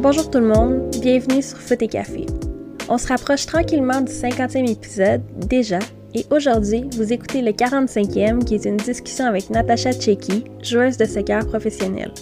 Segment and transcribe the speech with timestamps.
[0.00, 2.26] Bonjour tout le monde, bienvenue sur Foot et Café.
[2.90, 5.78] On se rapproche tranquillement du 50e épisode, déjà,
[6.14, 11.06] et aujourd'hui, vous écoutez le 45e qui est une discussion avec Natacha Tcheki, joueuse de
[11.06, 12.12] soccer professionnelle.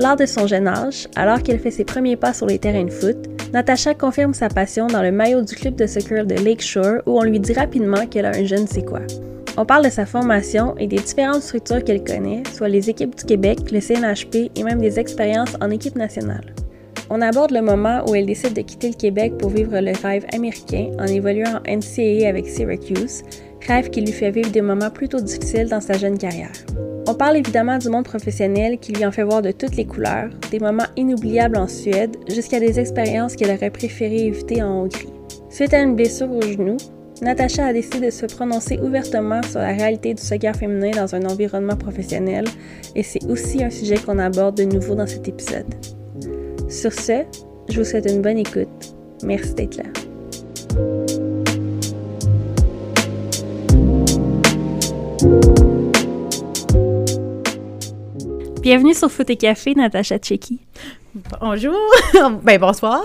[0.00, 2.90] Lors de son jeune âge, alors qu'elle fait ses premiers pas sur les terrains de
[2.90, 7.20] foot, Natacha confirme sa passion dans le maillot du club de soccer de Lakeshore où
[7.20, 9.02] on lui dit rapidement qu'elle a un jeune c'est quoi.
[9.56, 13.24] On parle de sa formation et des différentes structures qu'elle connaît, soit les équipes du
[13.24, 16.54] Québec, le CNHP et même des expériences en équipe nationale.
[17.08, 20.26] On aborde le moment où elle décide de quitter le Québec pour vivre le rêve
[20.32, 23.22] américain en évoluant en NCAA avec Syracuse,
[23.64, 26.52] rêve qui lui fait vivre des moments plutôt difficiles dans sa jeune carrière.
[27.06, 30.30] On parle évidemment du monde professionnel qui lui en fait voir de toutes les couleurs,
[30.50, 35.12] des moments inoubliables en Suède, jusqu'à des expériences qu'elle aurait préféré éviter en Hongrie.
[35.48, 36.76] Suite à une blessure au genou,
[37.24, 41.24] Natacha a décidé de se prononcer ouvertement sur la réalité du soccer féminin dans un
[41.24, 42.44] environnement professionnel,
[42.94, 45.64] et c'est aussi un sujet qu'on aborde de nouveau dans cet épisode.
[46.68, 47.22] Sur ce,
[47.70, 48.68] je vous souhaite une bonne écoute.
[49.24, 49.84] Merci d'être là.
[58.60, 60.60] Bienvenue sur Foot et Café, Natacha Tcheki.
[61.40, 61.76] Bonjour.
[62.42, 63.04] ben bonsoir.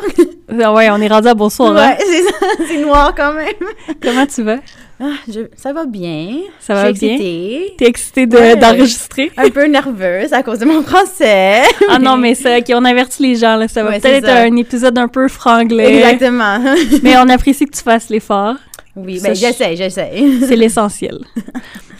[0.61, 1.75] Ah ouais, on est rendu à bonsoir.
[1.77, 1.89] hein?
[1.91, 2.47] Ouais, c'est ça.
[2.67, 3.53] C'est noir quand même.
[4.01, 4.57] Comment tu vas?
[4.99, 6.37] Ah, je- ça va bien.
[6.59, 7.09] Ça va bien?
[7.09, 7.75] excitée.
[7.77, 8.55] T'es excitée de- Ouais.
[8.55, 9.31] d'enregistrer?
[9.37, 11.61] Un peu nerveuse à cause de mon français.
[11.89, 14.29] ah non, mais ça, ok, on avertit les gens, là, ça va Ouais, peut-être être
[14.51, 15.99] un épisode un peu franglais.
[15.99, 16.59] Exactement.
[17.03, 18.55] Mais on apprécie que tu fasses l'effort.
[19.05, 20.11] Oui, ben je- j'essaie, j'essaie.
[20.47, 21.19] C'est l'essentiel.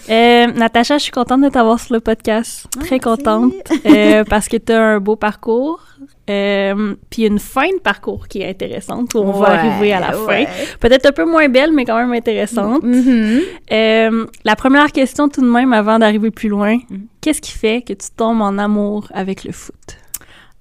[0.09, 2.66] Euh, Natacha, je suis contente de t'avoir sur le podcast.
[2.72, 3.00] Très merci.
[3.00, 3.53] contente
[3.86, 5.81] euh, parce que tu as un beau parcours.
[6.30, 10.14] Euh, puis une fin de parcours qui est intéressante où on va arriver à la
[10.14, 10.45] fin.
[10.80, 12.83] Peut-être un peu moins belle, mais quand même intéressante.
[12.83, 13.42] Mhm.
[13.72, 17.08] Euh, la première question tout de même avant d'arriver plus loin, Mhm.
[17.22, 19.75] qu'est-ce qui fait que tu tombes en amour avec le foot?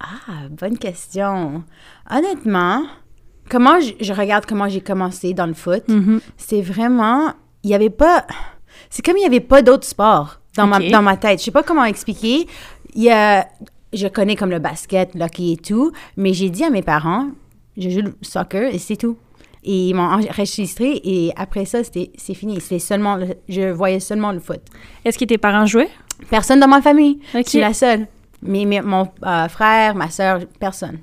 [0.01, 1.63] Ah, bonne question.
[2.11, 2.83] Honnêtement,
[3.49, 6.21] comment je, je regarde comment j'ai commencé dans le foot, Mhm.
[6.37, 7.33] c'est vraiment,
[7.63, 8.27] il y avait pas,
[8.91, 11.39] c'est comme il y avait pas d'autres sports dans, ma, dans ma tête.
[11.41, 12.47] Je sais pas comment expliquer.
[12.95, 13.47] Il y a,
[13.93, 17.29] je connais comme le basket, le hockey et tout, mais j'ai dit à mes parents,
[17.77, 19.17] je joue le soccer et c'est tout.
[19.65, 22.61] Et ils m'ont enregistré et après ça, c'est fini.
[22.61, 24.61] C'était seulement, le- je voyais seulement le foot.
[25.05, 25.91] Est-ce que tes parents jouaient?
[26.31, 27.19] Personne dans ma famille.
[27.35, 27.43] Ok.
[27.45, 28.07] Je suis la seule.
[28.43, 30.99] Mais, mais mon euh, frère, ma soeur, personne.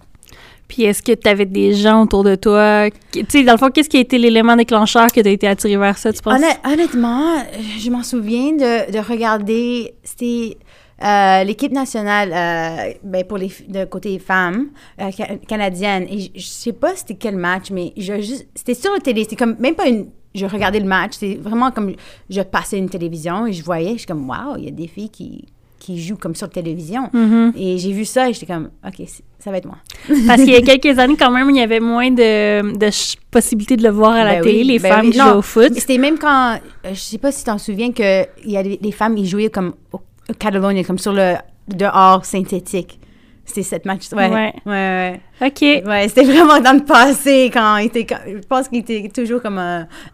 [0.67, 2.89] Puis est-ce que tu avais des gens autour de toi?
[3.11, 5.47] Tu sais, dans le fond, qu'est-ce qui a été l'élément déclencheur que tu as été
[5.47, 6.39] attiré vers ça, tu penses?
[6.39, 7.43] Honnêt- honnêtement,
[7.79, 10.57] je m'en souviens de, de regarder, c'était
[11.03, 14.69] euh, l'équipe nationale euh, ben, pour les de côté femmes
[15.01, 16.07] euh, ca- canadienne.
[16.09, 19.23] Et je, je sais pas c'était quel match, mais je juste, c'était sur la télé.
[19.23, 20.07] C'était comme même pas une.
[20.33, 21.13] Je regardais le match.
[21.19, 21.93] C'est vraiment comme
[22.29, 23.93] je passais une télévision et je voyais.
[23.93, 25.45] Je suis comme waouh, il y a des filles qui
[25.85, 27.09] qui jouent comme sur la télévision.
[27.13, 27.53] Mhm.
[27.55, 29.07] Et j'ai vu ça et j'étais comme ok,
[29.37, 29.77] ça va être moi.
[30.27, 32.89] Parce qu'il y a quelques années, quand même, il y avait moins de, de
[33.29, 35.17] possibilités de le voir à la Ben télé, les ben femmes oui.
[35.17, 35.73] Non, jouaient au foot.
[35.75, 38.63] C'était même quand, euh, je sais pas si tu t'en souviens, que il y a
[38.63, 41.35] des- les femmes, ils jouaient comme au, au Catalogne, comme sur le
[41.67, 42.99] dehors synthétique.
[43.45, 44.05] C'était cette match.
[44.11, 44.27] Ouais.
[44.27, 44.53] Ouais.
[44.65, 45.61] Ouais, OK.
[45.61, 45.83] ouais.
[45.85, 49.41] Ouais, c'était vraiment dans le passé quand il était, quand- je pense qu'il était toujours
[49.41, 49.59] comme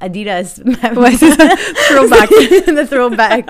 [0.02, 0.60] Adidas.
[0.96, 1.48] Ouais, c'est ça.
[1.90, 2.30] Throwback.
[2.66, 3.46] The throwback.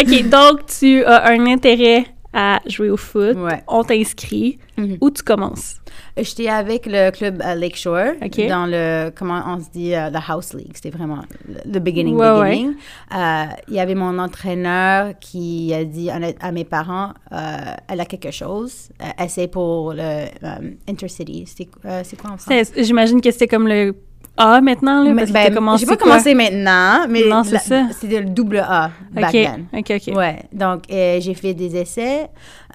[0.00, 3.36] OK, donc tu as un intérêt à jouer au foot.
[3.36, 3.62] Ouais.
[3.68, 4.58] On t'inscrit.
[4.76, 4.98] Mhm.
[5.00, 5.76] Où tu commences?
[6.16, 8.14] J'étais avec le club à Lakeshore
[8.48, 10.72] dans le comment on se dit euh, la house league.
[10.74, 11.22] C'était vraiment
[11.66, 12.50] le, beginning ouais.
[12.50, 12.74] beginning.
[13.14, 17.36] Euh, Il y avait mon entraîneur qui a dit à, mes parents, euh,
[17.88, 18.88] elle a quelque chose.
[19.02, 20.26] Euh, essaie pour le euh,
[20.88, 21.44] intercity.
[21.46, 22.82] C'est euh, quoi en français?
[22.82, 23.94] J'imagine que c'était comme le
[24.36, 26.08] A maintenant, là, parce que ben, t'as commencé J'ai pas quoi?
[26.12, 27.82] commencé maintenant, mais Non, c'est ça.
[27.92, 29.66] c'était le double A back OK, then.
[29.74, 30.16] OK, OK.
[30.16, 32.28] Ouais, donc euh, j'ai fait des essais,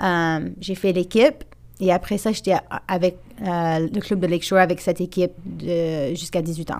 [0.03, 1.43] euh, j'ai fait l'équipe
[1.79, 2.53] et après ça, j'étais
[2.87, 6.79] avec euh, le club de Lakeshore avec cette équipe de- jusqu'à 18 ans.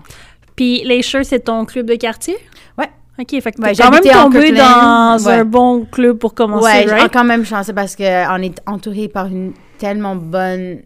[0.54, 2.36] Puis Shirts, c'est ton club de quartier?
[2.76, 2.88] Ouais.
[3.20, 5.32] OK, fait que Ouais, quand même tombé dans Ouais.
[5.32, 7.12] un bon club pour commencer, ouais, j'ai right?
[7.12, 8.04] quand même chanceux parce qu'on
[8.42, 10.82] est entouré par une tellement bonne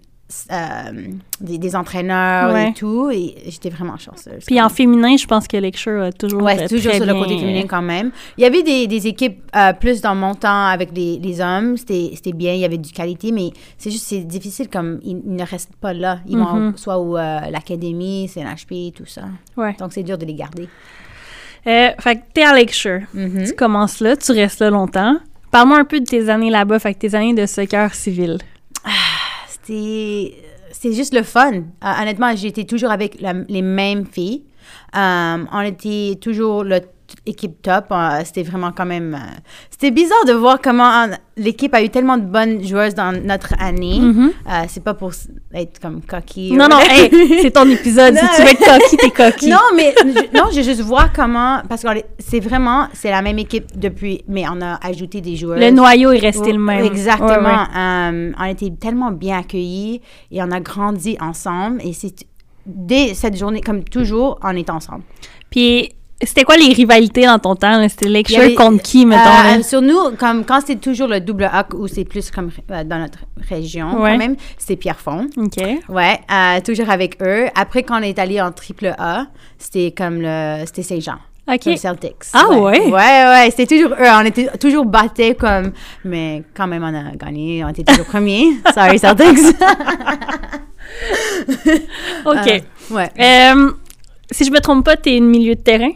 [0.50, 0.92] euh,
[1.40, 2.70] des, des entraîneurs Ouais.
[2.70, 4.44] et tout et j'étais vraiment chanceuse.
[4.46, 7.62] Puis en féminin, je pense que Lecture a toujours Ouais, toujours sur le côté féminin
[7.64, 8.10] euh, quand même.
[8.38, 11.76] Il y avait des, des équipes euh, plus dans mon temps avec les, les hommes.
[11.76, 15.20] C'était c'était bien, il y avait du qualité, mais c'est juste, c'est difficile comme ils,
[15.26, 16.20] ils ne restent pas là.
[16.28, 16.76] Ils vont Mhm.
[16.76, 19.22] soit au euh, l'académie, CNHP, tout ça.
[19.56, 19.74] Ouais.
[19.78, 20.68] Donc c'est dur de les garder.
[21.64, 23.00] Fait que t'es à Lakeshore.
[23.14, 23.44] Mhm.
[23.46, 25.16] Tu commences là, tu restes là longtemps.
[25.50, 28.38] Parle-moi un peu de tes années là-bas, fait que tes années de soccer civil.
[28.84, 28.88] C'était
[29.64, 31.52] c'est juste le fun.
[31.54, 31.60] Euh,
[32.02, 34.44] honnêtement, j'étais toujours avec la- les mêmes filles.
[34.96, 36.80] Euh, on était toujours le
[37.24, 37.86] équipe top.
[37.92, 39.14] Euh, c'était vraiment quand même.
[39.14, 39.38] euh,
[39.70, 44.00] c'était bizarre de voir comment l'équipe a eu tellement de bonnes joueuses dans notre année.
[44.02, 45.12] Euh, c'est pas pour
[45.54, 46.52] être comme coquille.
[46.54, 48.16] Non, non, hey, c'est ton épisode.
[48.16, 49.50] si tu veux être coquille, t'es coquille.
[49.50, 51.88] Non, mais je- non, je juste voir comment parce que
[52.18, 55.58] c'est vraiment c'est la même équipe depuis, mais on a ajouté des joueurs.
[55.58, 56.84] Le noyau est resté le même.
[56.84, 57.28] Exactement.
[57.28, 57.78] Ouais, ouais.
[57.78, 61.80] Euh, on était tellement bien accueillis et on a grandi ensemble.
[61.84, 62.14] Et c'est
[62.66, 65.02] dès cette journée, comme toujours, on est ensemble.
[65.50, 65.90] Puis,
[66.22, 67.86] c'était quoi les rivalités dans ton temps?
[67.88, 69.22] C'était Lakeshire avait- contre qui, mettons?
[69.22, 69.62] Euh, là?
[69.62, 72.98] sur nous, comme quand c'est toujours le double A ou c'est plus comme euh, dans
[72.98, 74.12] notre région Ouais.
[74.12, 75.26] quand même, c'est Pierrefonds.
[75.36, 75.56] OK.
[75.88, 77.46] Ouais, euh, toujours avec eux.
[77.54, 79.26] Après, quand on est allé en triple A,
[79.58, 81.16] c'était comme le, c'était Saint-Jean.
[81.52, 81.64] OK.
[81.66, 82.14] Le Celtics.
[82.34, 82.86] Ah ouais?
[82.86, 84.06] Ouais, ouais, c'était toujours eux.
[84.14, 85.72] On était toujours battés comme,
[86.04, 87.64] mais quand même, on a gagné.
[87.64, 88.46] On était toujours premiers.
[88.74, 89.38] Sorry, Celtics.
[92.26, 92.48] OK.
[92.48, 92.60] Euh,
[92.94, 93.10] ouais.
[93.18, 93.72] Euh,
[94.30, 95.90] si je me trompe pas, t'es une milieu de terrain?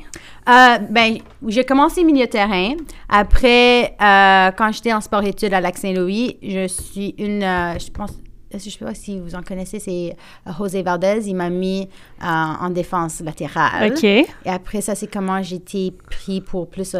[0.48, 2.74] Euh, ben, j'ai commencé milieu terrain.
[3.08, 8.12] Après, euh, quand j'étais en sport-études à Lac-Saint-Louis, je suis une, euh, je pense,
[8.52, 10.16] je sais pas si vous en connaissez, c'est
[10.56, 11.22] José Valdez.
[11.26, 11.88] Il m'a mis
[12.22, 13.92] en défense latérale.
[13.92, 14.04] OK.
[14.04, 16.92] Et après ça, c'est comment j'ai été pris pour plus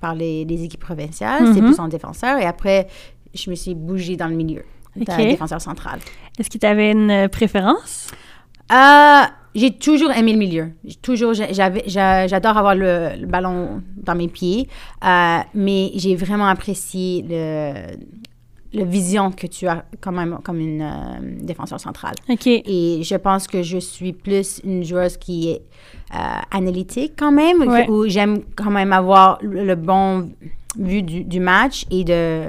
[0.00, 1.52] par les, les équipes provinciales.
[1.52, 1.66] C'est Mhm.
[1.72, 2.38] plus en défenseur.
[2.38, 2.86] Et après,
[3.34, 4.64] je me suis bougée dans le milieu,
[4.98, 5.06] Ok.
[5.06, 5.98] dans le défenseur central.
[6.38, 8.08] Est-ce que tu avais une préférence?
[8.72, 9.22] Euh,
[9.54, 10.70] j'ai toujours aimé le milieu.
[10.84, 14.68] J'ai Toujours, j'adore avoir le, le ballon dans mes pieds,
[15.04, 17.96] Euh, mais j'ai vraiment apprécié le,
[18.72, 22.14] la vision que tu as quand même comme une euh, défenseur centrale.
[22.28, 22.46] OK.
[22.46, 25.62] Et je pense que je suis plus une joueuse qui est
[26.14, 26.18] euh,
[26.50, 27.88] analytique quand même, Ouais.
[27.88, 30.30] où j'aime quand même avoir le, le bon
[30.76, 32.46] vue du, du match et de,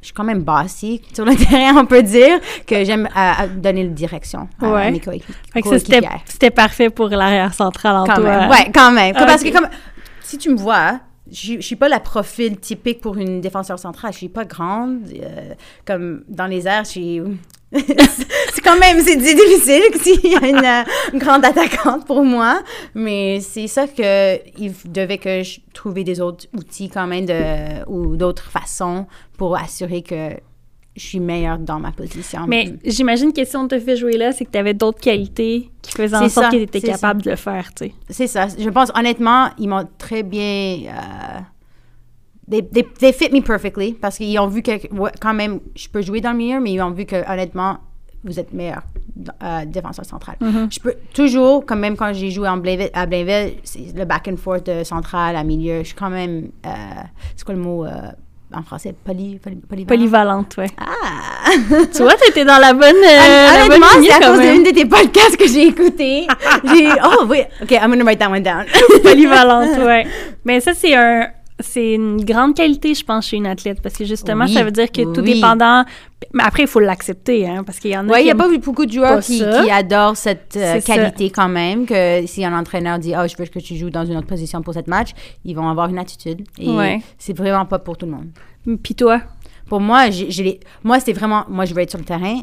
[0.00, 3.84] je suis quand même bassée sur le terrain, on peut dire, que j'aime euh, donner
[3.84, 4.90] la direction à, Ouais.
[4.90, 5.78] mes coéqui- Fait que ça,
[6.26, 8.24] c'était parfait pour l'arrière central en Quand toi.
[8.40, 9.14] même, ouais, quand même.
[9.14, 9.68] Parce que comme,
[10.22, 11.00] si tu me vois,
[11.30, 14.12] je, je suis pas la profil typique pour une défenseur centrale.
[14.12, 15.00] Je suis pas grande.
[15.14, 15.54] euh,
[15.84, 17.20] comme dans les airs, je suis...
[18.52, 22.62] c'est quand même, c'est difficile s'il y a une, euh, une grande attaquante pour moi.
[22.94, 27.88] Mais c'est ça que il devait que je trouver des autres outils quand même de,
[27.88, 29.06] ou d'autres façons
[29.36, 30.30] pour assurer que
[30.96, 32.40] je suis meilleure dans ma position.
[32.48, 35.70] Mais j'imagine que si on te fait jouer là, c'est que tu avais d'autres qualités
[35.80, 37.94] qui faisaient en sorte que tu étais capable de le faire, tu sais.
[38.10, 38.48] C'est ça.
[38.58, 40.80] Je pense, honnêtement, ils m'ont très bien.
[40.88, 41.40] Euh,
[42.50, 44.72] they, they, they fit me perfectly parce qu'ils ont vu que,
[45.20, 47.78] quand même, je peux jouer dans le milieu, mais ils ont vu que, honnêtement,
[48.24, 48.82] vous êtes meilleur
[49.42, 50.36] euh, défenseur central.
[50.40, 50.74] Mm-hmm.
[50.74, 54.28] Je peux toujours, quand même, quand j'ai joué en Blainville, à Blainville, c'est le back
[54.28, 55.78] and forth de central à milieu.
[55.78, 56.50] Je suis quand même.
[56.66, 56.70] Euh,
[57.34, 57.90] c'est quoi le mot euh,
[58.52, 58.94] en français?
[59.04, 59.86] Poly, poly, polyvalent?
[59.86, 60.66] Polyvalente, ouais.
[60.78, 61.50] Ah!
[61.94, 65.48] tu vois, t'étais dans la bonne, Honnêtement, c'est à cause d'une de tes podcasts que
[65.48, 66.26] j'ai écouté.
[66.64, 68.66] j'ai oh oui, ok, I'm gonna write that one down.
[69.02, 70.06] Polyvalente, ouais.
[70.44, 71.28] Mais ça, c'est un...
[71.62, 74.70] C'est une grande qualité, je pense, chez une athlète, parce que justement, Oui, ça veut
[74.70, 75.84] dire que tout dépendant...
[76.34, 78.34] Mais après, il faut l'accepter, hein, parce qu'il y en a Oui, il n'y a
[78.34, 80.94] pas beaucoup de joueurs qui, adorent cette euh, ça.
[80.94, 84.04] qualité quand même, que si un entraîneur dit «Oh, je veux que tu joues dans
[84.04, 85.10] une autre position pour cette match»,
[85.44, 86.44] ils vont avoir une attitude.
[86.58, 87.00] Et Ouais.
[87.18, 88.28] c'est vraiment pas pour tout le monde.
[88.82, 89.22] Puis toi?
[89.68, 91.44] Pour moi, j'ai, moi c'est vraiment...
[91.48, 92.42] Moi, je veux être sur le terrain,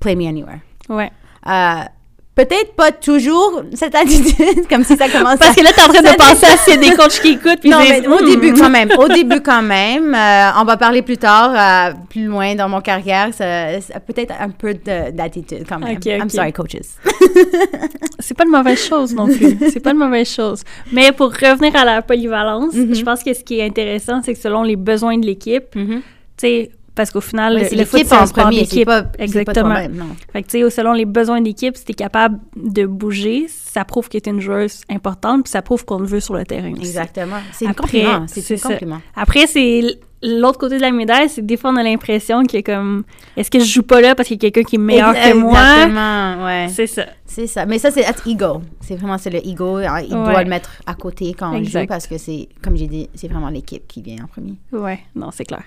[0.00, 0.58] play me anywhere.
[0.88, 1.12] Ouais.
[1.46, 1.84] Euh,
[2.34, 6.02] peut-être pas toujours cette attitude, comme si ça commence Parce que là, t'es en train
[6.02, 8.26] de penser à a des coachs qui écoutent, puis Non, mais disent, au Hmm.
[8.26, 8.90] début quand même.
[8.98, 10.14] Au début quand même.
[10.14, 13.28] Euh, on va parler plus tard, euh, plus loin dans mon carrière.
[13.32, 15.96] Ça, ça- peut-être un peu de- d'attitude quand même.
[15.96, 16.30] Ok, I'm ok.
[16.30, 16.80] sorry, coaches.
[18.18, 19.56] C'est pas une mauvaise chose non plus.
[19.70, 20.62] c'est pas une mauvaise chose.
[20.92, 22.94] Mais pour revenir à la polyvalence, Mhm.
[22.94, 26.00] je pense que ce qui est intéressant, c'est que selon les besoins de l'équipe, Mhm.
[26.00, 26.02] tu
[26.38, 29.22] sais, parce qu'au final, le, c'est le l'équipe c'est un en premier, c'est pas, pas
[29.22, 29.70] Exactement.
[29.70, 30.06] toi-même, non.
[30.32, 34.08] Fait que, tu sais, selon les besoins d'équipe, si t'es capable de bouger, ça prouve
[34.08, 36.82] que t'es une joueuse importante, puis ça prouve qu'on te veut sur le terrain aussi.
[36.82, 37.38] Exactement.
[37.52, 38.26] C'est un compliment.
[38.28, 39.00] C'est c'est un compliment.
[39.16, 42.60] Après, c'est l'autre côté de la médaille, c'est que des fois, on a l'impression que
[42.62, 43.04] comme,
[43.36, 45.34] est-ce que je joue pas là parce qu'il y a quelqu'un qui est meilleur que
[45.34, 45.58] moi?
[45.58, 46.66] Exactement, ouais.
[46.70, 47.04] C'est ça.
[47.26, 47.66] C'est ça.
[47.66, 48.62] Mais ça, c'est être ego.
[48.80, 49.80] C'est vraiment, c'est le ego.
[49.80, 50.08] Il Ouais.
[50.08, 51.82] doit le mettre à côté quand on Exact.
[51.82, 54.54] joue parce que c'est, comme j'ai dit, c'est vraiment l'équipe qui vient en premier.
[54.72, 55.64] Ouais, non, c'est clair.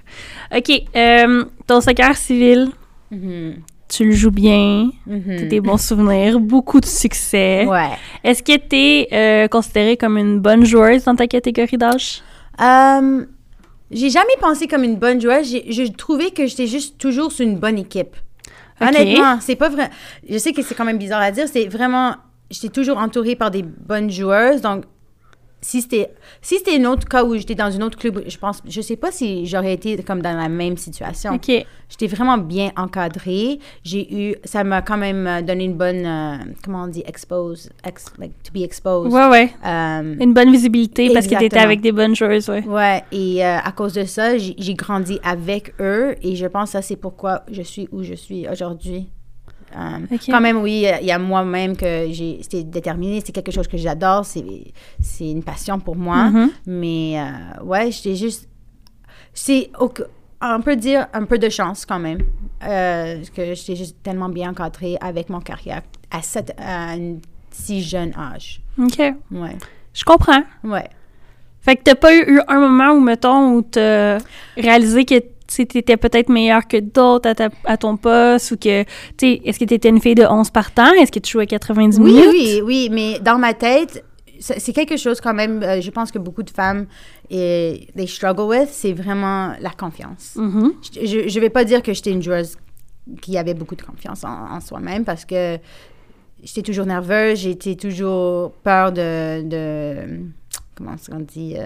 [0.55, 2.69] OK, euh, ton soccer civil,
[3.11, 3.55] Mhm.
[3.89, 5.35] tu le joues bien, Mhm.
[5.39, 7.65] t'as des bons souvenirs, beaucoup de succès.
[7.65, 7.89] Ouais.
[8.23, 12.21] Est-ce que t'es euh, considérée comme une bonne joueuse dans ta catégorie d'âge?
[12.61, 13.25] Euh,
[13.91, 15.55] j'ai jamais pensé comme une bonne joueuse.
[15.67, 18.15] J'ai, trouvé que j'étais juste toujours sur une bonne équipe.
[18.81, 19.89] Honnêtement, c'est pas vrai.
[20.29, 21.47] Je sais que c'est quand même bizarre à dire.
[21.47, 22.15] C'est vraiment.
[22.49, 24.61] J'étais toujours entourée par des bonnes joueuses.
[24.61, 24.83] Donc,
[25.61, 26.11] si c'était
[26.41, 28.95] si c'était un autre cas où j'étais dans une autre club, je pense, je sais
[28.95, 31.33] pas si j'aurais été comme dans la même situation.
[31.33, 31.65] OK.
[31.89, 33.59] J'étais vraiment bien encadrée.
[33.83, 37.69] J'ai eu, ça m'a quand même euh, donné une bonne, euh, comment on dit, expose,
[37.83, 39.11] ex, like to be exposed.
[39.11, 39.53] Ouais, ouais.
[39.65, 41.63] Euh, Une bonne visibilité parce que Exactement.
[41.63, 42.63] avec des bonnes joueuses, ouais.
[42.65, 46.69] Ouais, et euh, à cause de ça, j'ai j'ai grandi avec eux et je pense
[46.69, 49.07] que ça, c'est pourquoi je suis où je suis aujourd'hui.
[49.75, 50.17] Euh.
[50.27, 53.77] Quand même, oui, il y a moi-même que j'ai, c'était déterminé, c'est quelque chose que
[53.77, 54.43] j'adore, c'est,
[55.19, 56.29] une passion pour moi.
[56.29, 56.49] Mhm.
[56.67, 58.47] Mais euh, ouais, j'étais juste,
[59.33, 59.69] c'est,
[60.41, 62.19] on peut dire un peu de chance quand même,
[62.63, 65.81] euh, que j'étais juste tellement bien encadrée avec mon carrière
[66.11, 67.17] à, cette, à un
[67.51, 68.61] si jeune âge.
[68.79, 68.99] OK.
[69.31, 69.57] Ouais,
[69.93, 70.43] Je comprends.
[70.63, 70.89] ouais.
[71.61, 74.19] Fait que t'as pas eu, eu un moment où, mettons, où t'as
[74.55, 75.15] réalisé que
[75.47, 78.89] tu étais peut-être meilleur que d'autres à, ta- à ton poste ou que, tu
[79.19, 80.91] sais, est-ce que t'étais une fille de 11 par temps?
[80.93, 82.27] Est-ce que tu jouais 90 Oui, minutes?
[82.31, 84.03] oui, oui, mais dans ma tête,
[84.39, 86.85] c'est quelque chose quand même, euh, je pense que beaucoup de femmes,
[87.29, 90.33] et, they struggle with, c'est vraiment la confiance.
[90.35, 90.73] Mhm.
[91.03, 92.55] Je ne vais pas dire que j'étais une joueuse
[93.21, 95.57] qui avait beaucoup de confiance en, en soi-même parce que
[96.43, 100.19] j'étais toujours nerveuse, j'étais toujours peur de, de
[100.75, 101.65] comment est-ce qu'on dit, euh,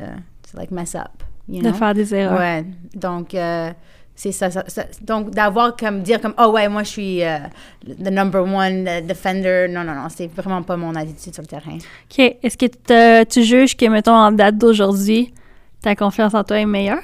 [0.53, 1.09] like mess up,
[1.51, 2.39] you De faire des erreurs.
[2.39, 2.65] Ouais,
[2.95, 3.71] donc euh,
[4.15, 7.37] c'est ça, ça- ça- Donc d'avoir comme dire comme oh ouais moi je suis euh,
[7.85, 11.47] the number one euh, defender, non non non c'est vraiment pas mon attitude sur le
[11.47, 11.77] terrain.
[11.77, 12.19] OK.
[12.43, 15.33] Est-ce que t'as- tu juges que, mettons, en date d'aujourd'hui,
[15.81, 17.03] ta confiance en toi est meilleure?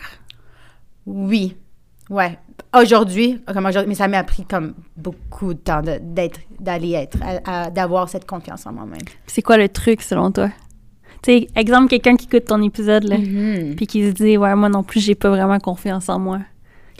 [1.05, 1.55] Oui,
[2.09, 2.37] ouais.
[2.77, 7.69] Aujourd'hui, comme aujourd'hui, mais ça m'a pris comme beaucoup de temps d'être, d'aller être, à-
[7.71, 8.99] d'avoir cette confiance en moi-même.
[9.25, 10.49] C'est quoi le truc, selon toi?
[11.23, 13.75] Tu sais, exemple, quelqu'un qui écoute ton épisode, là, Mhm.
[13.75, 16.39] puis qui se dit, ouais, moi non plus, j'ai pas vraiment confiance en moi.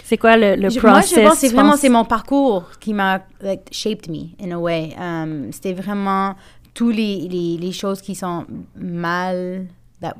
[0.03, 1.19] C'est quoi le, le Je- moi, process?
[1.19, 4.95] je pense c'est vraiment c'est mon parcours qui m'a like, shaped me in a way.
[4.97, 6.35] Um, c'était vraiment
[6.73, 8.45] tous les, les, les choses qui sont
[8.75, 9.65] mal
[10.01, 10.15] that-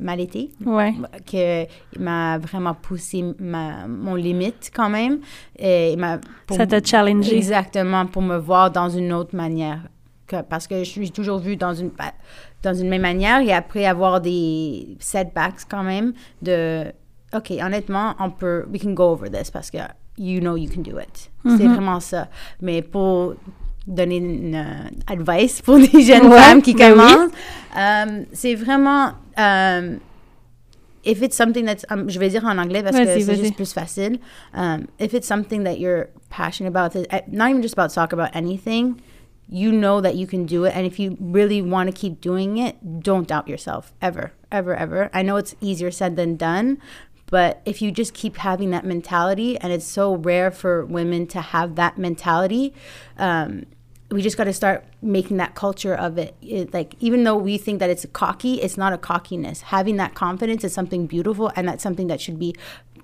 [0.00, 0.92] mal été Ouais.
[1.30, 1.66] que
[2.00, 5.20] m'a vraiment poussé ma, mon limite quand même
[5.58, 6.18] et m'a
[6.50, 7.36] Ça t'a challengé.
[7.36, 9.80] exactement pour me voir dans une autre manière
[10.26, 11.90] que, parce que je suis toujours vue dans une
[12.62, 16.84] dans une même manière et après avoir des setbacks quand même de
[17.34, 19.78] ok honnêtement on peut we can go over this parce que
[20.18, 21.74] you know you can do it c'est Mhm.
[21.74, 22.28] vraiment ça
[22.60, 23.34] mais pour
[23.86, 26.98] donner une euh, advice pour les jeunes Ouais, femmes qui ben oui.
[26.98, 27.30] commencent
[27.78, 29.98] euh, c'est vraiment um,
[31.04, 33.72] if it's something that's um, je vais dire en anglais parce que c'est juste plus
[33.72, 34.18] facile
[34.54, 38.34] um, if it's something that you're passionate about uh, not even just about soccer about
[38.34, 38.94] anything
[39.48, 42.58] you know that you can do it and if you really want to keep doing
[42.58, 46.78] it don't doubt yourself ever ever ever i know it's easier said than done
[47.28, 51.40] but if you just keep having that mentality and it's so rare for women to
[51.40, 52.74] have that mentality
[53.18, 53.64] um,
[54.10, 56.36] we just got to start making that culture of it.
[56.40, 56.72] it.
[56.72, 59.62] Like, even though we think that it's cocky, it's not a cockiness.
[59.62, 62.54] Having that confidence is something beautiful, and that's something that should be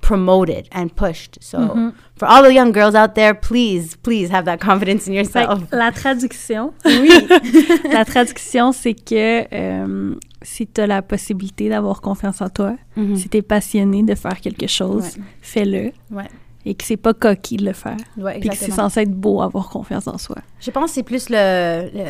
[0.03, 1.39] promoted and pushed.
[1.41, 5.45] So, for all the young girls out there, please, please have that confidence in Fait
[5.45, 5.71] yourself.
[5.71, 7.09] que la traduction, Oui.
[7.93, 13.17] la traduction, c'est que euh, si tu as la possibilité d'avoir confiance en toi, Mhm.
[13.17, 15.23] si tu es passionné de faire quelque chose, Ouais.
[15.41, 15.93] fais-le.
[16.11, 16.29] Ouais.
[16.67, 17.97] Et que c'est pas coquille de le faire.
[18.17, 18.89] Ouais, Puis que c'est exactement.
[18.89, 20.37] censé être beau avoir confiance en soi.
[20.61, 22.05] Je pense que c'est plus le, le,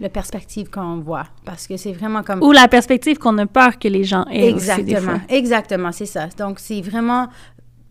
[0.00, 1.24] le perspective qu'on voit.
[1.44, 2.42] Parce que c'est vraiment comme.
[2.42, 5.20] Ou la perspective qu'on a peur que les gens aient aussi des Exactement, fois.
[5.28, 6.26] exactement, c'est ça.
[6.38, 7.26] Donc, c'est vraiment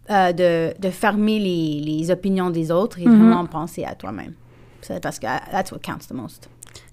[0.09, 3.17] euh, de, de fermer les, les opinions des autres et Mhm.
[3.19, 4.33] vraiment penser à toi-même.
[5.01, 6.47] Parce que that's what counts the most.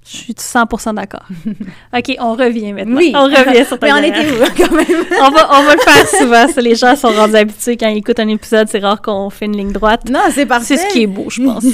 [0.07, 1.23] Je suis 100% d'accord.
[1.97, 2.97] OK, on revient maintenant.
[2.97, 3.13] Oui.
[3.15, 4.87] On revient sur ta Mais on était où, quand même?
[5.23, 6.49] on, va, on va le faire souvent.
[6.49, 8.69] ça, les gens sont rendus habitués quand ils écoutent un épisode.
[8.69, 10.11] C'est rare qu'on fait une ligne droite.
[10.11, 10.77] non, c'est parfait.
[10.77, 11.65] C'est ce qui est beau, je pense.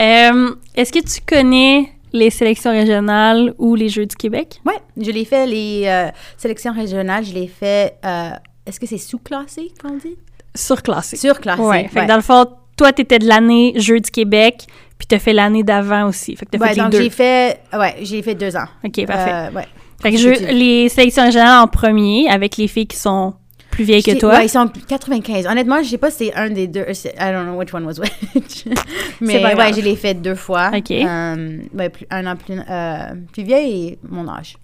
[0.00, 4.60] Euh, Est-ce que tu connais les sélections régionales ou les Jeux du Québec?
[4.66, 8.30] Ouais, je l'ai fait, les euh, sélections régionales, je l'ai fait, euh,
[8.66, 10.16] est-ce que c'est sous-classé, qu'on dit?
[10.54, 11.16] Surclassé.
[11.16, 11.88] Surclassé.
[11.88, 12.06] Fait ouais.
[12.06, 12.46] dans le fond,
[12.76, 14.64] toi, t'étais de l'année Jeux du Québec,
[14.98, 16.34] puis t'as fait l'année d'avant aussi.
[16.36, 17.02] Fait que t'as Ouais, fait les donc deux.
[17.02, 18.66] j'ai fait, ouais, j'ai fait deux ans.
[18.84, 19.32] OK, parfait.
[19.32, 19.66] Euh, ouais.
[20.02, 23.34] fait que je- les sélections régionales en premier, avec les filles qui sont
[23.70, 24.34] plus vieilles que toi?
[24.34, 25.46] Ouais, ils sont 95.
[25.46, 26.84] Honnêtement, je sais pas si c'est un des deux.
[26.94, 28.64] c'est- I don't know which one was which.
[29.20, 30.70] Mais pas ouais, je l'ai fait deux fois.
[30.74, 30.90] Ok.
[30.90, 34.56] Euh, ouais, plus- un an plus, euh, plus vieille et mon âge.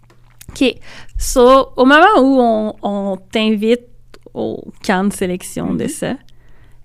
[0.51, 0.75] OK.
[1.19, 3.83] So, au moment où on, on t'invite
[4.33, 5.77] au camp de sélection Mhm.
[5.79, 6.15] de ça,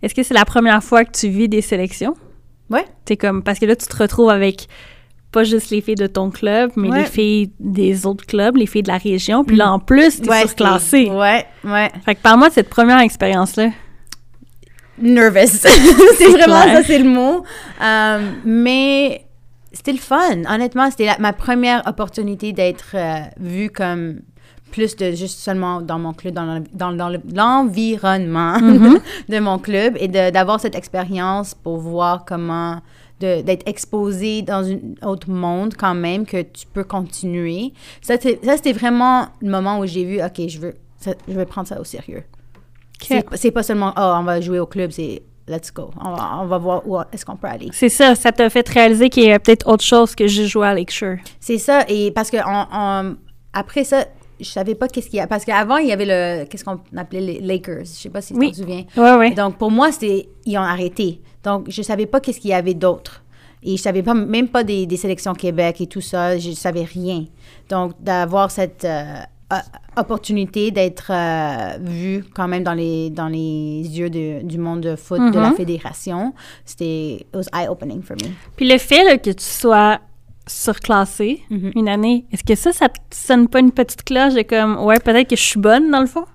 [0.02, 2.16] est-ce que c'est la première fois que tu vis des sélections?
[2.70, 2.86] Ouais.
[3.06, 4.68] T'es comme, parce que là, tu te retrouves avec
[5.32, 7.00] pas juste les filles de ton club, mais Ouais.
[7.00, 9.44] les filles des autres clubs, les filles de la région.
[9.44, 11.10] Puis là, en plus, t'es Ouais, surclassée.
[11.12, 11.92] Ouais, ouais.
[12.06, 13.70] Fait que parle-moi de cette première expérience-là.
[15.02, 15.48] Nervous.
[16.18, 16.76] c'est vraiment clair.
[16.78, 17.44] ça, c'est le mot.
[17.82, 19.26] Euh, mais
[19.72, 20.42] c'était le fun.
[20.50, 24.20] Honnêtement, c'était ma première opportunité d'être euh, vue comme
[24.72, 29.00] plus de juste seulement dans mon club, dans, dans, dans le- l'environnement Mm-hmm.
[29.30, 32.80] de mon club et d'avoir cette expérience pour voir comment
[33.20, 37.74] d'être exposé dans un autre monde quand même que tu peux continuer.
[38.02, 41.68] Ça, c'était vraiment le moment où j'ai vu, OK, je veux, ça- je vais prendre
[41.68, 42.24] ça au sérieux.
[43.02, 45.90] C'est, c'est pas seulement, oh, on va jouer au club, c'est let's go.
[46.04, 47.70] On va, on va voir où est-ce qu'on peut aller.
[47.72, 50.68] C'est ça, ça t'a fait réaliser qu'il y a peut-être autre chose que juste jouer
[50.68, 51.18] à Lakeshore.
[51.40, 53.16] C'est ça, et parce que on- on-
[53.54, 54.06] après ça,
[54.40, 55.28] je savais pas qu'est-ce qu'il y a.
[55.28, 57.80] Parce qu'avant, il y avait le, qu'est-ce qu'on appelait les Lakers.
[57.82, 58.52] Je sais pas si tu Oui.
[58.52, 58.84] te souviens.
[58.96, 59.32] Ouais, ouais.
[59.32, 61.20] Donc, pour moi, c'était, ils ont arrêté.
[61.44, 63.24] Donc, je savais pas qu'est-ce qu'il y avait d'autre.
[63.64, 66.84] Et je savais pas, même pas des, des sélections Québec et tout ça, je savais
[66.84, 67.26] rien.
[67.70, 69.16] Donc, d'avoir cette euh,
[69.98, 74.96] opportunité d'être euh, vu quand même dans les, dans les yeux de- du monde de
[74.96, 75.56] foot, de la Mhm.
[75.56, 76.34] fédération,
[76.66, 78.30] c'était, eye-opening for me.
[78.56, 80.00] Puis le fait là, que tu sois
[80.48, 81.72] surclassé Mhm.
[81.76, 85.00] une année, est-ce que ça, ça te sonne pas une petite cloche de comme, ouais,
[85.00, 86.26] peut-être que je suis bonne dans le fond?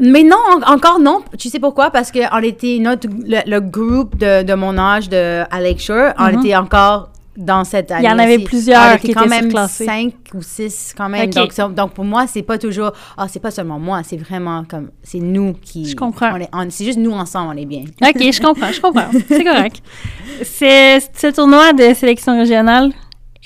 [0.00, 1.22] Mais non, en- encore non.
[1.38, 1.90] Tu sais pourquoi?
[1.90, 6.32] Parce qu'on était, notre, le, le groupe de, de mon âge de, à Lakeshore, on
[6.32, 6.38] Mhm.
[6.40, 8.04] était encore dans cette année.
[8.06, 11.30] Il y en avait plusieurs était qui quand étaient même cinq ou six quand même.
[11.30, 14.90] Donc, donc, pour moi, c'est pas toujours, ah, c'est pas seulement moi, c'est vraiment comme,
[15.02, 15.86] c'est nous qui.
[15.88, 16.32] Je comprends.
[16.70, 17.84] c'est juste nous ensemble, on est bien.
[18.02, 19.10] OK, je comprends, je comprends.
[19.28, 19.82] C'est correct.
[20.42, 22.92] C'est ce tournoi de sélection régionale,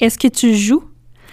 [0.00, 0.82] est-ce que tu joues?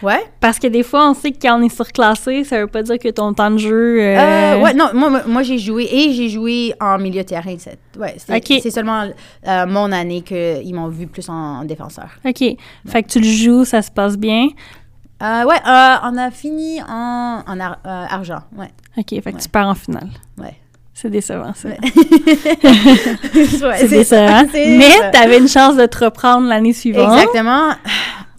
[0.03, 0.23] Ouais.
[0.39, 2.97] Parce que des fois, on sait que quand on est surclassé, ça veut pas dire
[2.97, 3.99] que ton temps de jeu...
[4.01, 7.27] euh, Euh, ouais, non, moi, moi, moi, j'ai joué et j'ai joué en milieu de
[7.27, 7.55] terrain.
[7.59, 9.05] C'est, ouais, c'est, seulement
[9.47, 12.09] euh, mon année qu'ils m'ont vu plus en, en défenseur.
[12.25, 12.43] OK.
[12.87, 14.47] Fait que tu le joues, ça se passe bien?
[15.21, 18.41] Euh, ouais, euh, on a fini en, en ar- argent.
[18.57, 18.71] Ouais.
[18.97, 19.41] OK, fait que Ouais.
[19.41, 20.09] tu pars en finale.
[20.39, 20.55] Ouais.
[20.93, 21.69] C'est décevant, ça.
[21.69, 21.77] Ouais.
[23.33, 24.43] C'est décevant.
[24.51, 25.09] c'est Mais ça.
[25.11, 27.13] t'avais une chance de te reprendre l'année suivante.
[27.19, 27.69] Exactement.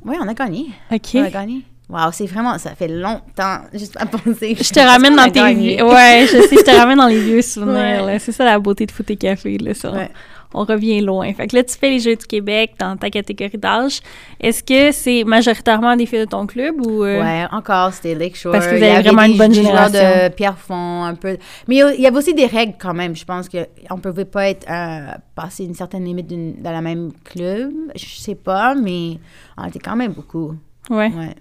[0.05, 0.67] Oui, on a gagné.
[0.91, 1.11] OK.
[1.15, 1.63] On a gagné.
[1.89, 4.57] Wow, c'est vraiment, ça fait longtemps juste à penser.
[4.59, 5.85] Je te ramène dans tes vieux...
[5.85, 8.05] Ouais, je sais, je te ramène dans les vieux souvenirs.
[8.07, 8.19] Ouais.
[8.19, 9.59] C'est ça la beauté de Foot et Café.
[9.59, 9.93] Là, ça.
[9.93, 10.11] Ouais.
[10.55, 11.33] On revient loin.
[11.35, 14.01] Fait que là, tu fais les Jeux du Québec dans ta catégorie d'âge.
[14.41, 17.05] Est-ce que c'est majoritairement des filles de ton club ou...
[17.05, 18.53] euh, Ouais, encore, c'était Lakeshore.
[18.53, 19.93] Parce que vous avez vraiment des- une bonne génération.
[20.29, 21.37] de Pierrefonds, un peu.
[21.69, 23.15] Mais il y avait aussi des règles quand même.
[23.17, 27.11] Je pense qu'on ne pouvait pas être euh, passer une certaine limite dans la même
[27.25, 27.71] club.
[27.95, 29.19] Je sais pas, mais
[29.57, 30.55] on était quand même beaucoup.
[30.91, 31.11] Ouais.
[31.17, 31.35] Ouais.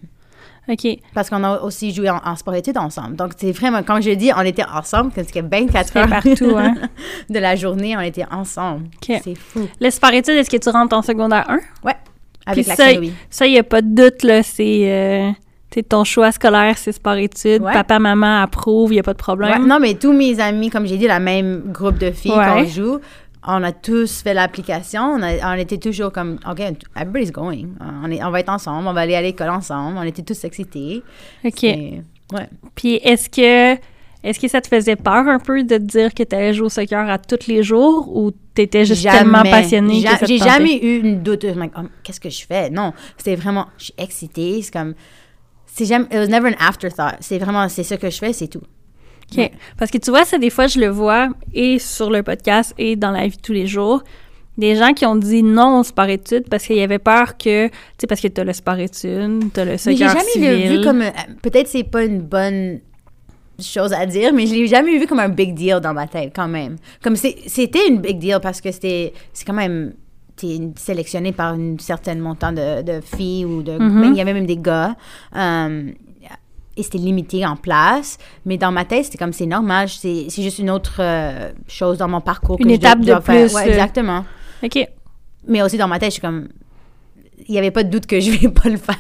[0.72, 0.88] OK.
[1.14, 3.16] Parce qu'on a aussi joué en, en sport-études ensemble.
[3.16, 6.56] Donc, c'est vraiment, quand je dis on était ensemble, parce que 24 C'était heures partout,
[6.58, 6.76] hein.
[7.30, 8.86] de la journée, on était ensemble.
[9.02, 9.68] C'est fou.
[9.82, 11.56] Le sport études, est-ce que tu rentres en secondaire 1?
[11.86, 11.96] Ouais.
[12.46, 13.12] Avec Puis la ça, Canoë.
[13.30, 14.42] Ça, il n'y a pas de doute, là.
[14.44, 15.30] C'est euh,
[15.70, 17.62] t'sais, ton choix scolaire, c'est sport études.
[17.62, 17.74] Ouais.
[17.74, 19.68] Papa, maman approuve, il n'y a pas de Ouais, problème.
[19.68, 22.46] non, mais tous mes amis, comme j'ai dit, la même groupe de filles Ouais.
[22.48, 23.00] qu'on joue,
[23.48, 25.02] on a tous fait l'application.
[25.02, 26.60] On, a- on était toujours comme, OK,
[26.96, 27.70] everybody's going.
[28.04, 29.98] On, est, on va être ensemble, on va aller à l'école ensemble.
[29.98, 31.02] On était tous excités.
[31.44, 31.64] OK.
[31.64, 32.48] Ouais.
[32.76, 33.80] Puis est-ce que
[34.24, 36.68] est-ce que ça te faisait peur un peu de te dire que tu allais jouer
[36.68, 40.38] au soccer à tous les jours ou tu étais juste tellement passionnée Ja- que J'ai
[40.38, 41.44] jamais eu une doute.
[41.44, 42.70] Like, Oh, Qu'est-ce que je fais?
[42.70, 44.62] Non, c'était vraiment, je suis excitée.
[44.62, 44.94] C'est comme,
[45.66, 47.16] c'est jamais, it was never an afterthought.
[47.22, 48.62] C'est vraiment, c'est ce que je fais, c'est tout.
[49.38, 49.52] OK.
[49.78, 52.96] Parce que tu vois, ça, des fois, je le vois et sur le podcast et
[52.96, 54.04] dans la vie de tous les jours.
[54.58, 57.74] Des gens qui ont dit non au sport études parce qu'ils avaient peur que, tu
[58.00, 61.02] sais, parce que t'as le sport études, t'as le Mais j'ai jamais le vu comme,
[61.02, 62.80] un- peut-être c'est pas une bonne
[63.60, 66.34] chose à dire, mais je l'ai jamais vu comme un big deal dans ma tête
[66.36, 66.76] quand même.
[67.02, 69.94] Comme c'était une big deal parce que c'était, c'est quand même,
[70.36, 74.00] t'es sélectionné par une certaine montant de, de filles ou de, Mhm.
[74.02, 74.96] même- il y avait même des gars.
[75.36, 75.92] euh,
[76.82, 80.42] et c'était limité en place, mais dans ma tête, c'était comme c'est normal, c'est c'est
[80.44, 82.58] juste une autre euh, chose dans mon parcours.
[82.60, 83.22] Une dois- étape de faire.
[83.22, 83.70] plus, Ouais, euh.
[83.70, 84.26] exactement.
[84.64, 84.88] OK.
[85.48, 86.50] Mais aussi dans ma tête, je suis comme,
[87.48, 88.96] il n'y avait pas de doute que je vais pas le faire.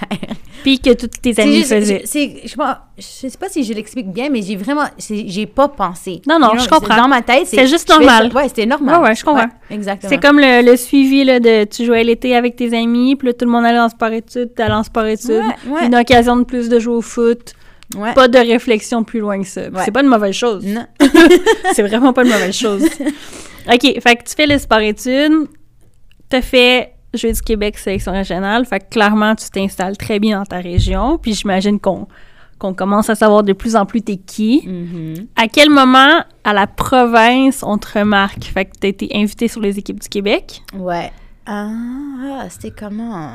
[0.63, 2.01] Puis que toutes tes juste- faisaient.
[2.01, 4.85] je- c'est- je sais pas, je sais pas si je l'explique bien, mais j'ai vraiment,
[4.99, 6.21] j'ai pas pensé.
[6.27, 6.97] Non, non, je comprends.
[6.97, 8.31] Dans ma tête, C'est juste normal.
[8.35, 9.01] Ouais, c'était normal.
[9.01, 9.47] Ouais, ouais, je comprends.
[9.71, 10.09] exactement.
[10.09, 13.33] C'est comme le, le suivi là, de tu jouais l'été avec tes amis, puis là,
[13.33, 15.31] tout le monde allait en sport études, t'allais en sport études.
[15.31, 15.85] Ouais, ouais.
[15.87, 17.53] Une occasion de plus de jouer au foot.
[17.95, 18.13] Ouais.
[18.13, 19.69] Pas de réflexion plus loin que ça.
[19.69, 19.81] Ouais.
[19.83, 20.65] C'est pas une mauvaise chose.
[20.65, 20.85] Non.
[21.73, 22.83] c'est vraiment pas une mauvaise chose.
[23.67, 25.47] OK, fait que tu fais le sport études,
[26.29, 30.45] t'as fait Jeux du Québec sélection régionale, fait que clairement, tu t'installes très bien dans
[30.45, 32.07] ta région, puis j'imagine qu'on
[32.57, 34.61] qu'on commence à savoir de plus en plus t'es qui.
[34.67, 35.27] Mhm.
[35.35, 38.43] À quel moment, à la province, on te remarque?
[38.43, 40.61] Fait que t'as été invité sur les équipes du Québec.
[40.77, 41.11] Ouais.
[41.47, 43.33] Ah, c'était comment?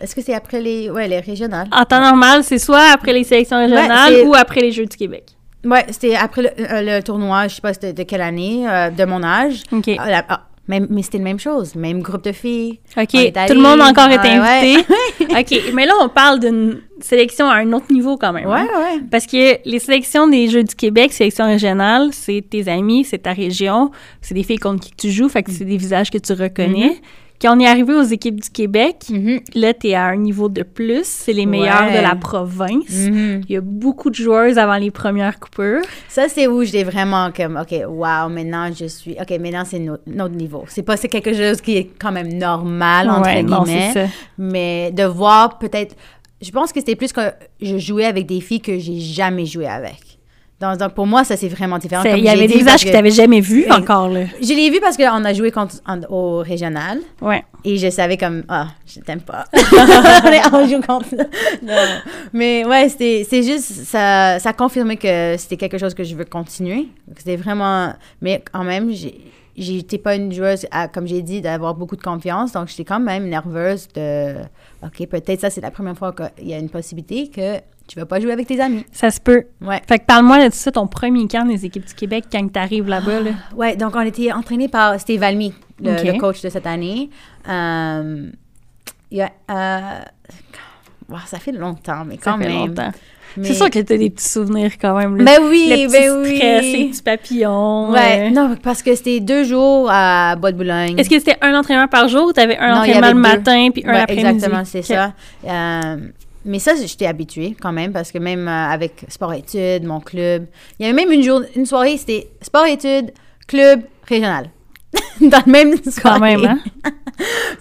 [0.00, 1.68] Est-ce que c'est après les, ouais, les régionales?
[1.72, 5.24] En temps normal, c'est soit après les sélections régionales ou après les Jeux du Québec.
[5.64, 8.90] Ouais, c'était après le, euh, le tournoi, je sais pas c'était de quelle année, euh,
[8.90, 9.62] de mon âge.
[9.72, 9.90] OK.
[9.98, 11.74] Ah, la- ah, Même, mais c'était la même chose.
[11.74, 12.80] Même groupe de filles.
[12.98, 14.76] OK, tout le monde encore Ouais, ouais.
[15.20, 15.58] invité.
[15.68, 18.46] OK, mais là, on parle d'une sélection à un autre niveau quand même.
[18.46, 18.68] Ouais, hein?
[18.94, 19.00] ouais.
[19.10, 23.32] Parce que les sélections des Jeux du Québec, sélection régionale, c'est tes amis, c'est ta
[23.32, 23.90] région,
[24.22, 27.00] c'est des filles contre qui tu joues, fait que c'est des visages que tu reconnais.
[27.44, 29.40] Quand on est arrivé aux équipes du Québec, Mhm.
[29.54, 31.98] là, t'es à un niveau de plus, c'est les meilleurs Ouais.
[31.98, 32.88] de la province.
[32.90, 33.42] Mhm.
[33.46, 35.82] Il y a beaucoup de joueuses avant les premières coupures.
[36.08, 39.12] Ça, c'est où j'étais vraiment comme, OK, wow, maintenant je suis.
[39.20, 40.64] OK, maintenant c'est no- notre niveau.
[40.68, 43.92] C'est pas quelque chose qui est quand même normal, entre Ouais, non, guillemets.
[43.92, 44.06] ça.
[44.38, 45.94] Mais de voir peut-être.
[46.40, 47.20] Je pense que c'était plus que
[47.60, 50.13] je jouais avec des filles que j'ai jamais joué avec.
[50.70, 52.02] Donc, donc, pour moi, ça, c'est vraiment différent.
[52.04, 54.24] Il y avait des visages que tu n'avais jamais vus encore, là.
[54.40, 56.98] Je l'ai vu parce qu'on a joué contre, en- au régional.
[57.20, 57.44] Ouais.
[57.64, 59.44] Et je savais comme, ah, je t'aime pas.
[60.52, 61.14] on joue contre.
[61.62, 61.74] Non.
[62.32, 66.14] Mais ouais, c'était, c'est juste, ça, ça a confirmé que c'était quelque chose que je
[66.14, 66.88] veux continuer.
[67.18, 68.90] C'était vraiment, mais quand même,
[69.56, 72.52] j'étais pas une joueuse, à- comme j'ai dit, d'avoir beaucoup de confiance.
[72.52, 74.34] Donc, j'étais quand même nerveuse de,
[74.82, 78.06] OK, peut-être ça, c'est la première fois qu'il y a une possibilité que tu vas
[78.06, 78.84] pas jouer avec tes amis.
[78.92, 79.44] Ça se peut.
[79.60, 79.80] Ouais.
[79.86, 82.88] Fait que parle-moi de ça, ton premier camp des équipes du Québec quand tu arrives
[82.88, 83.20] là-bas.
[83.20, 83.30] Là.
[83.54, 87.10] Ouais, donc on était entraîné par Steve Valmy, le, le coach de cette année.
[87.46, 90.00] Il y a, euh,
[91.08, 92.68] wow, ça fait longtemps, mais Ça quand fait même.
[92.68, 92.90] longtemps.
[93.36, 95.16] Mais- C'est sûr que tu as des petits souvenirs quand même.
[95.16, 95.24] Là.
[95.24, 96.36] Ben oui, le petit ben oui.
[96.36, 97.90] stress, les petits papillons.
[97.90, 98.30] Ouais, euh.
[98.30, 100.96] non, parce que c'était deux jours à Bois de Boulogne.
[100.98, 103.20] Est-ce que c'était un entraînement par jour ou tu avais un Non, entraînement le deux.
[103.20, 104.26] matin puis un Ouais, l'après-midi?
[104.28, 105.12] Exactement, c'est ça.
[105.46, 105.96] Euh,
[106.44, 110.46] mais ça, j'étais habituée quand même, parce que même euh, avec sport-études, mon club,
[110.78, 113.12] il y avait même une, jour, une soirée, c'était sport-études,
[113.46, 114.50] club, régional.
[115.20, 116.00] Dans le même soirée.
[116.02, 116.58] Quand même, hein?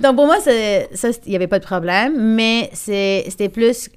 [0.02, 3.90] Donc pour moi, ça, il n'y avait pas de problème, mais c'était plus...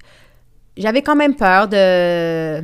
[0.75, 2.63] J'avais quand même peur de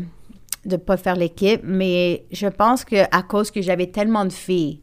[0.66, 4.80] de pas faire l'équipe, mais je pense que à cause que j'avais tellement de filles,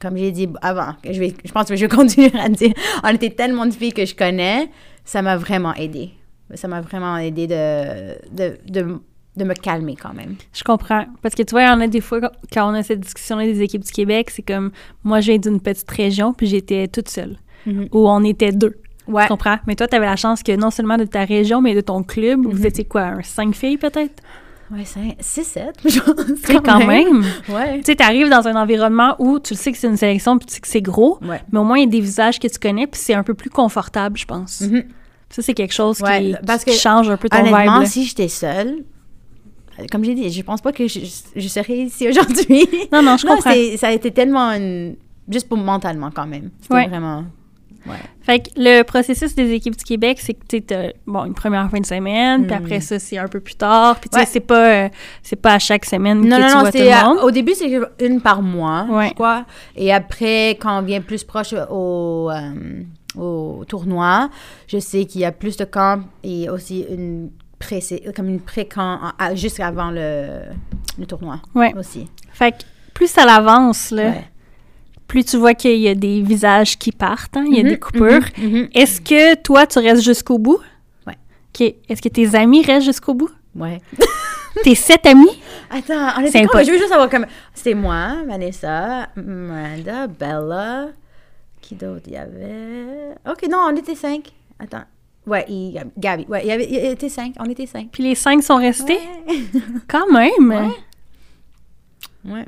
[0.00, 2.72] comme j'ai dit avant, que je, vais, je pense que je vais continuer à dire,
[3.02, 4.70] on était tellement de filles que je connais,
[5.04, 6.12] ça m'a vraiment aidé.
[6.54, 8.98] Ça m'a vraiment aidé de, de, de,
[9.36, 10.36] de me calmer quand même.
[10.52, 11.04] Je comprends.
[11.22, 12.20] Parce que tu vois, il y en a des fois,
[12.52, 14.70] quand on a cette discussion-là des équipes du Québec, c'est comme,
[15.04, 17.36] moi, je viens d'une petite région, puis j'étais toute seule.
[17.66, 18.76] Ou on était deux.
[19.06, 19.22] Ouais.
[19.24, 19.58] Tu comprends?
[19.66, 22.02] Mais toi, tu avais la chance que non seulement de ta région, mais de ton
[22.02, 22.50] club, Mhm.
[22.52, 24.22] vous étiez quoi, un cinq filles peut-être?
[24.70, 25.98] Ouais, 6, 7, je
[26.44, 27.24] sais, quand même.
[27.48, 27.78] Ouais.
[27.78, 30.46] Tu sais, t'arrives dans un environnement où tu le sais que c'est une sélection, puis
[30.46, 31.40] tu sais que c'est gros, Ouais.
[31.50, 33.32] mais au moins, il y a des visages que tu connais, puis c'est un peu
[33.32, 34.60] plus confortable, je pense.
[34.60, 34.84] Mhm.
[35.30, 37.82] Ça, c'est quelque chose Ouais, qui, parce qui que, change un peu ton Honnêtement, vibe.
[37.82, 37.86] là.
[37.86, 38.84] si j'étais seule,
[39.92, 41.00] comme j'ai dit, je pense pas que je,
[41.36, 42.66] je serais ici aujourd'hui.
[42.92, 43.52] Non, non, je Non, comprends.
[43.76, 44.96] ça a été tellement une-
[45.30, 46.50] juste pour mentalement quand même.
[46.62, 46.88] C'était Ouais.
[46.88, 47.24] vraiment.
[47.86, 47.94] Ouais.
[48.22, 51.70] Fait que le processus des équipes du Québec, c'est que tu as bon, une première
[51.70, 52.64] fin de semaine, puis Mm.
[52.64, 54.00] après ça, c'est un peu plus tard.
[54.00, 54.88] Puis tu sais, c'est pas, euh,
[55.22, 57.18] c'est pas à chaque semaine Non, que non, tu non, vois tout c'était le monde.
[57.22, 57.70] au début, c'est
[58.04, 59.08] une par mois, Ouais.
[59.10, 59.46] je crois.
[59.76, 62.50] Et après, quand on vient plus proche au, euh,
[63.16, 64.30] au tournoi,
[64.66, 67.80] je sais qu'il y a plus de camps et aussi une pré
[68.14, 69.00] comme une pré-camp
[69.34, 70.40] juste avant le,
[70.98, 71.74] le tournoi Ouais.
[71.76, 72.06] aussi.
[72.32, 72.58] Fait que
[72.94, 74.24] plus ça l'avance, là, Ouais.
[75.08, 77.68] plus tu vois qu'il y a des visages qui partent, hein, il y a Mhm,
[77.70, 78.24] des coupures.
[78.38, 78.68] mhm, mhm.
[78.74, 80.58] Est-ce que toi, tu restes jusqu'au bout?
[81.06, 81.74] OK.
[81.88, 83.30] Est-ce que tes amis restent jusqu'au bout?
[83.56, 83.80] Ouais.
[84.62, 85.40] Tes sept amis?
[85.70, 86.62] Attends, on C'est était quoi?
[86.62, 87.26] Je veux juste savoir comme.
[87.54, 90.88] C'était moi, Vanessa, Miranda, Bella.
[91.68, 92.04] Qui d'autre?
[92.06, 93.14] Il y avait?
[93.30, 94.32] Ok, non, on était cinq.
[94.58, 94.84] Attends.
[95.26, 96.24] Ouais, il y a Gabi.
[96.26, 97.34] Ouais, il y, avait, il y était cinq.
[97.38, 97.88] On était cinq.
[97.92, 98.98] Puis les cinq sont restés?
[99.28, 99.60] Ouais.
[99.86, 100.48] Quand même!
[102.24, 102.32] Ouais.
[102.32, 102.46] ouais.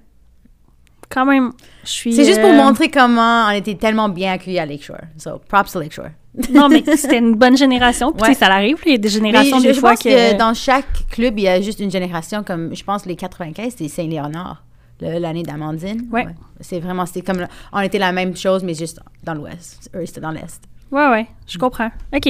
[1.10, 1.52] Quand même.
[1.84, 2.14] Je suis.
[2.14, 5.02] C'est juste pour euh, montrer comment on était tellement bien accueillis à Lakeshore.
[5.18, 6.10] So, props to Lakeshore.
[6.50, 8.12] Non, mais c'était une bonne génération.
[8.12, 8.34] Puis Ouais.
[8.34, 10.32] ça arrive, il y a des Mais générations je, des je fois pense que.
[10.32, 10.38] que...
[10.38, 13.88] dans chaque club, il y a juste une génération comme, je pense, les 95, c'était
[13.88, 14.62] Saint-Léonard,
[15.00, 16.06] l'année d'Amandine.
[16.12, 16.26] Ouais.
[16.60, 19.90] C'est vraiment, c'était comme, on était la même chose, mais juste dans l'ouest.
[19.94, 20.60] Eux, c'était dans l'est.
[20.92, 21.90] Ouais, ouais, je comprends.
[22.14, 22.28] OK.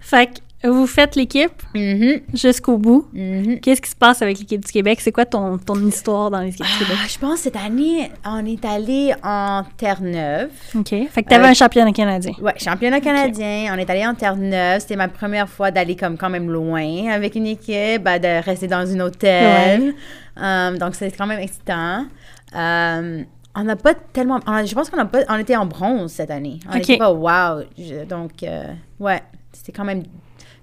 [0.00, 0.26] Fait
[0.62, 3.06] que vous faites l'équipe Mhm, jusqu'au bout.
[3.12, 3.60] mhm.
[3.60, 5.00] Qu'est-ce qui se passe avec l'équipe du Québec?
[5.00, 6.96] C'est quoi ton, ton histoire dans l'équipe du Québec?
[7.02, 10.50] Ah, je pense que cette année, on est allé en Terre-Neuve.
[10.76, 10.88] OK.
[11.10, 12.32] Fait que t'avais Euh, un championnat canadien.
[12.40, 13.72] Ouais, championnat canadien.
[13.74, 14.80] On est allé en Terre-Neuve.
[14.80, 18.66] C'était ma première fois d'aller comme quand même loin avec une équipe, ben, de rester
[18.68, 19.94] dans un hôtel.
[20.40, 22.06] Euh, donc, c'était quand même excitant.
[22.54, 23.22] Euh,
[23.54, 24.38] on n'a pas tellement...
[24.46, 25.20] on a- je pense qu'on a pas...
[25.28, 26.60] On était en bronze cette année.
[26.68, 26.80] On Ok.
[26.82, 27.64] était pas wow.
[27.78, 28.64] Je- donc, euh,
[29.00, 29.22] ouais,
[29.52, 30.02] c'était quand même...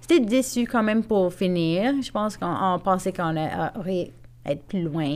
[0.02, 1.94] C'était déçu quand même pour finir.
[2.02, 4.12] Je pense qu'on on pensait qu'on aurait
[4.46, 5.10] être plus loin.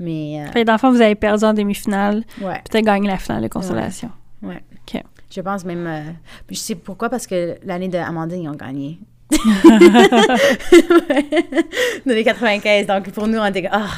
[0.00, 2.24] Mais, que dans le fond, vous avez perdu en demi-finale.
[2.42, 2.60] euh, ouais.
[2.70, 4.10] T'as gagné la finale de consolation.
[4.42, 4.62] Ouais.
[4.72, 5.02] OK.
[5.30, 5.86] Je pense même.
[5.86, 6.02] euh,
[6.50, 8.98] je sais pourquoi, parce que l'année de Amandine, ils ont gagné.
[12.06, 12.86] Dans les 95.
[12.86, 13.70] Donc pour nous, on était comme.
[13.74, 13.88] Ah!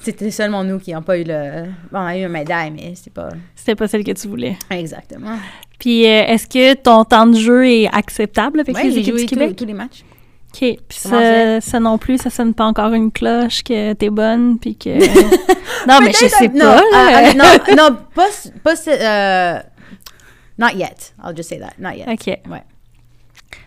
[0.00, 1.66] C'était seulement nous qui n'ont pas eu le.
[1.92, 3.28] Bon, on a eu une médaille, mais c'est pas.
[3.54, 4.56] C'était pas celle que tu voulais.
[4.70, 5.36] Exactement.
[5.78, 9.20] Puis euh, est-ce que ton temps de jeu est acceptable avec Ouais, les équipes joué
[9.22, 9.56] du tous- Québec?
[9.56, 10.02] tous les matchs.
[10.54, 10.58] OK.
[10.58, 14.76] Puis ça, ça non plus, ça sonne pas encore une cloche que t'es bonne, puis
[14.76, 14.90] que...
[15.88, 18.28] non, mais je sais pas, ah, ah, non, non, pas,
[18.62, 19.58] pas euh,
[20.58, 21.14] not yet.
[21.24, 21.72] I'll just say that.
[21.78, 22.06] Not yet.
[22.06, 22.26] OK.
[22.50, 22.62] Ouais.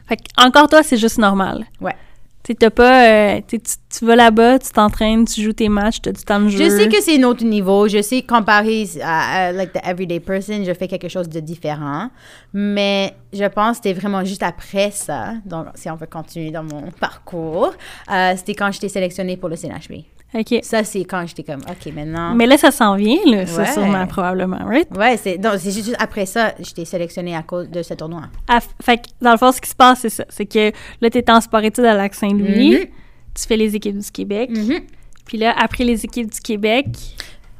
[0.07, 1.65] Fait encore toi, c'est juste normal.
[1.81, 1.95] Ouais.
[2.43, 3.09] Tu t'as pas...
[3.09, 6.39] euh, tu, tu- tu vas là-bas, tu t'entraînes, tu joues tes matchs, t'as du temps
[6.39, 6.63] de jeu.
[6.63, 7.87] Je sais que c'est un autre niveau.
[7.87, 12.11] Je sais comparé à, à, like the everyday person, je fais quelque chose de différent.
[12.53, 15.33] Mais je pense que c'était vraiment juste après ça.
[15.43, 17.73] Donc, si on veut continuer dans mon parcours,
[18.11, 20.03] euh, c'était quand j'étais sélectionnée pour le CNHB.
[20.37, 20.59] OK.
[20.63, 22.35] Ça, c'est quand j'étais comme, OK, maintenant.
[22.35, 24.87] Mais là, ça s'en vient, là, ça, sûrement, probablement, right?
[24.97, 28.23] Ouais, c'est donc, c'est juste après ça, j'étais sélectionnée à cause de ce tournoi.
[28.47, 30.25] Ah, fait que, dans le fond, ce qui se passe, c'est ça.
[30.29, 30.71] C'est que
[31.01, 32.85] là, t'es en sport-études à Lac-Saint-Louis, Mhm.
[33.33, 34.49] tu fais les équipes du Québec.
[34.51, 34.81] Mhm.
[35.25, 36.85] Puis là, après les équipes du Québec,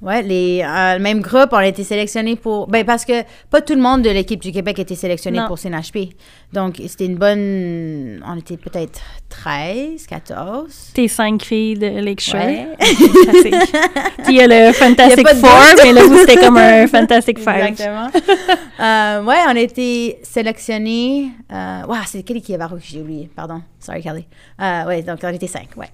[0.05, 2.67] Ouais, les, euh, le même groupe, on a été sélectionnés pour.
[2.67, 5.47] Ben, parce que pas tout le monde de l'équipe du Québec était sélectionné Non.
[5.47, 6.13] pour CNHP.
[6.53, 8.23] Donc, c'était une bonne.
[8.23, 10.91] On était peut-être 13, 14.
[10.93, 12.39] t'es cinq filles de Lakeshore.
[12.39, 12.67] Ouais.
[12.79, 17.39] Puis il y a le Fantastic a Four, mais là, vous, c'était comme un Fantastic
[17.39, 17.65] Five.
[17.65, 18.09] Exactement.
[18.79, 21.31] Euh, ouais, on a été sélectionnés.
[21.49, 23.27] Wow, c'est quelle équipe que j'ai oublié?
[23.35, 23.63] Pardon.
[23.79, 24.27] Sorry, Kelly.
[24.61, 25.89] Euh, ouais, donc on était cinq, ouais.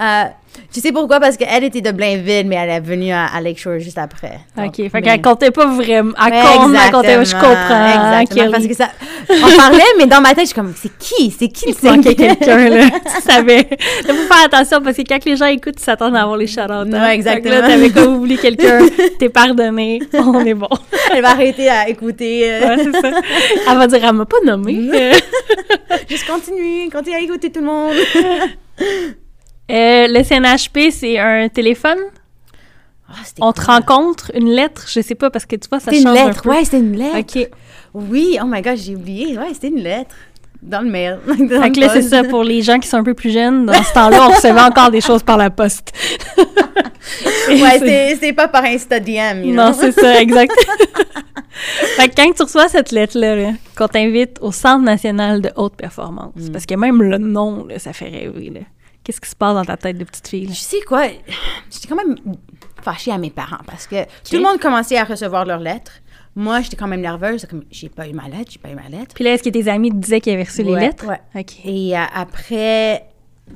[0.00, 0.24] Euh,
[0.72, 1.20] tu sais pourquoi?
[1.20, 4.38] Parce qu'elle était de Blainville, mais elle est venue à, à Lakeshore juste après.
[4.56, 4.76] Donc, OK.
[4.76, 6.12] Fait mais- qu'elle comptait pas vraiment.
[6.24, 7.14] Elle compte, elle comptait pas.
[7.14, 7.86] Je exactement, comprends.
[7.88, 8.40] Exactement.
[8.42, 8.52] Kelly.
[8.52, 8.88] Parce que ça.
[9.30, 11.30] On parlait, mais dans ma tête, je suis comme, c'est qui?
[11.36, 12.14] C'est qui le cinquième?
[12.14, 12.84] quelqu'un, là.
[13.16, 13.68] tu savais.
[14.08, 16.46] Il faut faire attention parce que quand les gens écoutent, ils s'attendent à avoir les
[16.46, 16.70] shout-outs.
[16.70, 16.90] hein.
[16.92, 17.54] Ouais, exactement.
[17.54, 18.86] Fait que là, t'avais comme oublié quelqu'un,
[19.18, 20.68] t'es pardonné, on est bon.
[21.12, 22.42] Elle va arrêter à écouter.
[22.52, 23.10] euh, Ouais, c'est ça.
[23.70, 24.90] Elle va dire, elle m'a pas nommé.
[26.08, 27.94] Juste continue, continue à écouter tout le monde.
[29.70, 31.98] Euh, le CNHP, c'est un téléphone.
[33.08, 35.98] Ah, On te rencontre une lettre, je sais pas, parce que tu vois, ça C'était
[36.02, 36.50] une change un lettre, peu.
[36.50, 37.18] ouais, c'était une lettre.
[37.36, 37.48] OK.
[37.94, 39.38] Oui, oh my god, j'ai oublié.
[39.38, 40.14] Ouais, c'était une lettre.
[40.60, 41.18] Dans le mail.
[41.26, 43.66] Dans Fait que là, c'est ça, pour les gens qui sont un peu plus jeunes,
[43.66, 45.92] dans ce temps-là, on recevait encore des choses par la poste.
[47.48, 50.52] Ouais, c'est- pas par Insta DM, you Non, c'est ça, exact.
[51.96, 55.76] fait que quand tu reçois cette lettre-là, là, qu'on t'invite au Centre national de haute
[55.76, 56.50] performance, Mm.
[56.52, 58.50] parce que même le nom, là, ça fait rêver.
[58.50, 58.60] là.
[59.06, 60.46] Qu'est-ce qui se passe dans ta tête de petite fille?
[60.46, 60.52] là?
[60.52, 61.06] Tu sais quoi?
[61.70, 62.16] J'étais quand même
[62.82, 65.92] fâchée à mes parents parce que tout le monde commençait à recevoir leurs lettres.
[66.34, 67.46] Moi, j'étais quand même nerveuse.
[67.48, 69.14] Comme, j'ai pas eu ma lettre, j'ai pas eu ma lettre.
[69.14, 71.06] Puis là, est-ce que tes amis te disaient qu'ils avaient reçu les lettres?
[71.06, 71.20] ouais.
[71.36, 71.64] OK.
[71.64, 73.06] Et euh, après,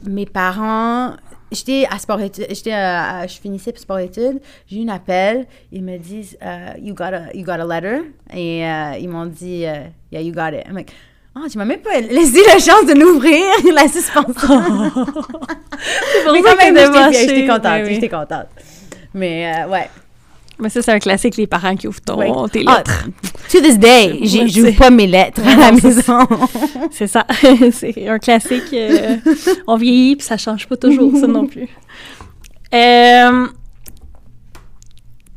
[0.07, 1.17] mes parents,
[1.51, 5.83] j'étais à sport études, j'étais euh, je finissais sport études, j'ai eu un appel, ils
[5.83, 8.03] me disent euh, you got a you got a letter?
[8.33, 9.63] Et euh, ils m'ont dit
[10.13, 10.65] yeah you got it.
[10.69, 10.93] I'm like
[11.37, 14.91] oh, tu m'as même pas laissé la chance de l'ouvrir, la suspension.
[14.91, 17.95] pour Mais ça quand même, j'étais contente, Ben oui.
[17.95, 18.47] j'étais contente.
[19.15, 19.89] Mais euh, ouais.
[20.63, 22.31] Mais ça, c'est un classique, les parents qui ouvrent ton, Ouais.
[22.53, 23.07] tes Ah, lettres.
[23.51, 26.27] to this day, j'ouvre pas mes lettres à la maison.
[26.91, 27.27] C'est ça.
[27.73, 28.65] c'est un classique.
[28.75, 29.17] euh,
[29.67, 31.67] on vieillit, puis ça change pas toujours, ça non plus.
[32.75, 33.47] Euh,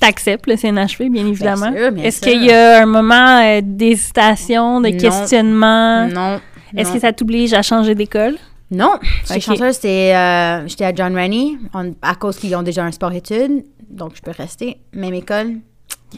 [0.06, 1.72] T'acceptes le CNHP, bien évidemment.
[2.04, 4.98] Est-ce qu'il y a un moment euh, d'hésitation, de Non.
[4.98, 6.08] questionnement?
[6.08, 6.40] non.
[6.76, 8.36] Est-ce que ça t'oblige à changer d'école?
[8.72, 9.42] Non, j'étais Ok.
[9.58, 13.64] chanceuse, c'était, euh, j'étais à John Rennie, on- à cause qu'ils ont déjà un sport-études,
[13.90, 14.78] donc je peux rester.
[14.94, 15.58] Même école,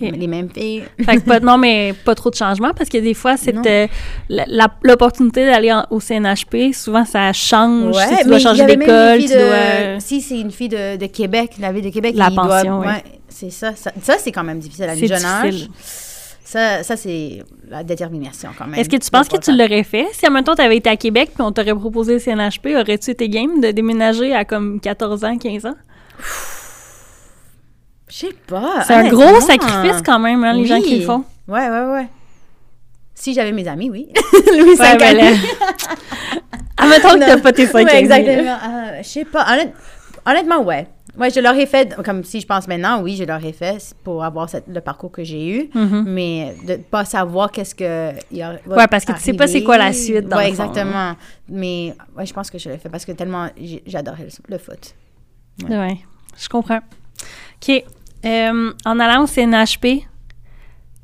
[0.01, 0.84] Les mêmes filles.
[1.03, 3.62] Fait que pas, non, mais pas trop de changement parce que des fois, Non.
[3.65, 3.88] euh,
[4.84, 7.95] l'opportunité d'aller au CNHP, souvent ça change.
[7.95, 9.99] si tu dois changer d'école, tu dois.
[9.99, 12.88] Si c'est une fille de, de Québec, la ville de Québec, La pension, oui.
[12.88, 13.73] ouais, c'est ça.
[13.75, 15.67] Ça, ça, c'est quand même difficile à un C'est jeune âge.
[16.47, 18.79] Ça, ça c'est la détermination quand même.
[18.79, 20.05] Est-ce que tu penses que tu l'aurais fait?
[20.13, 22.75] Si, en même temps, tu avais été à Québec puis on t'aurait proposé le CNHP,
[22.79, 25.75] aurais-tu été game de déménager à comme 14 ans, 15 ans?
[28.09, 28.83] Je sais pas.
[28.85, 31.23] C'est un gros sacrifice quand même, hein, les gens qui le font.
[31.47, 32.07] Ouais, ouais, ouais.
[33.13, 34.09] Si j'avais mes amis, oui.
[34.57, 35.31] Louis Ouais, ben là-.
[36.77, 38.57] Admettons que t'as pas tes 5 Ouais, exactement.
[38.63, 39.45] Euh, je sais pas.
[39.53, 39.73] Honnête-
[40.25, 40.87] honnêtement, ouais.
[41.17, 44.49] Ouais, je l'aurais fait, comme si je pense maintenant, oui, je l'aurais fait pour avoir
[44.49, 45.69] cette- le parcours que j'ai eu.
[46.05, 48.11] Mais de pas savoir qu'est-ce que.
[48.31, 48.75] il y a- Mm-hmm.
[48.77, 50.65] Ouais, parce que tu sais pas c'est quoi la suite, dans Ouais, le fond.
[50.65, 51.13] exactement.
[51.47, 53.47] Mais ouais, je pense que je l'ai fait parce que tellement
[53.85, 54.93] j'adorais le, le foot.
[55.69, 55.97] Ouais.
[56.37, 56.81] je comprends.
[57.67, 57.84] OK.
[58.25, 60.04] Euh, en allant au CNHP,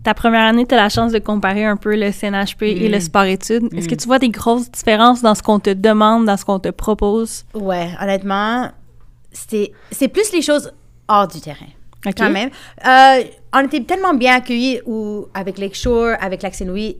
[0.03, 2.99] ta première année, tu as la chance de comparer un peu le CNHP et le
[2.99, 3.71] sport-études.
[3.73, 6.59] Est-ce que tu vois des grosses différences dans ce qu'on te demande, dans ce qu'on
[6.59, 7.45] te propose?
[7.53, 8.71] Ouais, honnêtement,
[9.31, 10.71] c'est plus les choses
[11.07, 11.67] hors du terrain.
[12.05, 12.13] OK.
[12.17, 12.49] Quand même.
[12.87, 16.97] Euh, on était tellement bien accueillis ou avec Lakeshore, avec Lac Saint-Louis.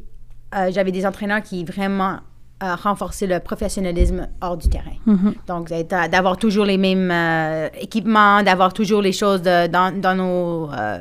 [0.56, 2.20] euh, J'avais des entraîneurs qui vraiment
[2.64, 4.96] euh, renforcer le professionnalisme hors du terrain.
[5.06, 5.34] Mhm.
[5.48, 10.16] Donc, d'être- d'avoir toujours les mêmes euh, équipements, d'avoir toujours les choses de- dans, dans
[10.16, 10.72] nos...
[10.72, 11.00] euh,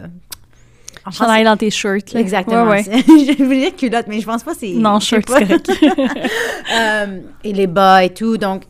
[1.07, 2.13] en dans tes shirts.
[2.13, 2.21] là.
[2.21, 2.65] Exactement.
[2.69, 3.03] Ouais, ouais.
[3.07, 4.73] je voulais dire culotte, mais je pense pas que c'est...
[4.75, 5.39] Non, shirt, pas.
[5.39, 5.71] c'est correct.
[6.73, 8.37] Euh, et les bas et tout.
[8.37, 8.63] Donc,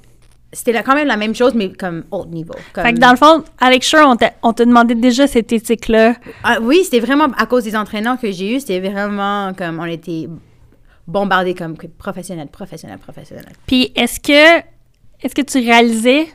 [0.52, 2.54] c'était quand même la même chose, mais comme haut niveau.
[2.72, 6.14] Comme- Fait que dans le fond, Alex Sure, on on t'a demandé déjà cette éthique-là.
[6.42, 8.60] Ah, oui, c'était vraiment à cause des entraîneurs que j'ai eus.
[8.60, 10.28] C'était vraiment comme on était
[11.06, 13.52] bombardés comme que professionnels, professionnels, professionnels.
[13.66, 14.58] Puis est-ce que,
[15.22, 16.26] est-ce que tu réalisais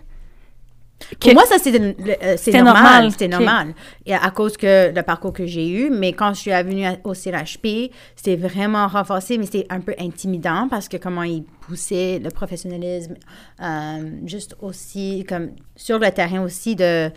[1.19, 1.28] que...
[1.28, 2.63] Pour moi, ça, c'était euh, normal.
[2.63, 3.12] normal.
[3.12, 3.73] C'était normal.
[4.06, 6.86] Et à, à cause que le parcours que j'ai eu, mais quand je suis venue
[6.86, 11.43] à- au CNHP, c'était vraiment renforcé, mais c'était un peu intimidant parce que comment ils
[11.43, 13.15] poussaient le professionnalisme,
[13.62, 17.12] euh, juste aussi, comme sur le terrain aussi, de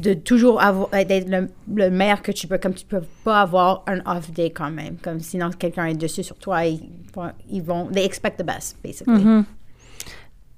[0.00, 3.40] de toujours avoir euh, d'être le, le meilleur que tu peux comme tu peux pas
[3.42, 6.80] avoir un off day quand même comme sinon quelqu'un est dessus sur toi ils,
[7.14, 9.44] vont- ils vont they expect the best basically Mhm.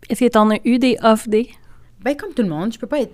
[0.09, 1.51] Est-ce que tu en as eu des off days?
[2.03, 3.13] ben, comme tout le monde, je peux pas être.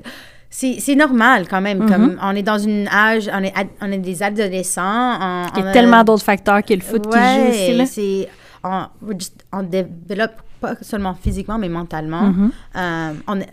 [0.51, 1.89] C'est normal quand même.
[1.89, 5.19] Comme on est dans une âge, on est, ad- on est des adolescents.
[5.21, 7.77] On, Il y a a- tellement d'autres facteurs que le foot qui joue Ouais, aussi.
[7.77, 7.87] Là.
[7.87, 8.29] c'est.
[8.63, 8.87] On,
[9.19, 12.33] just- on développe pas seulement physiquement, mais mentalement.
[13.27, 13.51] On est-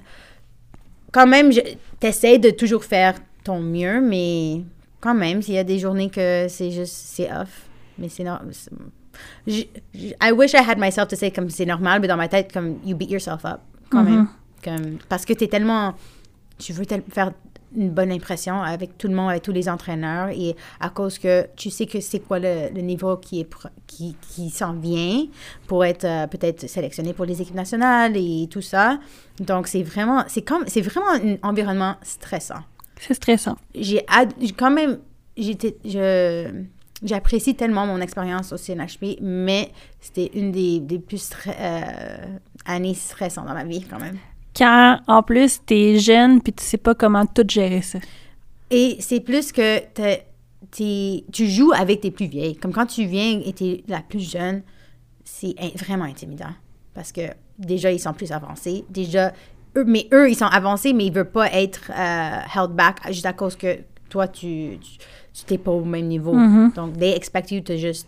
[1.12, 1.62] quand même, tu
[2.02, 4.62] essaies de toujours faire ton mieux, mais
[5.00, 7.68] quand même, s'il y a des journées que c'est juste, c'est off.
[7.98, 8.52] Mais c'est normal.
[9.48, 12.78] I wish I had myself to say comme c'est normal, mais dans ma tête, comme
[12.86, 14.28] you beat yourself up, quand même.
[14.64, 15.96] Comme, parce que tu es tellement.
[16.58, 17.32] Tu veux tel- faire
[17.76, 21.48] une bonne impression avec tout le monde, avec tous les entraîneurs, et à cause que
[21.56, 23.50] tu sais que c'est quoi le, le niveau qui, est
[23.88, 25.26] qui, qui s'en vient
[25.68, 29.00] pour être euh, peut-être sélectionné pour les équipes nationales et tout ça.
[29.40, 32.62] Donc, c'est vraiment, c'est comme, c'est vraiment un environnement stressant
[33.00, 33.56] C'est stressant.
[33.74, 34.04] j'ai
[34.58, 35.00] quand même
[35.38, 36.52] j'étais je
[37.04, 42.26] j'apprécie tellement mon expérience au CNHP mais c'était une des, des plus stre- euh,
[42.66, 44.18] années stressantes dans ma vie quand même
[44.56, 48.00] Quand, en plus, t'es jeune puis tu sais pas comment tout gérer ça.
[48.70, 50.26] et c'est plus que t'es-
[50.72, 54.30] t'es- tu joues avec tes plus vieilles comme quand tu viens et t'es la plus
[54.32, 54.62] jeune
[55.24, 56.54] c'est in- vraiment intimidant
[56.94, 57.22] parce que
[57.60, 59.32] déjà ils sont plus avancés déjà
[59.78, 63.26] eux, mais eux ils sont avancés mais ils veulent pas être euh, held back juste
[63.26, 64.78] à cause que toi tu
[65.48, 66.72] t'es pas au même niveau Mhm.
[66.76, 68.06] donc they expect you to just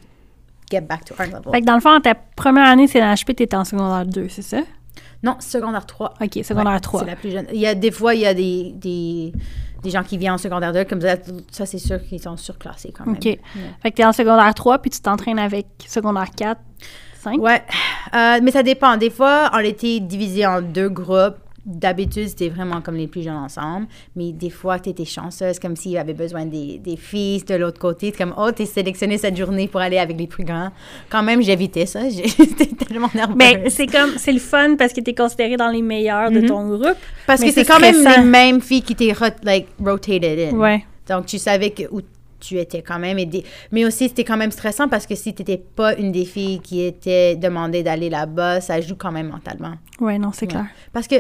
[0.70, 3.36] get back to our level Fait que dans le fond, ta première année, c'est l'HP,
[3.36, 4.62] t'étais en secondaire 2, c'est ça?
[5.24, 7.00] Non secondaire 3 OK, secondaire Ouais, 3.
[7.02, 9.34] c'est la plus jeune il y a des fois il y a des des,
[9.82, 11.16] des gens qui viennent en secondaire 2 comme ça
[11.52, 13.26] ça c'est sûr qu'ils sont surclassés quand même OK.
[13.26, 13.40] Ouais.
[13.82, 16.60] Fait que t'es en secondaire 3 puis tu t'entraînes avec secondaire 4,
[17.22, 17.40] 5.
[17.42, 17.64] Ouais,
[18.14, 18.96] Euh, mais ça dépend.
[18.98, 21.38] Des fois, on était divisé en deux groupes.
[21.66, 23.88] D'habitude, c'était vraiment comme les plus jeunes ensemble.
[24.18, 27.80] Mais des fois, tu étais chanceuse, comme s'il avait besoin des, des filles de l'autre
[27.80, 28.12] côté.
[28.12, 30.72] Comme, oh, t'es sélectionnée cette journée pour aller avec les plus grands.
[31.10, 32.02] Quand même, j'évitais ça.
[32.10, 33.38] J'étais tellement nerveuse.
[33.38, 36.68] Mais c'est comme, c'est le fun parce que t'es considéré dans les meilleurs de ton
[36.68, 36.98] groupe.
[37.26, 40.58] Parce que c'est quand même les mêmes filles qui rot- like, rotated in.
[40.58, 40.84] Ouais.
[41.08, 42.02] Donc, tu savais que, où
[42.42, 43.18] tu étais quand même.
[43.72, 46.60] Mais aussi, c'était quand même stressant parce que si tu n'étais pas une des filles
[46.60, 49.76] qui était demandée d'aller là-bas, ça joue quand même mentalement.
[50.02, 50.66] Ouais, non, c'est clair.
[50.92, 51.16] Parce que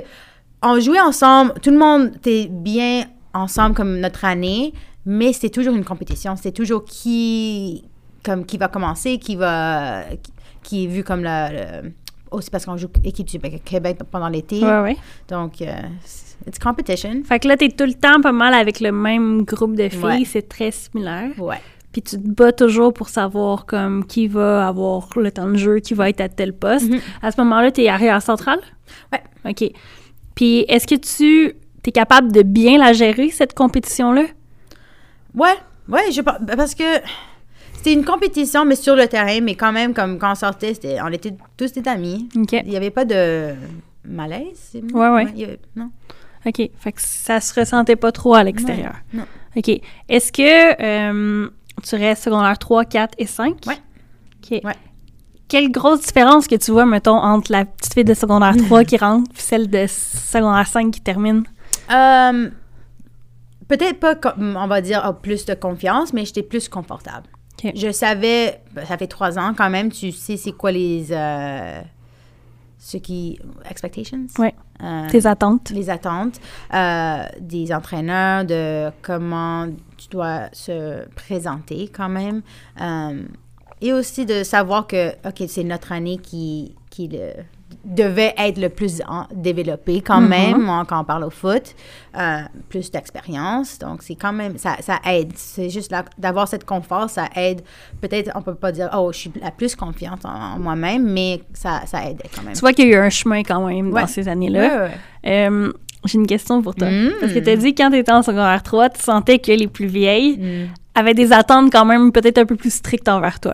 [0.63, 4.73] on jouait ensemble, tout le monde était bien ensemble comme notre année,
[5.05, 6.35] mais c'était toujours une compétition.
[6.35, 7.83] C'était toujours qui,
[8.23, 10.31] comme, qui va commencer, qui va, qui,
[10.63, 11.51] qui est vu comme le,
[11.83, 11.91] le-
[12.31, 14.59] aussi parce qu'on joue équipe du Québec pendant l'été.
[14.63, 14.97] Ouais, ouais.
[15.27, 15.67] Donc, euh,
[16.47, 17.21] it's competition.
[17.23, 20.01] Fait que là, t'es tout le temps pas mal avec le même groupe de filles.
[20.03, 20.23] Ouais.
[20.25, 21.31] C'est très similaire.
[21.37, 21.59] Ouais.
[21.91, 25.79] Puis tu te bats toujours pour savoir comme qui va avoir le temps de jeu,
[25.79, 26.89] qui va être à tel poste.
[26.89, 26.99] Mhm.
[27.21, 28.61] À ce moment-là, t'es arrière centrale?
[29.11, 29.21] Ouais.
[29.51, 29.71] OK.
[30.35, 34.23] Puis est-ce que tu es capable de bien la gérer, cette compétition-là?
[35.35, 35.55] Ouais,
[35.89, 36.83] ouais, je pense- parce que
[37.73, 41.01] c'était une compétition, mais sur le terrain, mais quand même, comme quand on sortait, c'était-
[41.01, 42.29] on était tous des amis.
[42.37, 42.53] OK.
[42.53, 43.53] Il n'y avait pas de
[44.05, 44.71] malaise.
[44.93, 45.43] Ouais, ouais.
[45.43, 45.89] avait- non.
[46.45, 46.69] OK.
[46.77, 48.95] Fait que ça se ressentait pas trop à l'extérieur.
[49.13, 49.23] Non.
[49.55, 49.69] OK.
[50.09, 51.49] Est-ce que euh,
[51.83, 53.57] tu restes secondaire 3, 4 et 5?
[53.67, 53.77] Ouais.
[54.43, 54.61] OK.
[54.63, 54.73] Ouais.
[55.47, 58.97] Quelle grosse différence que tu vois, mettons, entre la petite fille de secondaire 3 qui
[58.97, 61.43] rentre puis celle de secondaire 5 qui termine?
[61.91, 62.49] Euh,
[63.67, 67.27] Peut-être pas, on va dire, oh, plus de confiance, mais j'étais plus confortable.
[67.75, 71.07] Je savais, ben, ça fait trois ans quand même, tu sais c'est quoi les.
[71.11, 71.81] euh,
[72.77, 73.39] ce qui.
[73.69, 74.27] Expectations?
[74.37, 74.53] Ouais.
[74.83, 75.69] Euh, Tes attentes?
[75.69, 76.41] les attentes
[76.73, 82.41] euh, des entraîneurs, de comment tu dois se présenter quand même.
[83.83, 87.31] Et aussi de savoir que, OK, c'est notre année qui, qui le
[87.85, 90.29] devait être le plus en- développé quand Mhm.
[90.29, 91.75] même quand on parle au foot.
[92.17, 92.37] Euh,
[92.69, 93.77] plus d'expérience.
[93.79, 95.31] Donc, c'est quand même, ça, ça aide.
[95.35, 97.61] C'est juste d'avoir cette confort, ça aide.
[97.99, 101.41] Peut-être, on peut pas dire, oh, je suis la plus confiante en, en moi-même, mais
[101.53, 102.53] ça, ça aide quand même.
[102.53, 104.01] Tu vois qu'il y a eu un chemin quand même Ouais.
[104.01, 104.61] dans ces années-là.
[104.61, 104.91] Ouais, ouais.
[105.49, 105.73] Euh,
[106.05, 106.89] J'ai une question pour toi.
[106.91, 107.11] Mm.
[107.21, 109.67] Parce que tu as dit quand tu étais en secondaire 3, tu sentais que les
[109.67, 110.69] plus vieilles Mm.
[110.95, 113.53] avaient des attentes quand même peut-être un peu plus strictes envers toi.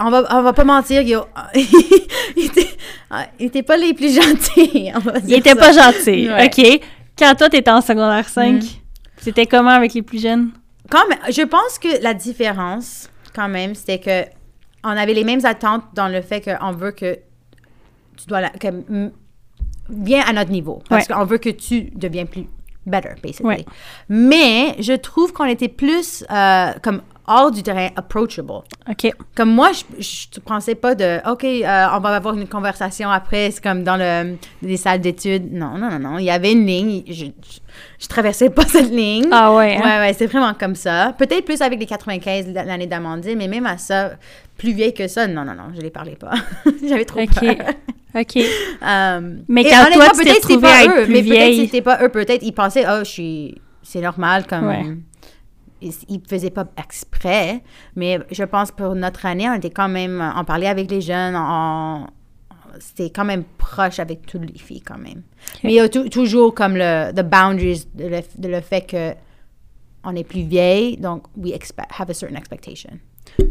[0.00, 1.16] On va, on va pas mentir, étaient,
[3.10, 4.90] ah, ils étaient pas les plus gentils.
[4.94, 5.56] on va étaient ça.
[5.56, 6.28] pas gentils.
[6.28, 6.46] Ouais.
[6.46, 6.80] OK?
[7.18, 8.66] Quand toi, tu étais en secondaire 5, Mm.
[9.18, 10.52] c'était comment avec les plus jeunes?
[10.88, 14.24] Quand même, je pense que la différence, quand même, c'était que
[14.84, 17.18] on avait les mêmes attentes dans le fait qu'on veut que
[18.16, 18.68] tu dois la, que,
[19.90, 21.14] viens à notre niveau parce Ouais.
[21.14, 22.46] qu'on veut que tu deviens plus
[22.86, 23.46] better basically.
[23.46, 23.64] Ouais.
[24.08, 28.50] Mais je trouve qu'on était plus euh, comme hors du terrain approachable.
[28.90, 29.12] OK.
[29.36, 33.50] Comme moi, je, je pensais pas de OK, euh, on va avoir une conversation après,
[33.50, 35.52] c'est comme dans le, les salles d'études.
[35.52, 36.18] Non, non, non, non.
[36.18, 37.02] Il y avait une ligne.
[37.06, 37.58] Je, je,
[38.00, 39.28] je traversais pas cette ligne.
[39.30, 39.80] Ah ouais, hein?
[39.82, 41.14] Ouais, ouais, c'est vraiment comme ça.
[41.18, 44.12] Peut-être plus avec les 95 l- l'année d'Amandine, mais même à ça,
[44.56, 46.32] plus vieille que ça, non, non, non, je les parlais pas.
[46.88, 47.54] J'avais trop peur.
[48.14, 48.36] OK.
[48.36, 51.82] Euh, Mais quand toi, tu t'es trouvée pas à être eux, plus mais peut-être c'était
[51.82, 52.08] pas eux.
[52.08, 54.66] Peut-être ils pensaient, oh, je suis, c'est normal, comme.
[54.66, 54.84] Ouais.
[55.80, 57.62] Ils, ils faisaient pas exprès,
[57.94, 61.34] mais je pense pour notre année, on était quand même, on parlait avec les jeunes,
[61.36, 62.06] on,
[62.80, 65.22] c'était quand même proche avec toutes les filles quand même.
[65.62, 68.82] Mais il y a tou- toujours comme le the boundaries de le, de le fait
[68.82, 69.14] que
[70.04, 72.90] on est plus vieille, donc we expect, have a certain expectation.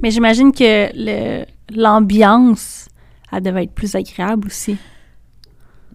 [0.01, 2.87] Mais j'imagine que le- l'ambiance,
[3.31, 4.77] elle devait être plus agréable aussi.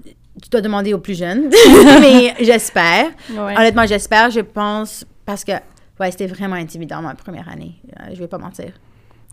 [0.04, 1.50] Tu dois demander aux plus jeunes,
[2.00, 3.10] mais j'espère.
[3.30, 3.54] Ouais.
[3.56, 5.52] Honnêtement, j'espère, je pense, parce que
[6.00, 7.74] ouais, c'était vraiment intimidant ma première année.
[8.00, 8.72] Euh, je vais pas mentir.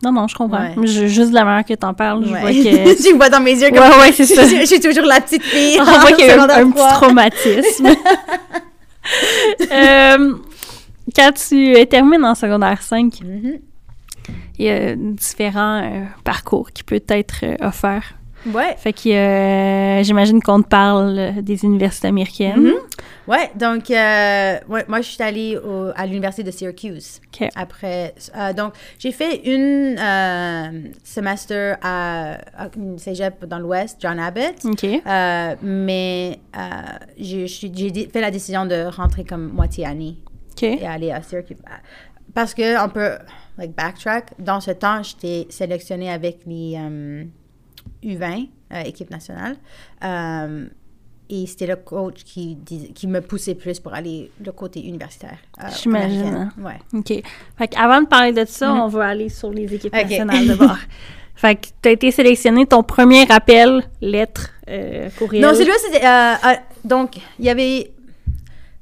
[0.01, 0.59] Non, non, je comprends.
[0.75, 0.87] Ouais.
[0.87, 2.39] Je- juste de la manière que t'en parles, je Ouais.
[2.39, 3.03] vois que...
[3.03, 4.47] tu me vois dans mes yeux comme Ouais, ouais, c'est je, ça.
[4.47, 5.77] je- je suis toujours la petite fille.
[5.79, 7.87] On voit qu'il y a eu un, un petit traumatisme.
[9.71, 10.35] Euh,
[11.15, 13.59] quand tu termines en secondaire 5, Mhm.
[14.59, 18.13] il y a différents euh, parcours qui peuvent être euh, offerts.
[18.45, 18.75] Ouais.
[18.77, 22.61] Fait que euh, j'imagine qu'on te parle euh, des universités américaines.
[22.61, 22.73] Mhm.
[23.27, 27.19] Ouais, donc euh, ouais, moi je suis allée au- à l'université de Syracuse.
[27.27, 27.47] OK.
[27.55, 29.97] Après, euh, donc j'ai fait une
[31.03, 34.55] semestre à, à une cégep dans l'Ouest, John Abbott.
[34.65, 34.83] OK.
[34.85, 36.39] Euh, mais
[37.17, 40.15] j'ai fait la décision de rentrer comme moitié année
[40.53, 40.63] OK.
[40.63, 41.57] et aller à Syracuse.
[42.33, 43.11] Parce que on peut,
[43.57, 44.31] like, backtrack.
[44.39, 46.77] Dans ce temps, j'étais sélectionnée avec les
[48.03, 49.55] U20, euh, équipe nationale.
[50.03, 50.65] Euh,
[51.31, 55.37] et c'était le coach qui, dis- qui me poussait plus pour aller le côté universitaire.
[55.63, 56.51] euh, J'imagine, américaine.
[56.59, 56.79] Ouais.
[56.93, 57.23] OK.
[57.57, 58.79] Fait qu'avant de parler de ça, Mhm.
[58.81, 60.77] on va aller sur les équipes nationales d'abord.
[61.35, 65.43] fait que tu as été sélectionné, ton premier appel, lettre, euh, courriel.
[65.43, 66.57] Non, celui-là, c'était.
[66.83, 67.91] donc, il y avait.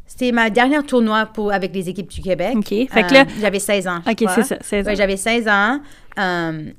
[0.06, 2.54] C'était ma dernière tournoi pour, avec les équipes du Québec.
[2.56, 2.70] OK.
[2.70, 4.00] Fait que Euh, là- J'avais 16 ans.
[4.06, 4.90] je OK, c'est ça, 16 ans.
[4.90, 5.80] Ouais, j'avais 16 ans.
[6.18, 6.72] Euh,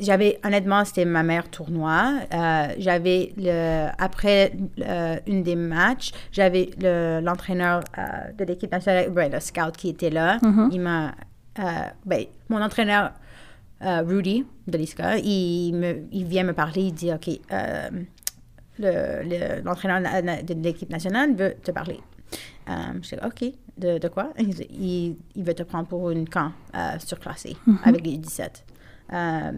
[0.00, 2.14] j'avais, honnêtement, c'était ma meilleure tournoi.
[2.32, 8.02] Euh, j'avais, le, après euh, une des matchs, j'avais le, l'entraîneur euh,
[8.38, 10.38] de l'équipe nationale, ouais, le scout qui était là.
[10.42, 10.68] Mhm.
[10.72, 11.14] Il m'a.
[11.58, 11.62] euh,
[12.04, 13.12] ben, mon entraîneur,
[13.80, 17.28] Rudy de l'ISCA, il, me, il vient me parler, il dit OK,
[18.78, 22.00] le, le- l'entraîneur de l'équipe nationale veut te parler.
[22.68, 22.72] Euh,
[23.02, 24.32] je dis OK, de, de quoi?
[24.38, 28.64] Il, veut te prendre pour une camp euh, surclassé avec les 17.
[29.12, 29.52] Euh,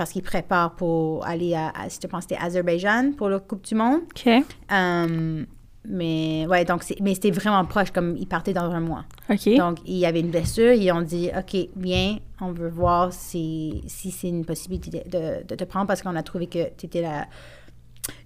[0.00, 3.66] parce qu'il prépare pour aller à, à- je pense que c'était Azerbaïdjan pour la Coupe
[3.66, 4.00] du Monde.
[4.16, 4.32] OK.
[4.72, 5.44] Euh,
[5.86, 9.04] mais ouais, donc c'est, mais c'était vraiment proche, comme il partait dans un mois.
[9.28, 9.54] OK.
[9.58, 10.72] Donc, il y avait une blessure.
[10.72, 15.54] Ils ont dit, OK, viens, on veut voir si, si c'est une possibilité de, de
[15.54, 17.26] te prendre parce qu'on a trouvé que tu étais la...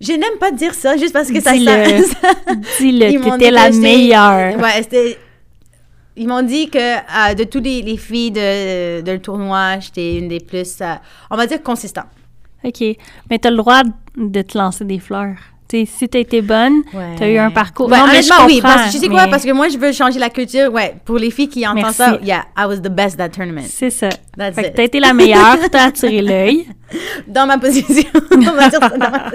[0.01, 1.53] Je n'aime pas dire ça juste parce que ça...
[1.55, 2.03] Dis-le.
[2.05, 4.61] ça- Dis-le, Ils m'ont t'étais la meilleure.
[4.61, 5.19] Ouais, c'était...
[6.17, 10.19] Ils m'ont dit que euh, de toutes les, les filles de, de le tournoi, j'étais
[10.19, 10.95] une des plus, euh,
[11.31, 12.07] on va dire, consistante.
[12.63, 12.83] OK.
[13.31, 13.83] Mais t'as le droit
[14.17, 15.37] de te lancer des fleurs.
[15.67, 16.83] Tu si t'as été bonne,
[17.19, 17.89] t'as eu un parcours.
[17.91, 18.61] Ouais, non, mais je oui.
[18.61, 19.27] Parce, que tu sais quoi?
[19.29, 20.71] Parce que moi, je veux changer la culture.
[20.71, 21.97] Ouais, pour les filles qui entendent Merci.
[21.97, 23.65] ça, yeah, I was the best that tournament.
[23.67, 24.11] C'est ça.
[24.37, 24.75] That's fait que it.
[24.75, 26.67] t'as été la meilleure, t'as attiré l'œil.
[27.27, 28.11] Dans ma position.
[28.31, 28.69] dans ma.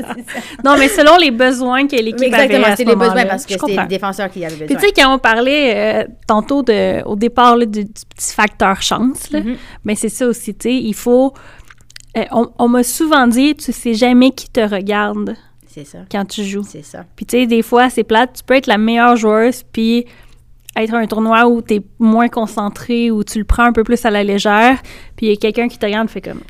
[0.64, 3.46] Non, mais selon les besoins que l'équipe avait Exactement, à ce c'était les besoins parce
[3.48, 3.82] que comprends.
[3.82, 4.82] les défenseurs qui avaient Puis besoin.
[4.82, 8.82] tu sais, quand on parlait euh, tantôt de, au départ là, du, du petit facteur
[8.84, 9.56] chance, là, Mhm.
[9.84, 11.34] mais c'est ça aussi, tu sais, il faut...
[12.18, 15.36] euh, on on m'a souvent dit, tu sais jamais qui te regarde
[15.70, 16.00] C'est ça.
[16.12, 16.66] quand tu joues.
[16.68, 17.06] C'est ça.
[17.16, 20.06] Puis tu sais, des fois, c'est plate, tu peux être la meilleure joueuse, puis
[20.76, 24.04] être un tournoi où tu es moins concentré, où tu le prends un peu plus
[24.06, 24.82] à la légère,
[25.16, 26.42] puis il y a quelqu'un qui te regarde fait comme...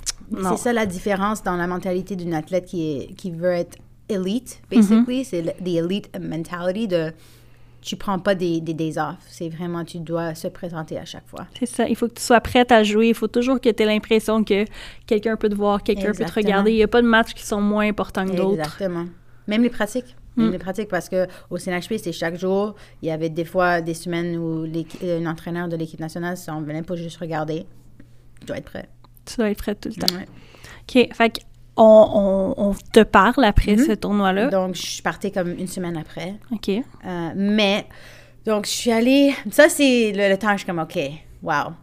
[0.43, 3.77] C'est ça la différence dans la mentalité d'une athlète qui, est, qui veut être
[4.09, 5.25] elite, basically.
[5.25, 7.11] C'est the elite mentality de
[7.81, 9.15] tu prends pas des, des days off.
[9.27, 11.47] C'est vraiment, tu dois se présenter à chaque fois.
[11.57, 11.87] C'est ça.
[11.87, 13.09] Il faut que tu sois prête à jouer.
[13.09, 14.65] Il faut toujours que tu aies l'impression que
[15.05, 16.71] quelqu'un peut te voir, quelqu'un peut te regarder.
[16.71, 18.59] Il n'y a pas de matchs qui sont moins importants que d'autres.
[18.61, 19.05] Exactement.
[19.47, 20.15] Même les pratiques.
[20.37, 22.73] Même les pratiques, parce que au CNHP, c'est chaque jour.
[23.01, 26.37] Il y avait des fois des semaines où l'équi- euh, un entraîneur de l'équipe nationale
[26.37, 27.65] s'en venait pour juste regarder.
[28.39, 28.87] Tu dois être prêt.
[29.25, 30.15] Tu dois être prête tout le temps.
[30.15, 30.27] Ouais.
[31.07, 31.13] OK.
[31.13, 31.39] Fait
[31.81, 33.85] on, on, on te parle après Mhm.
[33.87, 34.49] ce tournoi-là.
[34.49, 36.35] Donc, je partais comme une semaine après.
[36.51, 36.69] OK.
[36.69, 37.85] Euh, mais,
[38.45, 39.33] donc, je suis allée.
[39.51, 40.99] Ça, c'est le, le temps, je suis comme, OK,
[41.41, 41.73] wow.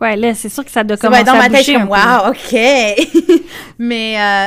[0.00, 1.72] Ouais, là, c'est sûr que ça doit Ça commencer dans à ma tête, je suis
[1.74, 3.40] comme, wow, OK.
[3.78, 4.46] mais euh,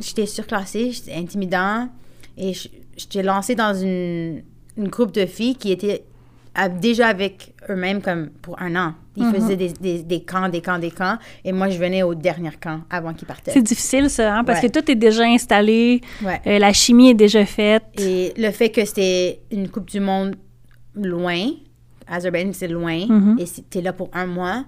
[0.00, 1.88] j'étais surclassée, j'étais intimidant.
[2.36, 4.42] Et je- j'étais lancée dans une,
[4.76, 6.04] une groupe de filles qui étaient
[6.54, 8.94] à- déjà avec eux-mêmes comme pour un an.
[9.16, 9.34] Ils Mhm.
[9.34, 11.18] faisaient des, des, des camps, des camps, des camps.
[11.44, 13.52] Et moi, je venais au dernier camp avant qu'ils partaient.
[13.52, 14.68] C'est difficile, ça, hein, parce Ouais.
[14.68, 16.40] que tout est déjà installé, Ouais.
[16.46, 17.84] euh, la chimie est déjà faite.
[17.98, 20.34] Et le fait que c'était une Coupe du Monde
[20.96, 21.50] loin,
[22.08, 23.36] Azerbaïdjan, c'est loin, Mhm.
[23.38, 24.64] et c'était là pour un mois,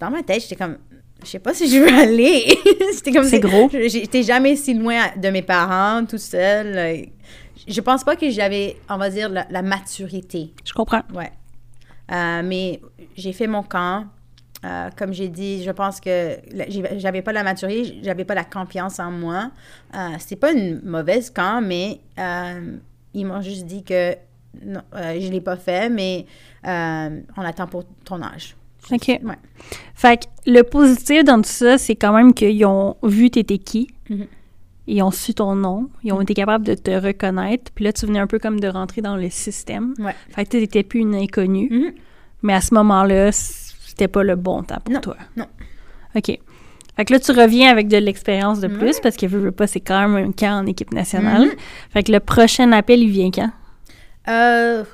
[0.00, 0.78] dans ma tête, j'étais comme,
[1.22, 2.42] je sais pas si je veux aller.
[2.92, 3.70] c'était comme C'est gros.
[3.72, 7.06] J'étais jamais si loin de mes parents, tout seul.
[7.68, 10.52] Je pense pas que j'avais, on va dire, la, la maturité.
[10.64, 11.02] Je comprends.
[11.14, 11.30] Ouais.
[12.12, 12.80] Euh, mais
[13.16, 14.06] j'ai fait mon camp.
[14.64, 16.36] Euh, comme j'ai dit, je pense que
[16.96, 19.50] j'avais pas la maturité, j'avais pas la confiance en moi.
[19.94, 22.76] Euh, c'est pas une mauvaise camp, mais euh,
[23.12, 24.14] ils m'ont juste dit que
[24.64, 26.26] non, je l'ai pas fait, mais
[26.64, 28.54] on attend pour ton âge.
[28.90, 29.08] OK.
[29.08, 29.38] Ouais.
[29.94, 33.88] Fait que le positif dans tout ça, c'est quand même qu'ils ont vu t'étais qui.
[34.10, 34.26] Mhm.
[34.86, 35.88] Ils ont su ton nom.
[36.02, 37.70] Ils ont été capables de te reconnaître.
[37.74, 39.94] Puis là, tu venais un peu comme de rentrer dans le système.
[39.98, 40.14] Ouais.
[40.30, 41.68] Fait que tu n'étais plus une inconnue.
[41.70, 41.92] Mhm.
[42.42, 45.16] Mais à ce moment-là, c'était pas le bon temps pour Non, toi.
[45.36, 45.46] non.
[46.16, 46.38] OK.
[46.96, 49.66] Fait que là, tu reviens avec de l'expérience de plus parce que veux, veux pas,
[49.66, 51.46] c'est quand même un camp en équipe nationale.
[51.46, 51.52] Mhm.
[51.90, 53.50] Fait que le prochain appel, il vient quand?
[54.28, 54.84] Euh,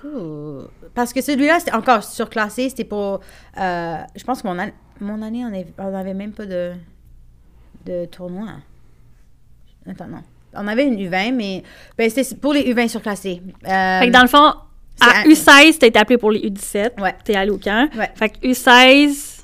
[0.95, 2.69] parce que celui-là, c'était encore surclassé.
[2.69, 3.21] C'était pour.
[3.61, 4.71] euh, je pense que mon, an-
[5.01, 6.73] mon année, on avait, on avait même pas de,
[7.87, 8.47] de tournoi.
[9.89, 10.19] Attends, non.
[10.55, 11.63] On avait une U20, mais
[11.97, 13.41] ben, c'était pour les U20 surclassés.
[13.67, 14.53] Euh, Fait que dans le fond,
[15.01, 17.01] à c'est U16, t'as été appelé pour les U17.
[17.01, 17.15] Ouais.
[17.25, 17.89] T'es allé au camp.
[17.97, 18.11] Ouais.
[18.15, 19.43] Fait que U16,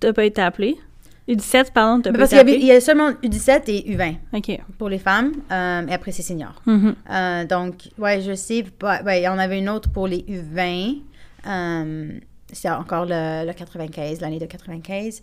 [0.00, 0.76] t'as pas été appelé.
[1.28, 2.66] U17, pardon, t'as pas parce été qu'il y, avait- il appelé.
[2.66, 4.60] y a seulement U17 et U20 OK.
[4.78, 6.60] pour les femmes, euh, et après c'est senior.
[6.66, 6.94] Mhm.
[7.10, 8.62] Euh, donc, ouais, je sais.
[8.78, 11.02] pas- Ouais, on avait une autre pour les U20.
[11.48, 12.10] Euh,
[12.52, 15.20] c'est encore le, le 95, l'année de 95.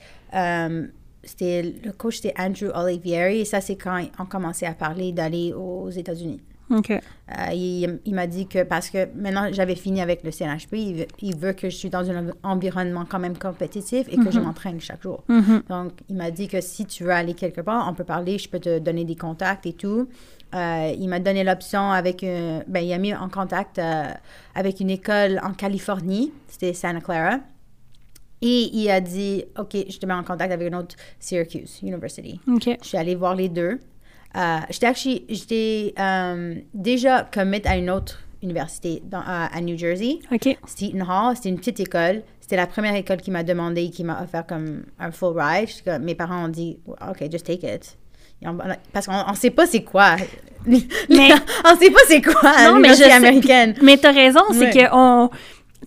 [1.24, 3.40] Euh, c'était, le coach, c'était Andrew Olivieri.
[3.42, 6.42] Et ça, c'est quand on commençait à parler d'aller aux États-Unis.
[6.70, 6.92] OK.
[6.92, 7.00] Euh,
[7.54, 11.06] il il m'a dit que parce que maintenant j'avais fini avec le CNHP, il veut,
[11.22, 14.80] il veut que je suis dans un environnement quand même compétitif et que je m'entraîne
[14.80, 15.24] chaque jour.
[15.28, 15.64] Mhm.
[15.70, 18.48] Donc, il m'a dit que si tu veux aller quelque part, on peut parler, je
[18.50, 20.08] peux te donner des contacts et tout.
[20.56, 24.06] Euh, il m'a donné l'option avec, un- ben, il a mis en contact euh,
[24.56, 27.40] avec une école en Californie, c'était Santa Clara.
[28.46, 32.40] Et il a dit, OK, je te mets en contact avec une autre Syracuse University.
[32.48, 32.78] OK.
[32.82, 33.80] Je suis allée voir les deux.
[34.36, 34.58] Euh,
[35.30, 40.20] j'étais euh, déjà commit à une autre université dans- à, à New Jersey.
[40.32, 40.58] OK.
[40.66, 42.24] Seton Hall, c'était une petite école.
[42.42, 45.70] C'était la première école qui m'a demandé, qui m'a offert comme un full ride.
[45.86, 47.98] Comme- mes parents ont dit, OK, just take it.
[48.46, 48.58] On-
[48.92, 50.18] parce qu'on ne sait pas c'est quoi.
[50.66, 50.78] Mais-
[51.66, 53.76] on sait pas c'est quoi Non, mais je l'université sais- américaine.
[53.82, 54.72] Mais t'as raison, c'est Ouais.
[54.72, 55.30] que on...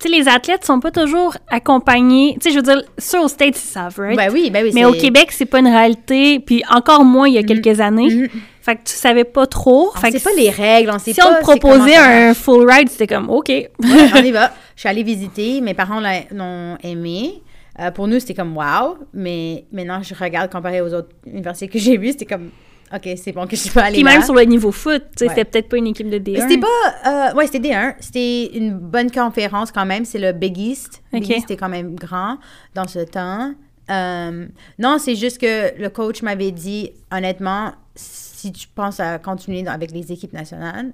[0.00, 2.36] Tu sais, les athlètes sont pas toujours accompagnés.
[2.40, 4.16] Tu sais, je veux dire, ceux aux States, ils savent, right?
[4.16, 4.72] Ben oui, ben oui.
[4.74, 6.40] Mais au Québec, c'est pas une réalité.
[6.40, 8.10] Puis encore moins il y a quelques années.
[8.10, 8.28] Mhm.
[8.60, 9.92] Fait que tu savais pas trop.
[9.94, 12.34] On fait sait que pas les règles, on sait si pas on te proposait un
[12.34, 13.48] full ride, c'était comme, OK.
[13.48, 13.70] Ouais,
[14.14, 14.52] on y va.
[14.74, 15.60] Je suis allée visiter.
[15.60, 16.00] Mes parents
[16.32, 17.42] l'ont aimé.
[17.78, 18.98] Euh, pour nous, c'était comme wow.
[19.14, 22.50] Mais maintenant, je regarde comparé aux autres universités que j'ai vues, c'était comme
[22.94, 24.12] OK, c'est bon que je peux aller Puis là.
[24.12, 25.28] même sur le niveau foot, Ouais.
[25.28, 26.32] c'était peut-être pas une équipe de D1.
[26.34, 27.30] Mais C'était pas.
[27.30, 27.94] euh, ouais, c'était D1.
[27.98, 30.04] C'était une bonne conférence quand même.
[30.04, 31.02] C'est le Big East.
[31.12, 31.28] Big.
[31.28, 32.38] East était quand même grand
[32.74, 33.54] dans ce temps.
[33.90, 34.46] Euh,
[34.78, 39.72] non, c'est juste que le coach m'avait dit, honnêtement, si tu penses à continuer dans-
[39.72, 40.92] avec les équipes nationales,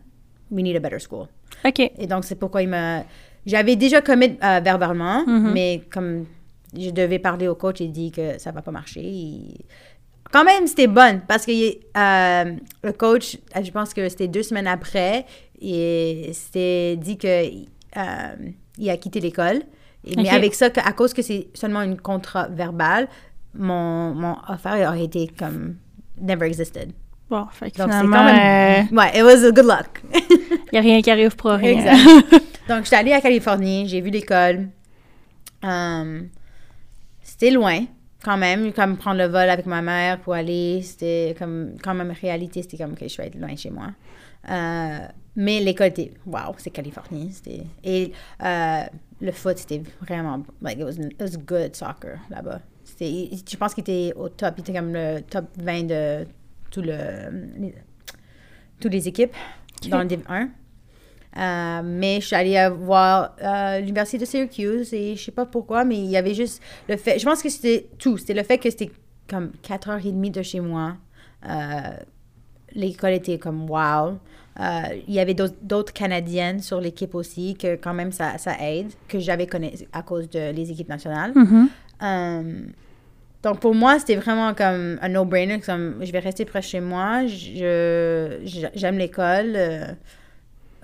[0.50, 1.26] we need a better school.
[1.64, 1.78] OK.
[1.80, 3.04] Et donc, c'est pourquoi il m'a.
[3.44, 5.52] J'avais déjà commit euh, verbalement, Mhm.
[5.52, 6.26] mais comme
[6.78, 9.02] je devais parler au coach, il dit que ça va pas marcher.
[9.02, 9.58] Il-
[10.32, 14.66] Quand même, c'était bonne parce que euh, le coach, je pense que c'était deux semaines
[14.66, 15.26] après,
[15.60, 17.26] et c'était dit que
[17.96, 18.34] euh,
[18.78, 19.62] il a quitté l'école.
[20.16, 23.08] Mais avec ça, à cause que c'est seulement une contrat verbal,
[23.54, 25.76] mon, mon offre aurait été comme
[26.20, 26.92] never existed.
[27.30, 28.88] Bon, fait que Donc, c'est quand même.
[28.90, 30.02] il Ouais, it was a good luck.
[30.72, 31.78] n'y a rien qui arrive pour rien.
[31.78, 32.42] Exact.
[32.68, 34.68] Donc, j'étais allée à Californie, j'ai vu l'école.
[35.64, 36.22] Euh,
[37.22, 37.84] c'était loin.
[38.22, 42.12] Quand même, comme prendre le vol avec ma mère pour aller, c'était comme, quand même,
[42.12, 43.88] réalité, c'était comme, que je vais être loin chez moi.
[44.48, 44.98] Euh,
[45.36, 47.34] mais l'école était, wow, c'est Californie.
[47.84, 48.12] Et
[48.42, 48.82] euh,
[49.20, 52.60] le foot, c'était vraiment, like, it was, it was good soccer là-bas.
[53.00, 56.26] Je pense qu'il était au top, il était comme le top 20 de
[56.70, 57.74] tout le, les,
[58.80, 59.34] toutes les équipes
[59.88, 60.48] dans le Div 1.
[61.36, 65.84] Euh, mais je suis allée voir euh, l'université de Syracuse et je sais pas pourquoi,
[65.84, 67.18] mais il y avait juste le fait.
[67.18, 68.18] Je pense que c'était tout.
[68.18, 68.90] C'était le fait que c'était
[69.28, 70.96] comme 4h30 de chez moi.
[71.48, 71.80] Euh,
[72.74, 74.18] L'école était comme wow.
[74.58, 79.18] Il y avait d'autres Canadiennes sur l'équipe aussi, que quand même ça, ça aide, que
[79.18, 81.32] j'avais connu à cause de les équipes nationales.
[81.32, 82.66] Mm-hmm.
[83.42, 85.60] donc pour moi, c'était vraiment comme un no-brainer.
[85.60, 87.26] Comme je vais rester près de chez moi.
[87.26, 89.96] Je, j'aime l'école.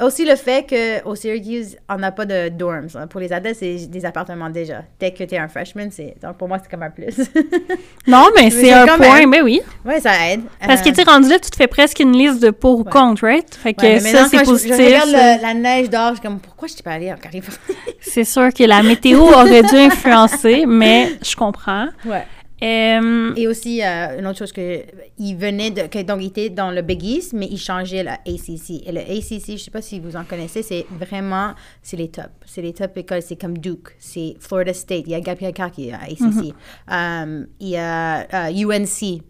[0.01, 2.89] Aussi le fait qu'au Syracuse, on n'a pas de dorms.
[3.11, 4.83] Pour les adultes, c'est des appartements déjà.
[5.01, 7.19] Dès que tu es un freshman, c'est donc pour moi, c'est comme un plus.
[8.07, 9.61] non, mais, c'est un point, mais oui.
[9.85, 10.43] Oui, ça aide.
[10.65, 12.85] Parce que tu es rendu là, tu te fais presque une liste de pour ou
[12.85, 13.53] contre, right?
[13.55, 14.77] Fait que ça, c'est positif.
[14.77, 17.59] Je, regarde la neige dehors, je suis comme, pourquoi je t'ai pas allé en Californie?
[18.01, 21.89] c'est sûr que la météo aurait dû influencer, mais je comprends.
[22.05, 22.25] Ouais.
[22.63, 24.83] Euh, et aussi, euh, une autre chose que
[25.19, 28.15] il venait de, que, donc il était dans le Big East, mais il changeait la
[28.27, 28.83] ACC.
[28.85, 32.31] Et le ACC, je sais pas si vous en connaissez, c'est vraiment, c'est les top.
[32.47, 35.71] C'est les top écoles, c'est comme Duke, c'est Florida State, il y a Gabriel Carr
[35.71, 36.53] qui est à ACC, mm-hmm.
[36.93, 39.23] euh, il y a UNC.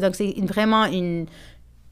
[0.00, 1.26] donc c'est vraiment une,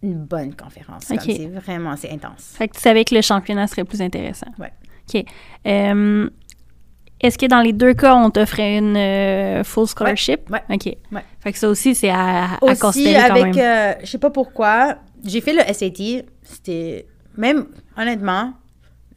[0.03, 1.05] une bonne conférence.
[1.05, 2.55] C'est vraiment, c'est intense.
[2.57, 4.49] Fait que tu savais que le championnat serait plus intéressant.
[4.59, 4.72] Ouais.
[5.12, 5.24] OK.
[7.20, 10.48] Est-ce que dans les deux cas, on t'offrait une euh, full scholarship?
[10.50, 10.62] Ouais.
[10.70, 10.96] OK.
[11.40, 15.40] Fait que ça aussi, c'est à, à aussi, avec, euh, je sais pas pourquoi, j'ai
[15.40, 16.24] fait le SAT.
[16.42, 17.06] C'était,
[17.36, 17.66] même,
[17.96, 18.54] honnêtement,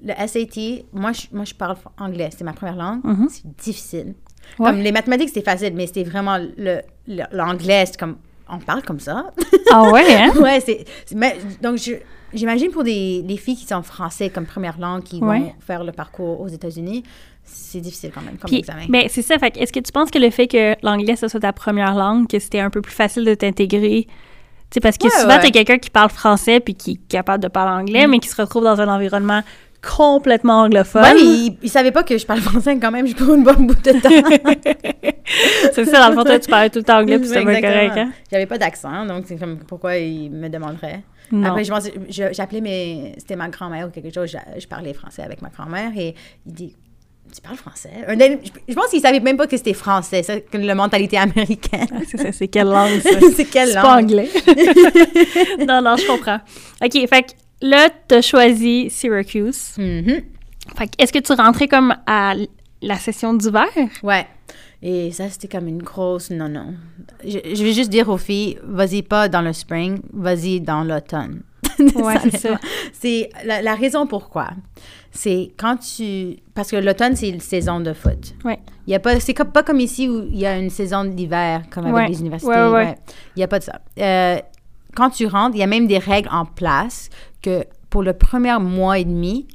[0.04, 2.30] le SAT, moi, je, moi, je parle anglais.
[2.38, 3.04] C'est ma première langue.
[3.04, 3.30] Mm-hmm.
[3.30, 4.14] C'est difficile.
[4.58, 6.82] Comme les mathématiques, c'était facile, mais c'était vraiment le,
[7.32, 8.18] l'anglais, c'est comme,
[8.50, 9.32] on parle comme ça.
[9.76, 10.32] Ah ouais, hein?
[10.40, 10.86] ouais, c'est,
[11.60, 11.94] donc, je,
[12.32, 15.92] j'imagine pour des, les filles qui sont français comme première langue, qui vont faire le
[15.92, 17.04] parcours aux États-Unis,
[17.44, 18.86] c'est difficile quand même comme examen.
[18.90, 19.38] Mais c'est ça.
[19.38, 22.28] Fait est-ce que tu penses que le fait que l'anglais, ce soit ta première langue,
[22.28, 24.08] que c'était un peu plus facile de t'intégrer?
[24.74, 27.48] sais, parce que souvent, tu as quelqu'un qui parle français puis qui est capable de
[27.48, 28.10] parler anglais, mm.
[28.10, 29.42] mais qui se retrouve dans un environnement
[29.98, 31.04] complètement anglophone.
[31.04, 33.68] Ouais, mais il, savait pas que je parle français quand même, je pour une bonne
[33.68, 34.10] bout de temps.
[35.74, 37.62] c'est ça, dans le fond, toi, tu parlais tout le temps anglais, puis c'était pas
[37.62, 37.98] correct.
[37.98, 38.12] Hein?
[38.32, 41.04] J'avais pas d'accent, donc c'est comme pourquoi il me demanderait?
[41.44, 43.14] Après, je j'appelais mes.
[43.18, 46.14] C'était ma grand-mère ou quelque chose, je, je, parlais français avec ma grand-mère et
[46.46, 46.76] il dit
[47.34, 47.90] tu parles français?
[48.08, 51.88] Je pense qu'ils ne savaient même pas que c'était français, ça, que la mentalité américaine.
[51.92, 53.10] Ah, c'est ça, c'est quelle langue, ça?
[53.36, 53.84] c'est quelle langue?
[53.84, 54.30] Pas anglais.
[55.68, 56.40] non, non, je comprends.
[56.84, 57.32] OK, fait que
[57.62, 59.76] là, tu as choisi Syracuse.
[59.78, 60.24] Mm-hmm.
[60.78, 62.36] Fait que, est-ce que tu rentrais comme à
[62.82, 63.68] la session d'hiver?
[64.04, 64.28] Ouais.
[64.82, 66.74] Et ça, c'était comme une grosse non, non.
[67.24, 71.42] Je, je vais juste dire aux filles, vas-y pas dans le spring, vas-y dans l'automne.
[71.96, 72.60] ouais, c'est ça.
[72.92, 74.50] C'est la, la raison pourquoi
[75.14, 76.38] c'est quand tu.
[76.56, 78.34] Parce que l'automne, c'est une saison de foot.
[78.44, 78.60] Ouais.
[78.88, 81.62] Il y a pas, c'est pas comme ici où il y a une saison d'hiver,
[81.70, 82.52] comme avec les universités.
[82.52, 82.98] Ouais,
[83.36, 83.80] il n'y a pas de ça.
[84.00, 84.40] Euh,
[84.96, 87.10] quand tu rentres, il y a même des règles en place
[87.42, 89.48] que pour le premier mois et demi,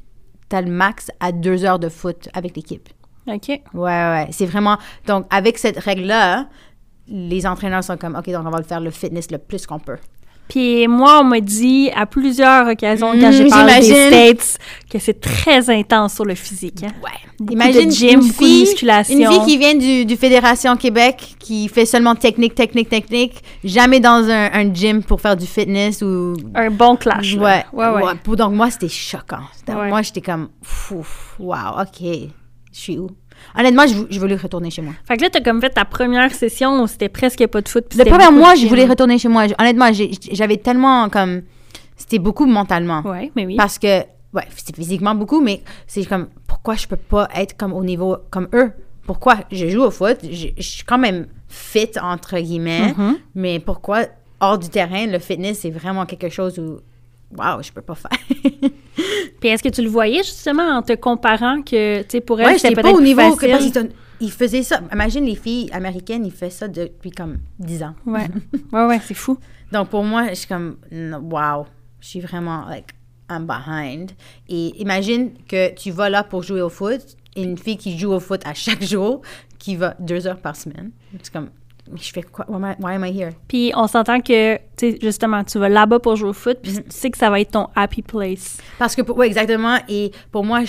[0.48, 2.88] tu as le max à deux heures de foot avec l'équipe.
[3.26, 3.48] OK.
[3.48, 4.28] Ouais, ouais.
[4.30, 4.78] C'est vraiment.
[5.06, 6.48] Donc, avec cette règle-là,
[7.08, 9.80] les entraîneurs sont comme, OK, donc on va le faire le fitness le plus qu'on
[9.80, 9.98] peut.
[10.48, 14.58] Puis moi, on m'a dit à plusieurs occasions quand j'ai mmh, parlé des States
[14.90, 16.82] que c'est très intense sur le physique.
[16.82, 16.92] Hein?
[17.02, 17.52] Ouais.
[17.52, 19.16] Imagine de gym, une fille, musculation.
[19.16, 24.00] Une fille qui vient du, du, Fédération Québec, qui fait seulement technique, technique, technique, jamais
[24.00, 26.34] dans un, un gym pour faire du fitness ou...
[26.54, 27.34] Un bon clash.
[27.34, 27.64] Ouais.
[27.72, 28.36] Ouais, ouais.
[28.36, 29.42] Donc moi, c'était choquant.
[29.68, 32.28] Moi, j'étais comme, ouf, wow, OK, je
[32.72, 33.10] suis où?
[33.58, 34.94] Honnêtement, je, je, voulais retourner chez moi.
[35.04, 37.94] Fait que là, t'as comme fait ta première session où c'était presque pas de foot.
[37.96, 39.46] Le premier mois, je voulais retourner chez moi.
[39.58, 39.90] Honnêtement,
[40.32, 41.42] j'avais tellement comme.
[41.96, 43.02] C'était beaucoup mentalement.
[43.04, 43.56] Oui, mais oui.
[43.56, 47.72] Parce que, ouais, c'est physiquement beaucoup, mais c'est comme, pourquoi je peux pas être comme
[47.72, 48.70] au niveau comme eux?
[49.04, 50.18] Pourquoi je joue au foot?
[50.22, 53.14] Je, suis quand même fit, entre guillemets, mm-hmm.
[53.34, 54.06] mais pourquoi
[54.40, 56.80] hors du terrain, le fitness, c'est vraiment quelque chose où
[57.36, 58.18] wow, je peux pas faire.
[59.40, 62.58] Puis est-ce que tu le voyais justement en te comparant que, tu sais, pour elle,
[62.58, 63.88] c'était pas au niveau que parce
[64.20, 64.80] ils faisaient ça.
[64.92, 67.94] Imagine les filles américaines, ils font ça depuis comme 10 ans.
[68.06, 68.26] Ouais.
[68.72, 69.38] ouais, ouais, c'est fou.
[69.70, 71.66] Donc pour moi, je suis comme, wow,
[72.00, 72.94] je suis vraiment, like,
[73.30, 74.12] I'm behind.
[74.48, 77.00] Et imagine que tu vas là pour jouer au foot,
[77.36, 79.22] et une fille qui joue au foot à chaque jour,
[79.58, 80.90] qui va deux heures par semaine.
[81.22, 81.50] C'est comme,
[81.96, 82.46] je fais quoi?
[82.48, 83.32] Why am I, here?
[83.48, 84.62] Puis on s'entend que, tu
[84.92, 86.84] sais, justement, tu vas là-bas pour jouer au foot, puis mm-hmm.
[86.84, 88.58] tu sais que ça va être ton happy place.
[88.78, 89.78] Parce que, oui, exactement.
[89.88, 90.60] Et pour moi,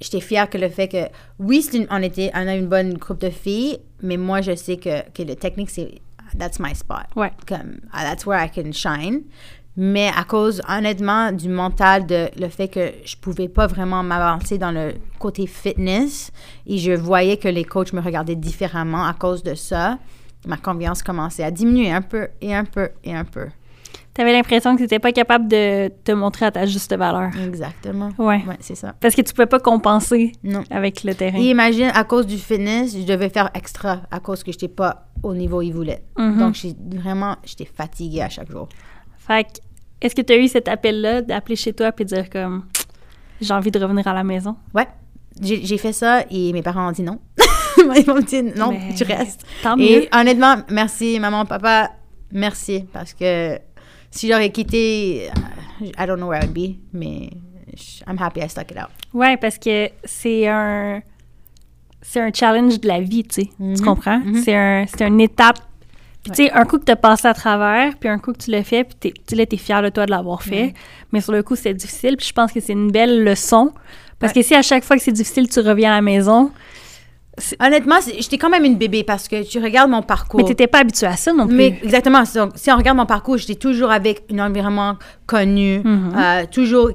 [0.00, 1.08] j'étais fière que le fait que,
[1.38, 4.76] oui, une- on, était, on a une bonne groupe de filles, mais moi, je sais
[4.76, 6.00] que, que le technique, c'est,
[6.38, 7.06] that's my spot.
[7.16, 7.32] Ouais.
[7.46, 9.22] Comme, ah, that's where I can shine.
[9.80, 14.58] Mais à cause, honnêtement, du mental, de le fait que je pouvais pas vraiment m'avancer
[14.58, 16.32] dans le côté fitness
[16.66, 19.98] et je voyais que les coachs me regardaient différemment à cause de ça,
[20.46, 23.46] ma confiance commençait à diminuer un peu et un peu et un peu.
[24.14, 27.30] T'avais l'impression que t'étais pas capable de te montrer à ta juste valeur.
[27.40, 28.08] Exactement.
[28.18, 28.42] Ouais.
[28.48, 28.94] Ouais, c'est ça.
[29.00, 30.64] Parce que tu pouvais pas compenser Non.
[30.70, 31.38] avec le terrain.
[31.38, 35.06] Et imagine, à cause du fitness, je devais faire extra à cause que j'étais pas
[35.22, 36.02] au niveau où ils voulaient.
[36.18, 36.36] Mhm.
[36.38, 38.68] Donc, j'ai vraiment, j'étais fatiguée à chaque jour.
[39.18, 39.58] Fait que,
[40.00, 42.64] est-ce que tu as eu cet appel-là d'appeler chez toi et dire comme
[43.40, 44.56] j'ai envie de revenir à la maison?
[44.74, 44.88] Ouais,
[45.40, 47.20] j'ai fait ça et mes parents ont dit non.
[47.96, 49.44] Ils m'ont dit non, Mais tu restes.
[49.62, 49.84] Tant mieux.
[50.04, 51.90] Et honnêtement, merci maman, papa,
[52.32, 53.58] merci parce que
[54.10, 55.26] si j'aurais quitté,
[55.80, 57.30] I don't know where I'd be, mais
[57.76, 58.88] je- I'm happy I stuck it out.
[59.14, 61.00] Ouais, parce que c'est un
[62.00, 63.48] c'est un challenge de la vie, tu sais.
[63.58, 64.18] Tu Mhm, comprends?
[64.20, 64.42] mhm.
[64.42, 65.58] C'est un, c'est une étape.
[66.22, 68.38] Puis tu sais, un coup que tu as passé à travers, puis un coup que
[68.38, 70.74] tu l'as fait, puis t'es- tu là, t'es fier de toi de l'avoir fait.
[71.12, 72.16] Mais sur le coup, c'est difficile.
[72.16, 73.72] Puis je pense que c'est une belle leçon.
[74.18, 74.42] Parce Ouais.
[74.42, 76.50] que si à chaque fois que c'est difficile, tu reviens à la maison,
[77.60, 80.40] Honnêtement, j'étais quand même une bébé parce que tu regardes mon parcours.
[80.40, 81.56] mais t'étais pas habitué à ça non plus.
[81.56, 82.22] Mais exactement.
[82.34, 86.12] Donc, si on regarde mon parcours, j'étais toujours avec un environnement connu, Mhm.
[86.16, 86.90] euh, toujours.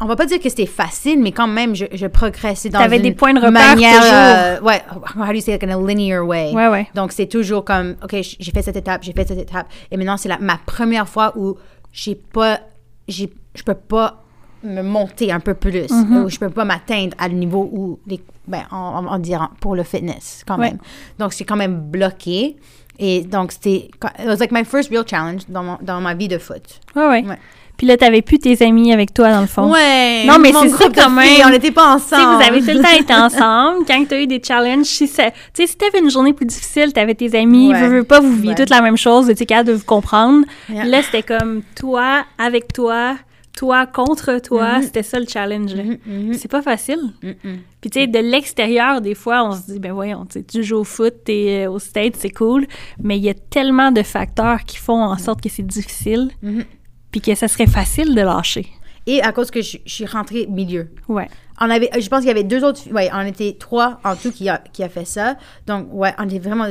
[0.00, 2.98] On va pas dire que c'était facile, mais quand même, je, je progressais dans T'avais
[2.98, 4.12] des points de repère manière, toujours.
[4.14, 4.82] euh, ouais,
[5.16, 6.50] how do you say it, in a linear way?
[6.52, 6.88] Ouais, ouais.
[6.96, 9.68] Donc, c'est toujours comme, OK, j'ai fait cette étape, j'ai fait cette étape.
[9.92, 11.56] Et maintenant, c'est la- ma première fois où
[11.92, 12.58] j'ai pas,
[13.06, 14.21] j'ai, je peux pas
[14.64, 16.22] me monter un peu plus, Mm-hmm.
[16.24, 19.74] où je peux pas m'atteindre à le niveau où, les, ben, on, on, dirait pour
[19.74, 20.70] le fitness, quand Ouais.
[20.70, 20.78] même.
[21.18, 22.56] Donc, c'est quand même bloqué.
[22.98, 23.88] Et donc, c'était,
[24.20, 26.62] it was like my first real challenge dans, mon- dans ma vie de foot.
[26.94, 27.24] Ouais, ouais.
[27.26, 27.38] Ouais.
[27.78, 29.72] Puis là, t'avais plus tes amis avec toi, dans le fond.
[29.72, 30.24] Ouais.
[30.26, 31.26] Non, mais c'est ça quand même.
[31.26, 32.36] filles, On n'était pas ensemble.
[32.36, 33.84] vous avez tout le temps été ensemble.
[33.88, 36.46] Quand tu as eu des challenges, si ça- tu sais, si t'avais une journée plus
[36.46, 37.80] difficile, t'avais tes amis, Ouais.
[37.80, 38.54] veux, veux pas, vous viviez Ouais.
[38.54, 40.44] toute la même chose, vous étiez capable de vous comprendre.
[40.68, 40.84] Yeah.
[40.84, 43.16] Là, c'était comme toi avec toi,
[43.56, 44.78] toi contre toi.
[44.78, 44.82] Mhm.
[44.82, 45.74] C'était ça le challenge.
[45.74, 45.82] là.
[45.84, 47.00] Mhm, mhm, C'est pas facile.
[47.22, 47.58] mhm.
[47.80, 50.84] Puis, tu sais, de l'extérieur, des fois, on se dit, ben voyons, tu joues au
[50.84, 52.66] foot, t'es euh, au States, c'est cool.
[53.02, 56.64] Mais il y a tellement de facteurs qui font en sorte que c'est difficile, Mhm.
[57.10, 58.66] puis que ça serait facile de lâcher.
[59.06, 60.88] Et à cause que je, je suis rentrée milieu.
[61.08, 61.28] Ouais.
[61.60, 64.30] On avait, je pense qu'il y avait deux autres, ouais, on était trois en tout
[64.30, 65.36] qui a, qui a fait ça.
[65.66, 66.66] Donc, ouais, on était vraiment,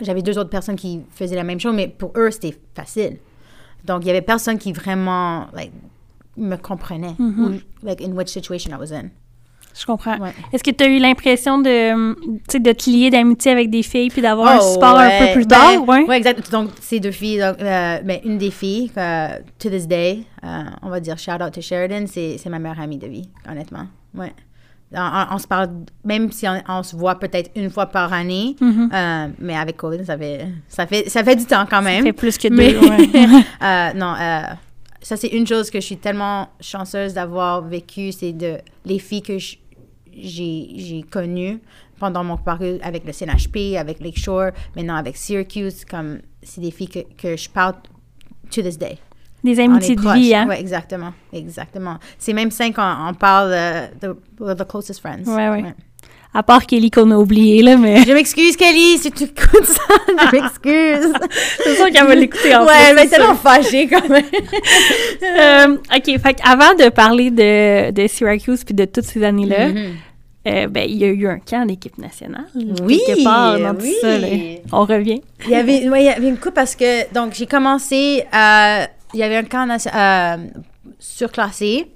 [0.00, 3.18] j'avais deux autres personnes qui faisaient la même chose, mais pour eux, c'était facile.
[3.84, 5.70] Donc, il y avait personne qui vraiment, like,
[6.36, 7.14] me comprenait.
[7.18, 7.44] Mhm.
[7.44, 9.10] ou, like, in which situation I was in.
[9.78, 10.16] Je comprends.
[10.16, 10.32] Ouais.
[10.54, 12.16] Est-ce que tu as eu l'impression de, hum,
[12.50, 15.46] de te lier d'amitié avec des filles puis d'avoir un Oh, support un peu plus
[15.46, 15.86] Ben, tard?
[15.88, 16.16] ouais.
[16.16, 16.50] exact.
[16.50, 20.62] Donc, ces deux filles, donc, euh, ben, une des filles, euh, to this day, euh,
[20.82, 23.86] on va dire shout out to Sheridan, c'est ma meilleure amie de vie, honnêtement.
[24.14, 24.32] Ouais.
[24.94, 25.68] On, se parle,
[26.04, 28.88] même si on, on se voit peut-être une fois par année, Mhm.
[29.40, 31.98] mais avec COVID, ça fait, ça, fait, ça fait du temps quand même.
[31.98, 32.54] Ça fait plus que deux.
[32.56, 33.92] Mais- ouais.
[33.94, 34.42] Non, euh,
[35.06, 39.22] ça c'est une chose que je suis tellement chanceuse d'avoir vécu, c'est de les filles
[39.22, 39.54] que j'ai
[40.12, 41.60] j'ai connues
[42.00, 46.88] pendant mon parcours avec le CNHP, avec Lakeshore, maintenant avec Syracuse, comme c'est des filles
[46.88, 47.74] que, que je parle
[48.50, 48.98] to this day.
[49.44, 50.48] Des On amitiés de vie, hein?
[50.48, 51.98] Ouais, exactement, exactement.
[52.18, 55.28] C'est même cinq ans, on parle euh, de we're the closest friends.
[55.28, 55.74] Ouais, ouais.
[56.38, 59.80] À part Kelly qu'on a oublié, là, mais Je m'excuse, Kelly, si tu écoutes ça,
[60.08, 61.12] je m'excuse.
[61.64, 64.24] c'est sûr qu'elle va l'écouter en ouais, plus, elle va être tellement fâchée quand même.
[65.22, 69.94] Euh, OK, fait avant de parler de, de Syracuse puis de toutes ces années-là, Mhm.
[70.48, 72.44] euh, ben, il y a eu un camp d'équipe nationale.
[72.82, 73.94] Oui, quelque part dans tout oui.
[74.02, 74.26] ça, là.
[74.72, 75.22] On revient.
[75.46, 78.84] Il y avait, ouais, il y avait une coupe parce que, donc, j'ai commencé, euh,
[79.14, 80.36] il y avait un camp euh,
[80.98, 81.86] surclassé.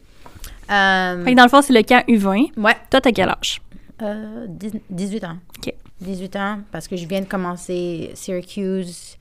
[0.71, 2.53] Euh, Fait que dans le fond, c'est le camp U20.
[2.57, 3.61] ouais, Toi, t'as quel âge?
[4.03, 5.37] Euh, dix- 18 ans.
[5.59, 5.73] OK.
[6.01, 9.17] 18 ans, parce que je viens de commencer Syracuse.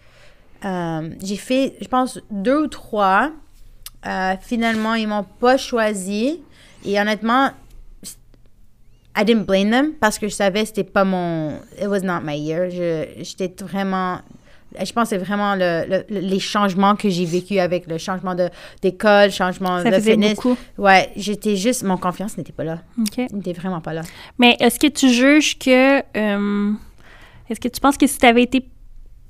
[0.64, 3.32] Euh, j'ai fait, je pense, deux ou trois.
[4.06, 6.40] Euh, finalement, ils m'ont pas choisi.
[6.86, 7.50] Et honnêtement,
[9.18, 11.60] I didn't blame them parce que je savais que c'était pas mon.
[11.82, 12.70] It was not my year.
[12.70, 14.20] Je- J'étais vraiment.
[14.78, 17.98] Je pense que c'est vraiment le, le- le- les changements que j'ai vécu avec le
[17.98, 18.50] changement de-
[18.82, 20.36] d'école, changement Ça de faisait fitness.
[20.36, 20.58] beaucoup.
[20.78, 21.84] Ouais, j'étais juste.
[21.84, 22.80] Mon confiance n'était pas là.
[23.00, 23.18] OK.
[23.34, 24.02] N'était vraiment pas là.
[24.38, 26.00] Mais est-ce que tu juges que.
[26.18, 26.72] euh,
[27.50, 28.64] est-ce que tu penses que si tu avais été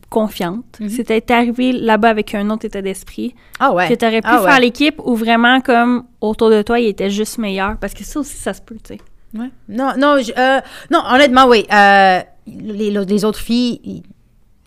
[0.10, 0.90] confiante, Mhm.
[0.90, 3.88] si tu étais arrivé là-bas avec un autre état d'esprit, Ah ouais.
[3.88, 7.12] que tu aurais pu Ah faire l'équipe ou vraiment comme autour de toi, il était
[7.12, 7.78] juste meilleur?
[7.78, 9.00] Parce que ça aussi, ça se peut, tu sais.
[9.40, 9.52] Ouais.
[9.68, 10.60] Non, non, je- euh,
[10.90, 11.66] non, honnêtement, oui.
[11.72, 14.02] euh, les, les autres filles,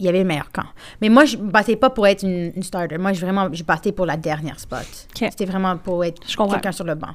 [0.03, 0.67] il y avait le meilleur camp.
[1.01, 2.99] Mais moi, je me battais pas pour être une, une starter.
[2.99, 4.85] Moi, je vraiment, je battais pour la dernière spot.
[5.15, 7.15] C'était vraiment pour être quelqu'un sur le banc.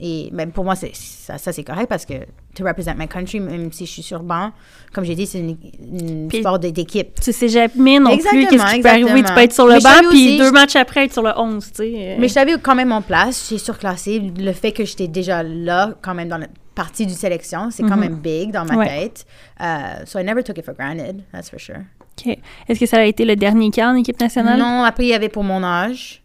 [0.00, 2.14] Et ben, pour moi, c'est, ça, ça, c'est correct parce que
[2.54, 4.52] to represent my country, même si je suis sur banc,
[4.94, 7.20] comme j'ai dit, c'est une, sport d'équipe.
[7.20, 9.22] Tu sais jamais non plus Exactement, qu'est-ce qui peut arriver.
[9.24, 11.32] Tu peux être sur le Mais banc, puis aussi- deux matchs après être sur le
[11.36, 11.92] 11, tu sais.
[11.96, 12.16] euh.
[12.20, 14.20] Mais je savais quand même en place, j'ai surclassé.
[14.38, 16.46] Le fait que j'étais déjà là, quand même dans la
[16.76, 18.00] partie du sélection, c'est quand Mhm.
[18.00, 18.86] même big dans ma Ouais.
[18.86, 19.26] tête.
[19.60, 21.82] Uh, so I never took it for granted, that's for sure.
[22.26, 24.58] Est-ce que ça a été le dernier cas en équipe nationale?
[24.58, 26.22] Non, après, il y avait pour mon âge.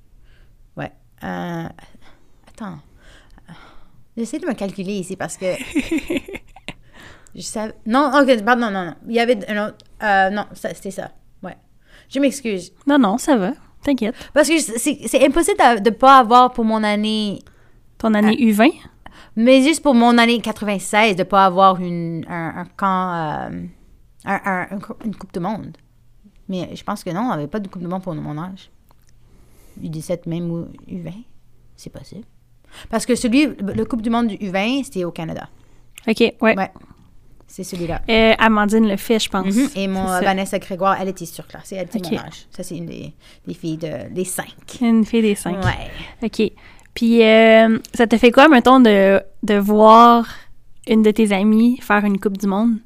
[0.77, 0.91] Ouais.
[1.23, 1.67] Euh,
[2.47, 2.77] attends.
[4.17, 5.45] J'essaie de me calculer ici parce que.
[7.35, 7.73] je savais.
[7.85, 8.95] Non, ok, pardon, non, non.
[9.07, 9.77] Il y avait un autre.
[10.03, 11.11] euh, non, c'était ça.
[11.41, 11.57] Ouais.
[12.09, 12.71] Je m'excuse.
[12.85, 13.53] Non, non, ça va.
[13.83, 14.15] T'inquiète.
[14.33, 17.39] Parce que c'est impossible de ne pas avoir pour mon année.
[17.97, 18.43] Ton année Ah.
[18.43, 18.71] U20?
[19.35, 23.13] Mais juste pour mon année 96, de ne pas avoir une, un, un camp.
[23.13, 23.65] euh,
[24.25, 24.67] un-
[25.05, 25.75] une Coupe du Monde.
[26.49, 28.69] Mais je pense que non, on n'avait pas de Coupe du Monde pour mon âge.
[29.81, 31.13] U17 même ou U20.
[31.75, 32.23] C'est possible.
[32.89, 35.49] Parce que celui, le Coupe du Monde du U20, c'était au Canada.
[36.07, 36.35] OK, ouais.
[36.41, 36.71] Ouais.
[37.47, 38.01] C'est celui-là.
[38.09, 39.53] Euh, Amandine le fait, je pense.
[39.55, 39.69] Mhm.
[39.75, 40.05] Et mon.
[40.05, 41.75] Vanessa Grégoire, elle était surclassée.
[41.75, 42.47] Elle était mon âge.
[42.49, 43.13] Ça, c'est une des,
[43.45, 44.55] des filles de, des cinq.
[44.81, 45.63] Une fille des cinq.
[45.63, 45.91] Ouais.
[46.23, 46.51] OK.
[46.95, 50.27] Puis, euh, ça te fait quoi, mettons, de, de voir
[50.87, 52.77] une de tes amies faire une Coupe du Monde?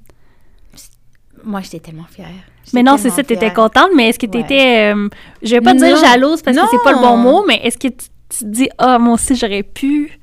[1.47, 2.27] Moi, j'étais tellement fière.
[2.73, 3.53] Mais non, c'est ça, t'étais fière.
[3.53, 4.93] contente, mais est-ce que t'étais...
[4.93, 5.07] euh,
[5.41, 6.01] je vais pas dire Non.
[6.01, 7.17] jalouse parce que c'est pas le bon Non.
[7.17, 10.19] mot, mais est-ce que tu, tu te dis, ah, moi aussi, j'aurais pu...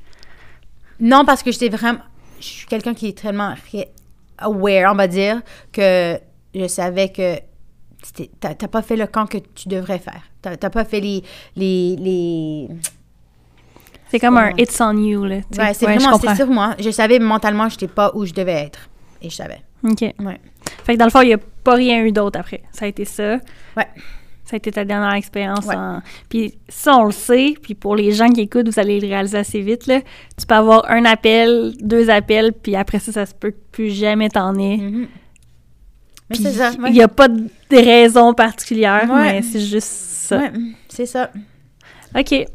[1.01, 1.99] Non, parce que j'étais vraiment.
[2.39, 3.55] Je suis quelqu'un qui est tellement
[4.39, 5.41] aware, on va dire,
[5.72, 6.18] que
[6.55, 7.37] je savais que
[8.41, 10.22] t'as pas fait le camp que tu devrais faire.
[10.43, 11.22] T'as pas fait les.
[11.57, 12.68] les, les...
[14.09, 14.55] C'est comme un Ouais.
[14.62, 15.37] It's on you, là.
[15.51, 15.59] tu.
[15.59, 16.37] Ouais, c'est Ouais, vraiment comprends.
[16.37, 16.75] sur moi.
[16.79, 18.89] Je savais mentalement, j'étais pas où je devais être.
[19.22, 19.62] Et je savais.
[19.83, 20.03] OK.
[20.20, 20.41] Ouais.
[20.85, 22.62] Fait que dans le fond, il n'y a pas rien eu d'autre après.
[22.72, 23.39] Ça a été ça.
[23.76, 23.87] Ouais.
[24.45, 25.64] Ça a été ta dernière expérience.
[25.64, 25.74] Ouais.
[25.74, 27.55] en- Puis ça, on le sait.
[27.62, 29.87] Puis pour les gens qui écoutent, vous allez le réaliser assez vite.
[29.87, 30.01] Là.
[30.39, 33.91] Tu peux avoir un appel, deux appels, puis après ça, ça se peut que plus
[33.91, 34.76] jamais t'en aies.
[34.76, 35.07] Mhm.
[36.30, 36.70] Puis ouais.
[36.89, 39.32] Il n'y a pas de raison particulière, Ouais.
[39.35, 40.39] mais c'est juste ça.
[40.39, 40.53] Ouais,
[40.89, 41.30] c'est ça.
[42.18, 42.47] OK.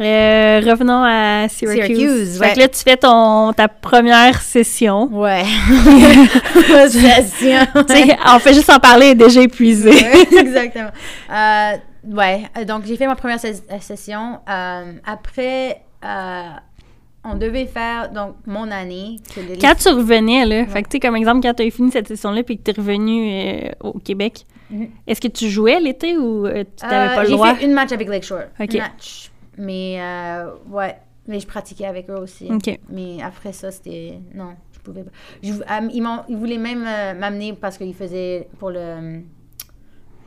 [0.00, 1.84] Euh, revenons à Syracuse.
[1.96, 2.52] Syracuse, Fait ouais.
[2.54, 5.08] que là, tu fais ton, ta première session.
[5.12, 5.44] Ouais.
[6.88, 7.66] Session.
[7.86, 9.90] Tu sais, on fait juste en parler, déjà épuisée.
[9.90, 10.90] Ouais, exactement.
[11.30, 11.72] Euh,
[12.08, 14.38] ouais, donc j'ai fait ma première ses- euh, session.
[14.48, 15.82] Euh, après,
[17.24, 19.16] on devait faire donc mon année.
[19.34, 21.90] que Quand tu revenais, là, fait que tu sais, comme exemple, quand tu as fini
[21.90, 24.88] cette session-là puis que tu es revenu au Québec, Mhm.
[25.06, 27.54] est-ce que tu jouais l'été ou tu n'avais pas le j'ai droit?
[27.56, 28.44] fait une match avec Lakeshore.
[28.60, 28.72] Ok.
[28.74, 29.29] Une match.
[29.58, 30.96] Mais euh, ouais,
[31.26, 32.48] mais je pratiquais avec eux aussi.
[32.88, 35.10] Mais après ça, c'était non, je pouvais pas.
[35.42, 39.20] Je- euh, ils, voulaient même euh, m'amener parce qu'ils faisaient pour le,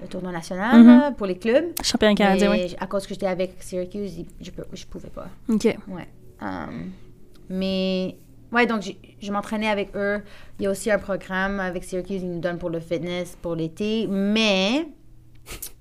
[0.02, 1.16] le tournoi national Mhm.
[1.16, 1.66] pour les clubs.
[1.82, 2.76] Champion canadien, oui.
[2.80, 5.28] à cause que j'étais avec Syracuse, je je pouvais pas.
[5.50, 5.64] OK.
[5.88, 6.08] Ouais.
[6.42, 6.92] Um,
[7.50, 8.18] mais,
[8.52, 8.84] ouais, donc
[9.22, 10.22] je m'entraînais avec eux.
[10.60, 13.56] Il y a aussi un programme avec Syracuse, ils nous donnent pour le fitness pour
[13.56, 14.08] l'été.
[14.08, 14.88] Mais,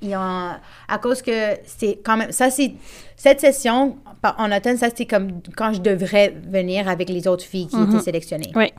[0.01, 0.51] ils ont,
[0.89, 2.33] à cause que c'est quand même.
[2.33, 2.73] Ça, c'est.
[3.17, 3.99] Cette session,
[4.37, 7.91] en automne, ça, c'est comme quand je devrais venir avec les autres filles qui Mhm.
[7.91, 8.51] étaient sélectionnées.
[8.57, 8.73] Oui.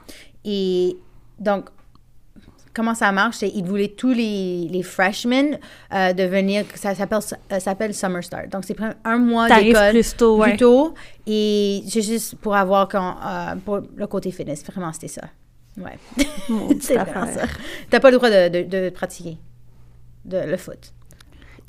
[0.44, 0.98] Et
[1.40, 1.70] donc,
[2.74, 5.58] comment ça marche, c'est qu'ils voulaient tous les, les freshmen
[5.94, 8.50] euh, de venir, ça s'appelle, ça s'appelle Summer Start.
[8.50, 8.76] Donc, c'est
[9.06, 10.94] un mois d'école plus tôt, plus tôt.
[11.26, 14.62] Et c'est juste pour avoir quand, euh, pour le côté fitness.
[14.66, 15.22] Vraiment, c'était ça.
[15.78, 15.98] Ouais.
[16.82, 17.46] C'est vraiment ça.
[17.90, 19.38] T'as pas le droit de, de, de pratiquer
[20.26, 20.94] de, le foot.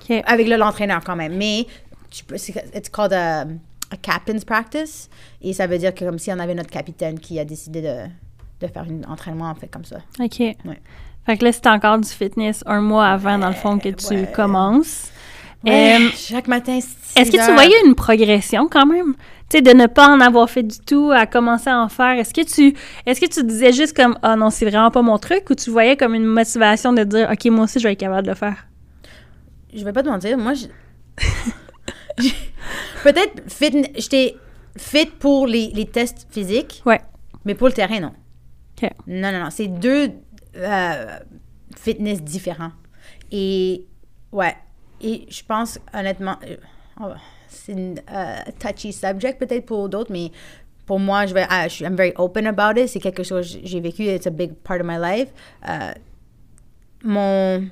[0.00, 0.22] OK.
[0.26, 1.36] Avec le- l'entraîneur quand même.
[1.36, 1.66] Mais
[2.10, 5.08] tu peux, c'est, it's called a, a captain's practice.
[5.42, 7.96] Et ça veut dire que comme si on avait notre capitaine qui a décidé de,
[8.60, 9.98] de faire un entraînement en fait comme ça.
[10.20, 10.36] OK.
[11.26, 14.14] Fait que là, c'est encore du fitness un mois avant, dans le fond, que tu
[14.14, 14.32] ouais.
[14.32, 15.10] commences.
[15.64, 16.78] Ouais, Euh, chaque matin,
[17.16, 19.14] Est-ce que tu voyais une progression quand même?
[19.50, 22.18] Tu sais, de ne pas en avoir fait du tout à commencer à en faire.
[22.18, 22.74] Est-ce que tu
[23.06, 25.48] est-ce que tu disais juste comme Ah non, c'est vraiment pas mon truc?
[25.50, 28.22] Ou tu voyais comme une motivation de dire OK, moi aussi je vais être capable
[28.26, 28.66] de le faire?
[29.76, 30.66] je vais pas te mentir, moi, je...
[33.02, 34.36] peut-être fit, j'étais
[34.78, 37.00] fit pour les, les tests physiques, Ouais.
[37.44, 38.12] mais pour le terrain, non.
[39.06, 40.10] Non, non, non, c'est deux
[40.56, 41.18] euh,
[41.76, 42.72] fitness différents.
[43.32, 43.84] Et,
[44.30, 44.54] ouais,
[45.00, 46.56] et je pense, honnêtement, euh,
[47.48, 50.30] c'est une euh, touchy subject peut-être pour d'autres, mais
[50.86, 52.88] pour moi, je vais, ah, je suis, I'm very open about it.
[52.88, 55.28] C'est quelque chose que j'ai vécu, it's a big part of my life.
[55.68, 55.92] Euh,
[57.04, 57.70] mon,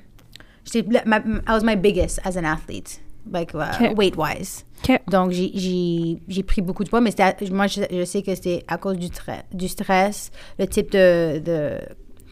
[1.05, 1.17] ma-
[1.47, 2.99] I was my biggest as an athlete,
[3.31, 3.93] like uh, Okay.
[3.93, 4.63] weight wise.
[5.07, 7.11] Donc, j'ai- j'ai j'ai pris beaucoup de poids, mais
[7.51, 9.09] moi, je, je sais que c'était à cause du,
[9.53, 11.77] du stress, le type de, de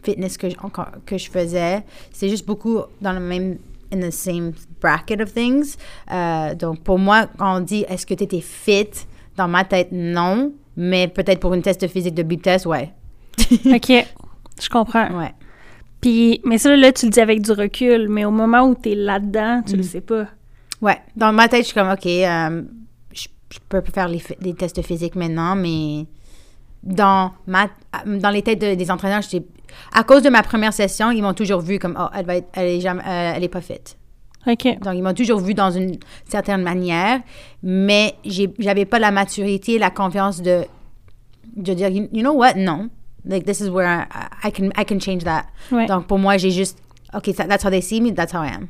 [0.03, 0.55] fitness que je,
[1.05, 1.83] que je faisais.
[2.11, 3.57] C'est juste beaucoup dans le même,
[3.93, 5.77] in the same bracket of things.
[6.11, 8.87] Euh, donc, pour moi, quand on dit est-ce que tu étais fit,
[9.37, 10.53] dans ma tête, non.
[10.77, 12.93] Mais peut-être pour une test physique de test, ouais.
[13.65, 13.91] OK.
[14.61, 15.09] Je comprends.
[15.17, 15.33] Ouais.
[15.99, 18.95] Puis, mais ça, là, tu le dis avec du recul, mais au moment où t'es
[18.95, 20.25] là-dedans, tu le sais pas.
[20.81, 20.97] Ouais.
[21.15, 22.63] Dans ma tête, je suis comme, OK, euh,
[23.13, 26.05] je, je peux faire les, des tests physiques maintenant, mais
[26.83, 27.67] dans, ma,
[28.05, 29.45] dans les têtes de- des entraîneurs, j'étais-
[29.93, 32.47] à cause de ma première session, ils m'ont toujours vu comme, oh, elle, va être,
[32.53, 33.79] elle, est jamais, euh, elle est pas fit.
[34.47, 34.79] OK.
[34.81, 35.97] Donc, ils m'ont toujours vu dans une
[36.27, 37.21] certaine manière,
[37.61, 38.15] mais
[38.59, 40.63] j'avais pas la maturité, la confiance de,
[41.55, 42.89] de dire, you, you know what, non.
[43.23, 45.45] Like, this is where I, I can, I can change that.
[45.71, 45.85] Ouais.
[45.85, 46.79] Donc, pour moi, j'ai juste,
[47.13, 48.67] OK, that- that's how they see me, that's how I am.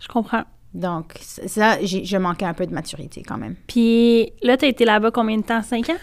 [0.00, 0.44] Je comprends.
[0.72, 3.54] Donc, ça, je manquais un peu de maturité quand même.
[3.66, 5.62] Puis là, t'as été là-bas combien de temps?
[5.62, 5.96] Cinq ans?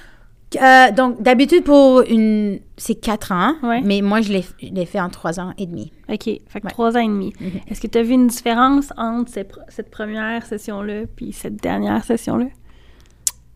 [0.62, 2.60] Euh, donc, d'habitude, pour une.
[2.78, 3.82] C'est quatre ans, Ouais.
[3.82, 5.92] mais moi, je l'ai fait en trois ans et demi.
[6.10, 6.24] OK.
[6.24, 6.72] Fait que Ouais.
[6.72, 7.34] trois ans et demi.
[7.68, 12.04] Est-ce que tu as vu une différence entre ces cette première session-là puis cette dernière
[12.04, 12.48] session-là?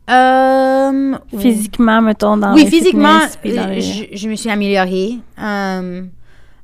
[0.10, 5.14] Euh, Physiquement, mettons, dans oui, physiquement, dans euh, le- je, je me suis améliorée.
[5.41, 6.04] Euh,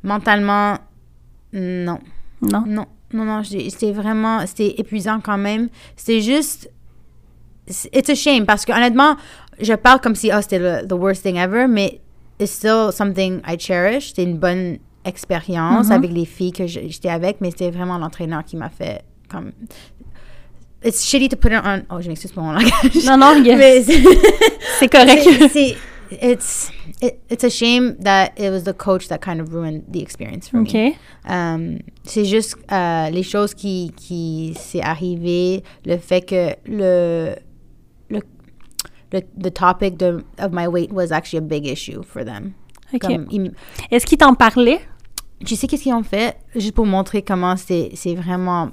[0.03, 0.75] mentalement,
[1.53, 1.97] non.
[2.41, 2.63] Non?
[2.67, 5.69] Non, non, non, c'était vraiment, c'était épuisant quand même.
[5.95, 6.69] C'était juste,
[7.67, 9.15] it's a shame parce que honnêtement,
[9.61, 11.99] je parle comme si, oh, c'était le the worst thing ever, mais
[12.39, 14.09] it's still something I cherish.
[14.09, 15.91] C'était une bonne expérience Mhm.
[15.93, 19.51] avec les filles que j'étais avec, mais c'était vraiment l'entraîneur qui m'a fait comme.
[20.83, 21.83] It's shitty to put it on.
[21.91, 23.05] Oh, je m'excuse pour mon langage.
[23.05, 25.23] Non, non, Mais c'est- correct.
[25.51, 25.75] c'est-
[26.21, 26.71] it's
[27.03, 30.49] it, it's a shame that it was the coach that kind of ruined the experience
[30.49, 30.63] for me.
[30.67, 30.95] OK.
[31.29, 37.35] Um, c'est juste euh, les choses qui, qui s'est arrivé, le fait que le,
[39.11, 42.53] le the topic de, of my weight was actually a big issue for them.
[42.93, 43.09] OK.
[43.91, 44.81] Est-ce qu'ils t'en parlaient?
[45.43, 46.37] tu sais qu'est-ce qu'ils ont fait?
[46.55, 48.69] Juste pour montrer comment c'est c'est vraiment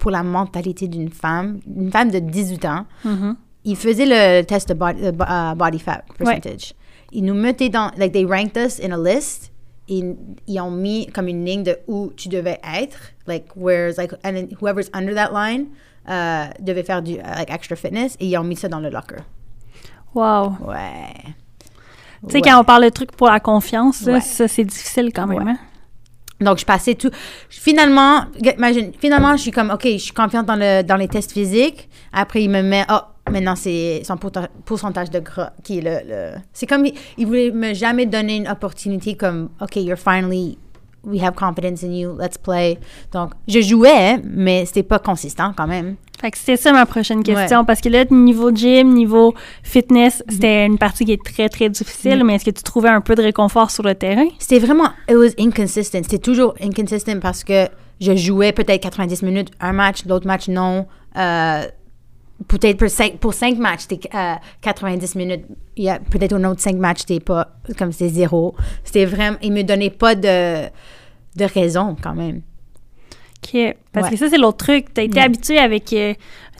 [0.00, 2.86] pour la mentalité d'une femme, une femme de 18 ans.
[3.04, 3.36] Mhm.
[3.64, 6.74] Ils faisaient le test de body, de bo- uh, body fat percentage.
[7.12, 9.50] Ils nous mettaient dans, like they ranked us in a list.
[9.88, 10.14] Ils,
[10.46, 14.34] ils ont mis comme une ligne de où tu devais être, like where's like, and
[14.34, 15.66] then whoever's under that line
[16.08, 18.88] euh, devait faire du uh, like extra fitness et ils ont mis ça dans le
[18.90, 19.22] locker.
[20.14, 20.56] Wow.
[20.66, 21.12] Ouais.
[22.26, 22.40] Tu sais, Ouais.
[22.42, 24.20] quand on parle de trucs pour la confiance, là, Ouais.
[24.20, 25.46] ça, c'est difficile quand même.
[25.48, 25.58] Hein?
[26.40, 27.10] Donc, je passais tout.
[27.48, 31.32] Finalement, imagine, finalement, je suis comme, OK, je suis confiante dans, le, dans les tests
[31.32, 31.88] physiques.
[32.12, 32.98] Après, il me met, oh,
[33.30, 34.16] maintenant, c'est son
[34.64, 35.98] pourcentage de gras qui est le.
[36.08, 40.56] le- C'est comme, il, il voulait me jamais donner une opportunité comme, OK, you're finally,
[41.04, 42.78] we have confidence in you, let's play.
[43.12, 45.96] Donc, je jouais, mais c'était pas consistant quand même.
[46.20, 47.64] Fait que c'était ça ma prochaine question.
[47.64, 50.32] Parce que là, niveau gym, niveau fitness, Mhm.
[50.34, 52.22] c'était une partie qui est très, très difficile.
[52.24, 54.26] Mais est-ce que tu trouvais un peu de réconfort sur le terrain?
[54.38, 56.02] C'était vraiment, it was inconsistent.
[56.04, 57.68] C'était toujours inconsistent parce que
[58.00, 60.86] je jouais peut-être 90 minutes un match, l'autre match non.
[61.16, 61.62] Euh,
[62.48, 65.44] peut-être pour cinq, pour cinq matchs, c'était euh, 90 minutes.
[65.76, 67.48] Il y a peut-être un autre cinq matchs, c'était pas,
[67.78, 68.54] comme c'était zéro.
[68.84, 70.64] C'était vraiment, il me donnait pas de,
[71.36, 72.42] de raison quand même.
[73.92, 74.10] Parce Ouais.
[74.12, 74.92] que ça, c'est l'autre truc.
[74.94, 75.22] Tu as été Mm.
[75.24, 76.14] habitué avec euh,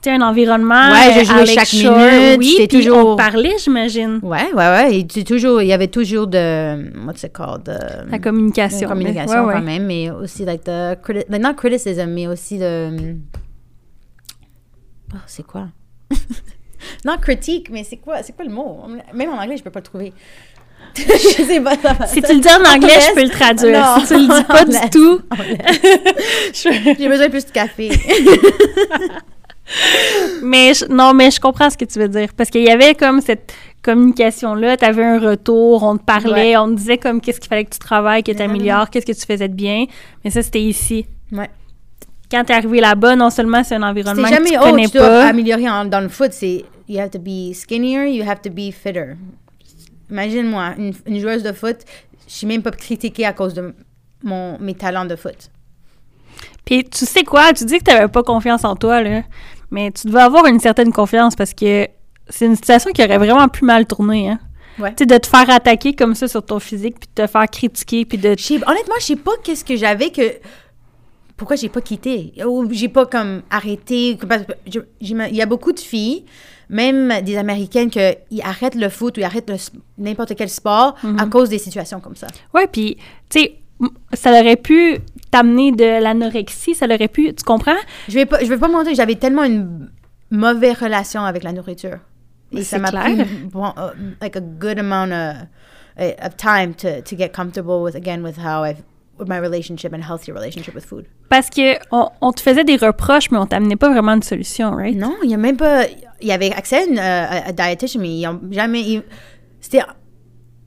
[0.06, 0.90] un environnement.
[0.92, 4.18] Ouais, je jouais Alex chaque Shore, minute, Oui, puis toujours- on parlait, j'imagine.
[4.22, 4.98] Ouais, ouais, ouais.
[4.98, 7.64] Et tu- toujours, il y avait toujours de, what's it called?
[7.64, 8.88] de- La communication.
[8.88, 9.54] La communication Ouais, ouais.
[9.54, 13.16] quand même, mais aussi like the criti- like not criticism, mais aussi de
[15.14, 15.68] oh, c'est quoi?
[17.04, 18.80] Non critique, mais c'est quoi c'est quoi le mot?
[19.12, 20.12] Même en anglais, je peux pas le trouver.
[20.96, 21.74] Je sais pas.
[21.82, 23.80] Ça, va- Si ça- tu le dis en anglais, je peux le traduire.
[23.80, 24.90] Non, si tu le dis pas du laisse.
[24.90, 25.20] tout.
[26.98, 27.90] J'ai besoin de plus de café.
[30.42, 32.30] Mais je- non, mais je comprends ce que tu veux dire.
[32.36, 36.68] Parce qu'il y avait comme cette communication-là, tu avais un retour, on te parlait, on
[36.70, 39.24] te disait comme qu'est-ce qu'il fallait que tu travailles, que tu améliores, qu'est-ce que tu
[39.24, 39.84] faisais de bien.
[40.24, 41.06] Mais ça, c'était ici.
[41.32, 41.48] ouais.
[42.30, 44.64] Quand tu es arrivé là-bas, non seulement c'est un environnement C'est que jamais tu oh,
[44.70, 45.26] connais tu dois pas.
[45.28, 48.72] améliorer en- dans le foot, c'est you have to be skinnier, you have to be
[48.72, 49.14] fitter.
[50.10, 51.78] Imagine-moi, une, une joueuse de foot,
[52.26, 53.74] je suis même pas critiquée à cause de
[54.22, 55.50] mon, mes talents de foot.
[56.64, 59.22] Puis tu sais quoi, tu dis que tu n'avais pas confiance en toi, là.
[59.70, 61.86] Mais tu devais avoir une certaine confiance parce que
[62.28, 64.40] c'est une situation qui aurait vraiment pu mal tourner, hein.
[64.78, 64.90] Ouais.
[64.90, 67.46] Tu sais, de te faire attaquer comme ça sur ton physique, puis de te faire
[67.50, 68.28] critiquer, puis de...
[68.66, 70.22] Honnêtement, je sais pas qu'est-ce que j'avais que.
[71.36, 72.32] Pourquoi j'ai pas quitté?
[72.46, 74.18] Ou j'ai pas comme arrêté.
[75.00, 76.24] Il y a beaucoup de filles,
[76.70, 79.52] même des américaines, qui arrêtent le foot ou ils arrêtent
[79.98, 82.28] n'importe quel sport à cause des situations comme ça.
[82.54, 82.96] Ouais, puis,
[83.28, 83.56] tu sais,
[84.12, 84.98] ça aurait pu
[85.30, 87.34] t'amener de l'anorexie, ça aurait pu...
[87.34, 87.80] Tu comprends?
[88.08, 89.90] Je vais pas, je vais pas mentir, j'avais tellement une
[90.30, 91.98] mauvaise relation avec la nourriture.
[92.52, 93.16] Et ça m'a pris
[93.52, 95.36] bon, uh, like a good amount of,
[95.98, 98.82] uh, of time to, to get comfortable with, again, with how I've,
[99.28, 101.06] my relationship and healthy relationship with food.
[101.28, 104.70] Parce que on, on te faisait des reproches, mais on t'amenait pas vraiment de solution,
[104.70, 104.96] right?
[104.96, 105.86] Non, il y a même pas,
[106.20, 109.02] il avait accès à une euh, à mais ils ont jamais.
[109.60, 109.82] C'était.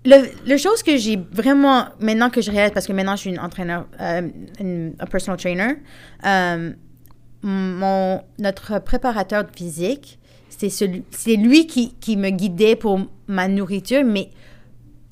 [0.06, 3.30] Le, le chose que j'ai vraiment, maintenant que je réalise, parce que maintenant je suis
[3.30, 4.28] une entraîneur, euh,
[4.60, 5.76] une, un personal trainer,
[6.26, 6.74] euh,
[7.42, 14.04] mon, notre préparateur physique, c'est celui, c'est lui qui, qui me guidait pour ma nourriture,
[14.04, 14.30] mais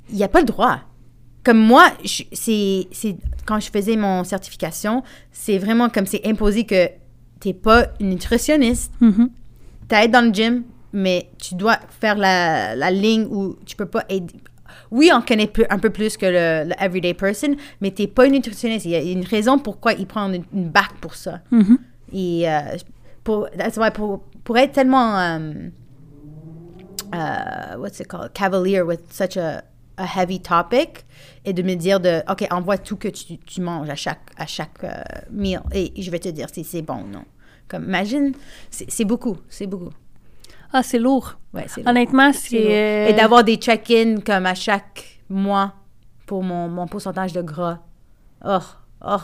[0.09, 0.79] il n'y a pas le droit.
[1.43, 2.87] Comme moi, c'est,
[3.45, 6.87] quand je faisais mon certification, c'est vraiment comme c'est imposé que
[7.39, 9.29] tu n'es pas une nutritionniste, Mhm.
[9.89, 10.63] tu être dans le gym,
[10.93, 14.35] mais tu dois faire la, la ligne où tu peux pas aider.
[14.91, 18.25] Oui, on connaît un peu plus que le, le everyday person, mais tu n'es pas
[18.27, 18.85] une nutritionniste.
[18.85, 21.39] Il y a une raison pourquoi ils prennent une, une bac pour ça.
[21.49, 21.77] Mhm.
[22.13, 22.59] Et euh,
[23.23, 25.71] pour, that's why pour, pour être tellement, um,
[27.13, 29.63] uh, what's it called, cavalier with such a,
[29.97, 31.05] a heavy topic,
[31.45, 34.45] et de me dire de, OK, envoie tout que tu, tu manges à chaque, à
[34.47, 37.25] chaque euh, meal, et je vais te dire si c'est bon ou non.
[37.67, 38.33] Comme, imagine,
[38.69, 39.91] c'est beaucoup, c'est beaucoup.
[40.73, 41.37] Ah, c'est lourd.
[41.53, 41.87] Ouais, lourd.
[41.87, 42.57] Honnêtement, C'est c'est.
[42.57, 45.73] Et euh, d'avoir des check-ins comme à chaque mois
[46.25, 47.79] pour mon, mon pourcentage de gras.
[48.45, 48.59] Oh,
[49.05, 49.17] oh.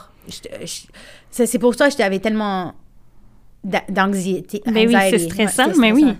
[1.31, 2.73] c'est pour ça que j'avais tellement
[3.63, 4.61] d'a- d'anxiété.
[4.65, 6.15] Ben oui, c'est stressant, Ouais, mais oui.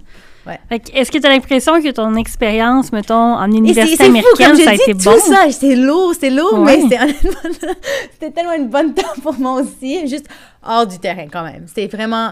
[0.47, 0.59] Ouais.
[0.93, 4.55] Est-ce que tu as l'impression que ton expérience, mettons, en c'est université c'est fou, américaine,
[4.57, 5.17] je ça a été tout bon?
[5.19, 6.81] ça, c'était lourd, c'était lourd, Ouais.
[6.89, 6.97] mais
[8.13, 10.27] c'était tellement une bonne temps pour moi aussi, juste
[10.65, 11.65] hors du terrain quand même.
[11.67, 12.31] C'était vraiment,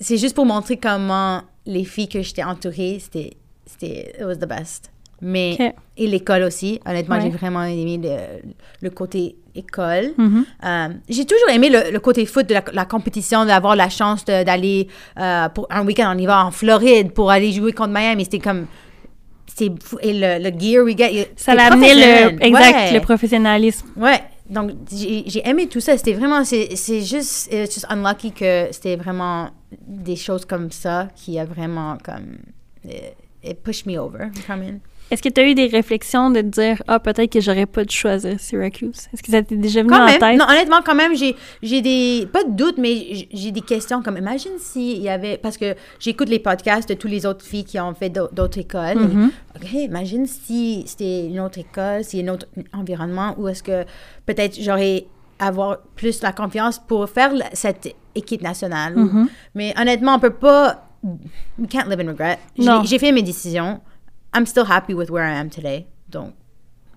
[0.00, 3.34] c'est juste pour montrer comment les filles que j'étais entourée, c'était,
[3.66, 4.90] c'était, it was the best.
[5.20, 7.22] Mais, et l'école aussi, honnêtement, Ouais.
[7.22, 8.50] j'ai vraiment aimé le,
[8.82, 10.12] le côté école.
[10.16, 10.44] Mhm.
[10.64, 14.24] Euh, j'ai toujours aimé le, le côté foot de la, la compétition, d'avoir la chance
[14.24, 14.88] d'aller
[15.18, 18.24] euh, pour un week-end en hiver en Floride pour aller jouer contre Miami.
[18.24, 18.66] C'était comme.
[19.56, 19.98] C'est fou.
[20.02, 21.30] Et le, le gear we get.
[21.36, 22.92] Ça l'a amené le, exact, Ouais.
[22.94, 23.86] le professionnalisme.
[23.96, 24.20] Ouais.
[24.50, 25.96] Donc, j'ai aimé tout ça.
[25.96, 26.44] C'était vraiment.
[26.44, 27.52] C'est c'est juste.
[27.52, 29.50] It's just unlucky que c'était vraiment
[29.86, 32.38] des choses comme ça qui a vraiment comme.
[32.84, 34.30] It, it pushed me over.
[34.46, 34.78] Come in.
[35.10, 37.84] Est-ce que tu as eu des réflexions de te dire, ah, peut-être que j'aurais pas
[37.84, 39.06] dû choisir Syracuse?
[39.12, 40.18] Est-ce que ça t'est déjà venu Quand en même.
[40.18, 40.38] tête?
[40.38, 42.26] Non, honnêtement, quand même, j'ai, j'ai des.
[42.32, 44.16] Pas de doutes, mais j'ai des questions comme.
[44.16, 45.36] Imagine s'il y avait.
[45.36, 48.58] Parce que j'écoute les podcasts de toutes les autres filles qui ont fait d'au- d'autres
[48.58, 48.96] écoles.
[48.96, 49.30] et, Mhm.
[49.56, 53.84] OK, imagine si c'était une autre école, si un autre environnement, où est-ce que
[54.26, 55.06] peut-être j'aurais
[55.38, 58.96] avoir plus la confiance pour faire cette équipe nationale.
[58.96, 59.28] Mhm.
[59.54, 60.88] Mais honnêtement, on peut pas.
[61.58, 62.38] We can't live in regret.
[62.84, 63.80] J'ai fait mes décisions.
[64.34, 65.86] I'm still happy with where I am today.
[66.10, 66.34] Donc,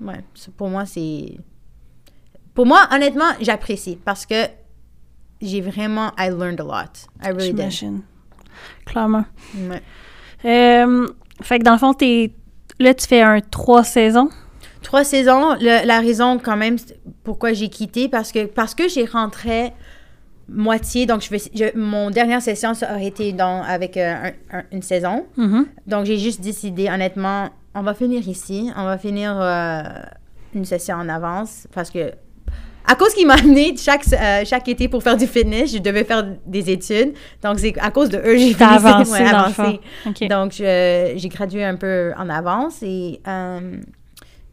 [0.02, 0.24] ouais,
[0.58, 1.38] pour moi, c'est.
[2.54, 4.48] Pour moi, honnêtement, j'apprécie parce que
[5.42, 6.12] j'ai vraiment.
[6.18, 7.08] I learned a lot.
[7.22, 7.70] I really did.
[7.72, 8.02] J'imagine.
[8.86, 9.26] Clairement.
[9.56, 9.82] Ouais.
[10.46, 11.08] Euh,
[11.42, 12.32] fait que dans le fond, t'es,
[12.80, 14.30] là, tu fais un trois saisons.
[14.82, 15.54] Trois saisons.
[15.56, 16.78] le- la raison, quand même,
[17.24, 19.74] pourquoi j'ai quitté, parce que, parce que j'ai rentré
[20.50, 21.06] moitié.
[21.06, 24.14] Donc, je, je- mon dernière session, ça aurait été dans, avec euh,
[24.52, 25.26] un- un- une saison.
[25.38, 25.66] Mhm.
[25.88, 28.72] Donc, j'ai juste décidé, honnêtement, on va finir ici.
[28.78, 29.82] On va finir euh,
[30.56, 32.12] une session en avance parce que,
[32.90, 36.06] à cause qu'il m'a amené chaque, euh, chaque été pour faire du fitness, je devais
[36.06, 37.14] faire des études.
[37.44, 39.54] Donc, c'est à cause de eux, j'ai T'as fini- avancé, ouais, avancé.
[39.54, 39.80] fond.
[40.08, 40.28] OK.
[40.30, 43.20] Donc, j'ai gradué un peu en avance et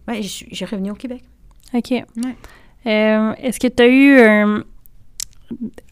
[0.08, 1.22] ouais, je suis revenue au Québec.
[1.72, 1.92] OK.
[2.84, 4.64] Est-ce que tu as eu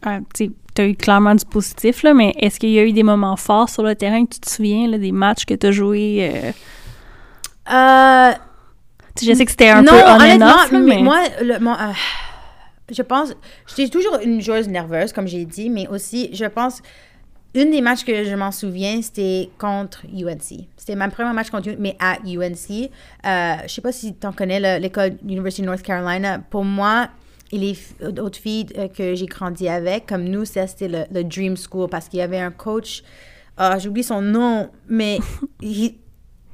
[0.03, 3.03] un- tu as eu clairement du positif, là, mais est-ce qu'il y a eu des
[3.03, 5.71] moments forts sur le terrain que tu te souviens, là, des matchs que tu as
[5.71, 6.31] joués?
[6.33, 6.51] euh,
[7.71, 8.31] Euh,
[9.21, 11.01] je sais que c'était un non, peu on honnêtement, off, là, mais mais...
[11.03, 11.93] moi, le- mon, euh,
[12.91, 13.33] je pense,
[13.67, 16.81] j'étais toujours une joueuse nerveuse, comme j'ai dit, mais aussi, je pense,
[17.55, 20.67] une des matchs que je m'en souviens, c'était contre UNC.
[20.75, 22.89] C'était mon premier match contre UNC, mais à UNC.
[23.25, 26.39] Euh, je sais pas si tu en connais le- l'école University of North Carolina.
[26.39, 27.09] Pour moi,
[27.53, 31.03] et les f- autres filles euh, que j'ai grandi avec, comme nous, ça, c'était le,
[31.11, 33.03] le Dream School parce qu'il y avait un coach,
[33.57, 35.19] ah, j'oublie son nom, mais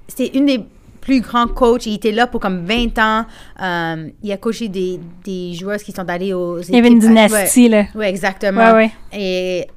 [0.08, 0.60] c'était une des
[1.02, 1.86] plus grands coachs.
[1.86, 3.26] Il était là pour comme 20 ans.
[3.62, 7.00] Euh, il a coaché des, des joueuses qui sont allées aux Il y avait une
[7.00, 7.86] dynastie, là.
[7.96, 8.74] Oui, exactement.
[8.74, 9.18] Ouais, ouais.
[9.18, 9.68] Et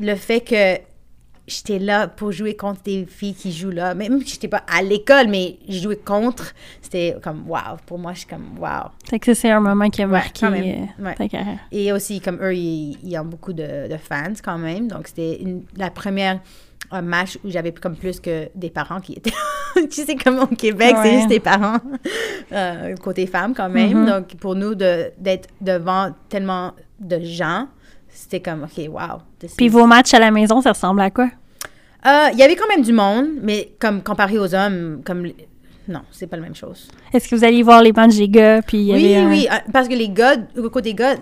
[0.00, 0.78] le fait que
[1.46, 4.82] j'étais là pour jouer contre des filles qui jouent là, même si j'étais pas à
[4.82, 7.76] l'école, mais je jouais contre, c'était comme wow.
[7.86, 8.90] Pour moi, je suis comme wow.
[9.08, 10.50] Fait que c'est un moment qui a marqué euh,
[11.04, 11.14] Ouais.
[11.16, 11.58] ta carrière.
[11.72, 14.88] Et aussi, comme eux, ils, ils ont beaucoup de, de fans quand même.
[14.88, 15.40] Donc, c'était
[15.76, 16.40] la première
[16.92, 19.32] euh, match où j'avais comme plus que des parents qui étaient.
[19.90, 21.78] tu sais, comme au Québec, c'est juste des parents,
[22.52, 24.02] euh, côté femme quand même.
[24.02, 24.06] Mhm.
[24.06, 27.66] Donc, pour nous, de- d'être devant tellement de gens,
[28.12, 29.18] c'était comme, OK, wow.
[29.56, 31.28] Puis is- vos matchs à la maison, ça ressemble à quoi?
[32.06, 35.26] Euh, Il y avait quand même du monde, mais comme comparé aux hommes, comme.
[35.88, 36.88] Non, c'est pas la même chose.
[37.12, 38.62] Est-ce que vous alliez voir les matchs des gars?
[38.62, 41.14] Puis y Oui, avait oui, euh, parce que les gars, le côté gars,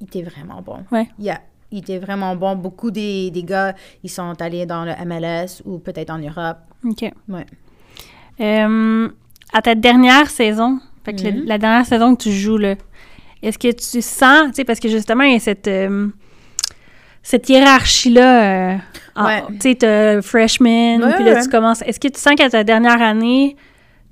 [0.00, 0.78] il était vraiment bon.
[0.90, 1.08] Ouais.
[1.18, 2.56] Il y a il était vraiment bon.
[2.56, 6.56] Beaucoup des, des gars, ils sont allés dans le MLS ou peut-être en Europe.
[6.84, 7.10] OK.
[7.28, 7.46] Ouais.
[8.40, 9.08] Euh,
[9.52, 11.44] à ta dernière saison, fait que Mhm.
[11.46, 12.74] la dernière saison que tu joues, là,
[13.42, 16.08] est-ce que tu sens, tu sais, parce que justement, il y a cette, euh,
[17.22, 18.76] cette hiérarchie-là, euh,
[19.16, 19.42] Ouais.
[19.54, 21.42] tu sais, t'as freshman, Ouais, puis là, ouais.
[21.42, 21.82] tu commences.
[21.82, 23.56] Est-ce que tu sens qu'à ta dernière année,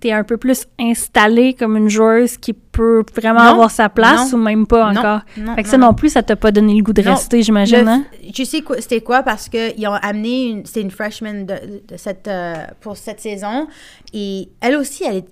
[0.01, 3.51] t'es un peu plus installée comme une joueuse qui peut vraiment Non.
[3.53, 4.39] avoir sa place Non.
[4.39, 5.01] ou même pas Non.
[5.01, 5.21] encore?
[5.55, 8.05] Fait que ça non plus, ça t'a pas donné le goût de rester, j'imagine, hein?
[8.35, 9.23] Tu sais quoi, c'était quoi?
[9.23, 11.55] Parce qu'ils ont amené, une, c'était une freshman de,
[11.89, 13.69] de cette, euh, pour cette saison.
[14.13, 15.27] Et elle aussi, elle est,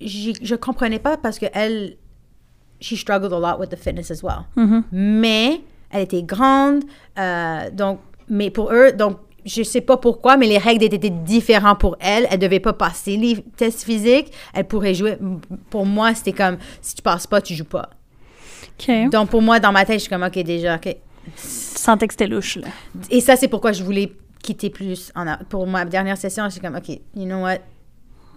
[0.00, 1.96] je comprenais pas parce que elle,
[2.80, 4.44] she struggled a lot with the fitness as well.
[4.56, 4.84] Mhm.
[4.92, 5.60] Mais
[5.94, 6.82] elle était grande,
[7.18, 9.16] euh, donc, mais pour eux, donc,
[9.46, 12.26] je sais pas pourquoi, mais les règles étaient différentes pour elle.
[12.30, 14.32] Elle devait pas passer les tests physiques.
[14.54, 15.18] Elle pourrait jouer.
[15.68, 17.90] Pour moi, c'était comme, si tu passes pas, tu joues pas.
[19.10, 20.84] Donc, pour moi, dans ma tête, je suis comme, OK, déjà, OK.
[21.26, 22.68] Tu que c'était louche, là.
[23.10, 24.12] Et ça, c'est pourquoi je voulais
[24.42, 25.12] quitter plus.
[25.14, 27.58] En, a- pour ma dernière session, je suis comme, OK, you know what?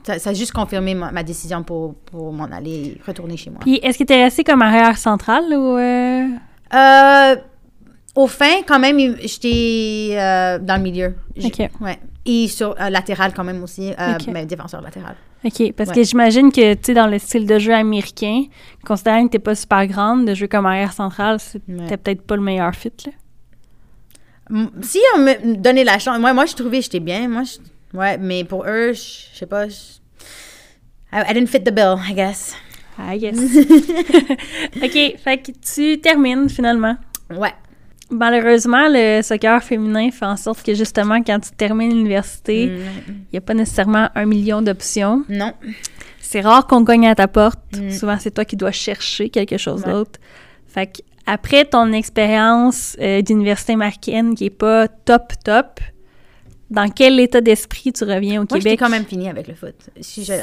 [0.03, 3.59] Ça, ça a juste confirmé ma, ma décision pour, pour m'en aller retourner chez moi.
[3.61, 5.77] Puis est-ce que t'es resté comme arrière centrale ou...
[5.77, 6.27] euh,
[6.73, 7.35] Euh,
[8.15, 11.15] au fin, quand même, j'étais euh, dans le milieu.
[11.44, 11.69] OK.
[11.81, 11.99] Ouais.
[12.26, 14.27] Et sur euh, latéral quand même aussi, euh, OK.
[14.34, 15.15] mais défenseur latéral.
[15.45, 15.95] OK, parce Ouais.
[15.95, 18.44] que j'imagine que, tu sais, dans le style de jeu américain,
[18.85, 21.95] considérant que t'es pas super grande, de jouer comme arrière centrale, c'était Ouais.
[21.98, 23.11] peut-être pas le meilleur fit, là.
[24.49, 27.27] M- Si on me donnait la chance, moi, moi je trouvais que j'étais bien.
[27.30, 27.44] Moi,
[27.94, 29.68] ouais, mais pour eux, je sais pas.
[29.69, 29.99] je-
[31.14, 32.56] I, I didn't fit the bill, I guess.
[32.98, 33.36] Ah, yes.
[34.84, 36.95] OK, fait que tu termines, finalement.
[37.36, 37.53] Ouais.
[38.10, 43.14] Malheureusement, le soccer féminin fait en sorte que, justement, quand tu termines l'université, il Mm,
[43.34, 45.24] n'y a pas nécessairement un million d'options.
[45.30, 45.53] non.
[46.19, 47.60] C'est rare qu'on cogne à ta porte.
[47.78, 47.90] Mm.
[47.91, 49.94] Souvent, c'est toi qui dois chercher quelque chose Ouais.
[49.94, 50.19] d'autre.
[50.68, 55.80] Fait que après ton expérience euh, d'université américaine qui est pas top top,
[56.69, 58.80] dans quel état d'esprit tu reviens au Moi, j'étais Québec?
[58.80, 59.76] quand même fini avec le foot.
[60.02, 60.34] Si je-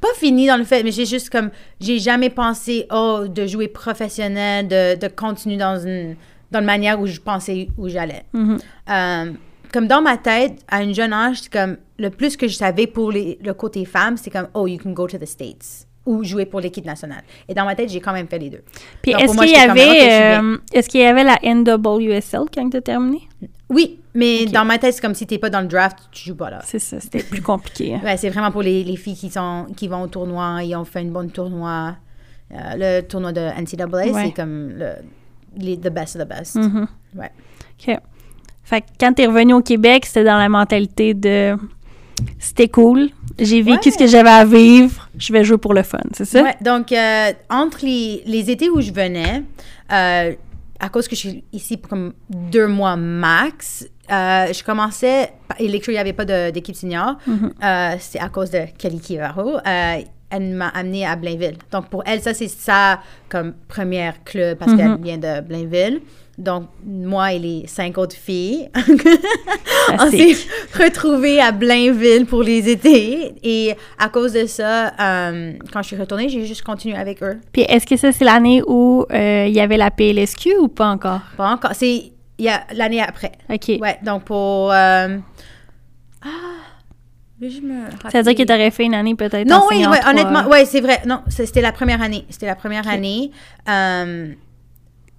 [0.00, 1.50] pas fini dans le fait, mais j'ai juste comme.
[1.80, 6.16] J'ai jamais pensé, oh, de jouer professionnel, de, de continuer dans une,
[6.50, 8.22] dans une manière où je pensais où j'allais.
[8.32, 8.58] Mhm.
[8.90, 9.32] Euh,
[9.72, 11.76] comme dans ma tête, à un jeune âge, c'est comme.
[11.98, 14.92] Le plus que je savais pour les- le côté femme, c'est comme, oh, you can
[14.92, 15.86] go to the States.
[16.06, 17.22] Ou jouer pour l'équipe nationale.
[17.46, 18.62] Et dans ma tête, j'ai quand même fait les deux.
[19.02, 22.76] Puis est-ce moi, qu'il y avait euh, est-ce qu'il y avait la NWSL quand tu
[22.78, 23.20] as terminé?
[23.68, 26.34] Oui, mais dans ma tête, c'est comme si t'es pas dans le draft, tu joues
[26.36, 26.60] pas là.
[26.64, 27.94] C'est ça, c'était plus compliqué.
[27.94, 28.00] hein.
[28.04, 30.60] Ouais, c'est vraiment pour les, les filles qui, sont, qui vont au tournoi.
[30.62, 31.96] Ils ont fait une bonne tournoi.
[32.52, 34.24] Euh, le tournoi de NCAA, Ouais.
[34.26, 34.92] c'est comme le
[35.56, 36.56] les, the best of the best.
[36.56, 36.86] Mhm.
[37.16, 37.30] Ouais.
[37.88, 37.96] OK.
[38.64, 41.56] Fait que quand t'es revenu au Québec, c'était dans la mentalité de
[42.38, 43.08] c'était cool,
[43.38, 43.90] j'ai vécu Ouais.
[43.92, 46.42] ce que j'avais à vivre, je vais jouer pour le fun, c'est ça?
[46.42, 49.42] Ouais, donc, euh, entre les, les étés où je venais,
[49.92, 50.34] euh,
[50.80, 55.66] à cause que je suis ici pour comme deux mois max, euh, je commençais, et
[55.66, 59.58] il n'y avait pas d'équipe senior, euh, c'est à cause de Kelly Kivaro.
[59.58, 59.96] Euh,
[60.30, 61.58] elle m'a amenée à Blainville.
[61.72, 66.00] Donc, pour elle, ça, c'est sa comme première club parce qu'elle vient de Blainville.
[66.40, 68.70] Donc, moi et les cinq autres filles,
[69.98, 70.34] on s'est
[70.74, 73.34] retrouvés à Blainville pour les étés.
[73.42, 77.38] Et à cause de ça, euh, quand je suis retournée, j'ai juste continué avec eux.
[77.52, 80.88] Puis est-ce que ça, c'est l'année où euh, il y avait la PLSQ ou pas
[80.88, 81.20] encore?
[81.36, 81.72] Pas encore.
[81.74, 83.32] C'est il y a l'année après.
[83.50, 83.68] OK.
[83.80, 84.72] Ouais, donc pour.
[84.72, 85.18] euh,
[86.22, 86.28] Ah!
[87.42, 89.98] Je me Ça veut dire que tu aurais fait une année peut-être Non, oui, ouais,
[90.06, 91.00] honnêtement, ouais, c'est vrai.
[91.06, 92.26] Non, c'était la première année.
[92.28, 93.30] C'était la première année.
[93.66, 94.32] Euh,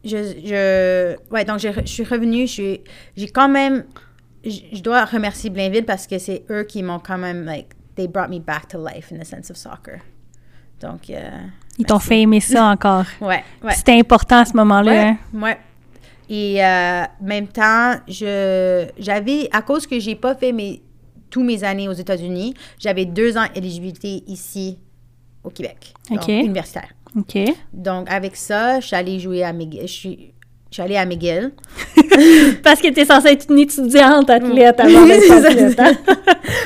[0.04, 2.48] je, je, ouais, donc je, je suis revenue.
[2.48, 2.78] je
[3.16, 3.86] J'ai quand même,
[4.44, 8.30] je, dois remercier Blainville parce que c'est eux qui m'ont quand même, like, they brought
[8.30, 10.00] me back to life in the sense of soccer.
[10.80, 11.30] Donc, euh,
[11.78, 13.06] Ils t'ont fait aimer ça encore.
[13.20, 13.74] Ouais, ouais.
[13.74, 14.92] C'était important à ce moment-là.
[14.92, 15.18] Ouais, hein?
[15.34, 15.58] ouais.
[16.30, 20.82] Et euh, même temps, je j'avais à cause que j'ai pas fait mes
[21.32, 24.78] tous mes années aux États-Unis, j'avais deux ans d'éligibilité ici
[25.44, 26.28] au Québec, donc OK.
[26.28, 26.90] universitaire.
[27.18, 27.38] OK.
[27.74, 29.82] Donc avec ça, je suis allée jouer à McGill.
[29.82, 30.34] Je suis
[30.72, 31.52] je suis allée à McGill.
[32.64, 34.82] Parce que t'es censée être une étudiante athlète Mm.
[34.82, 35.94] avant d'être hein?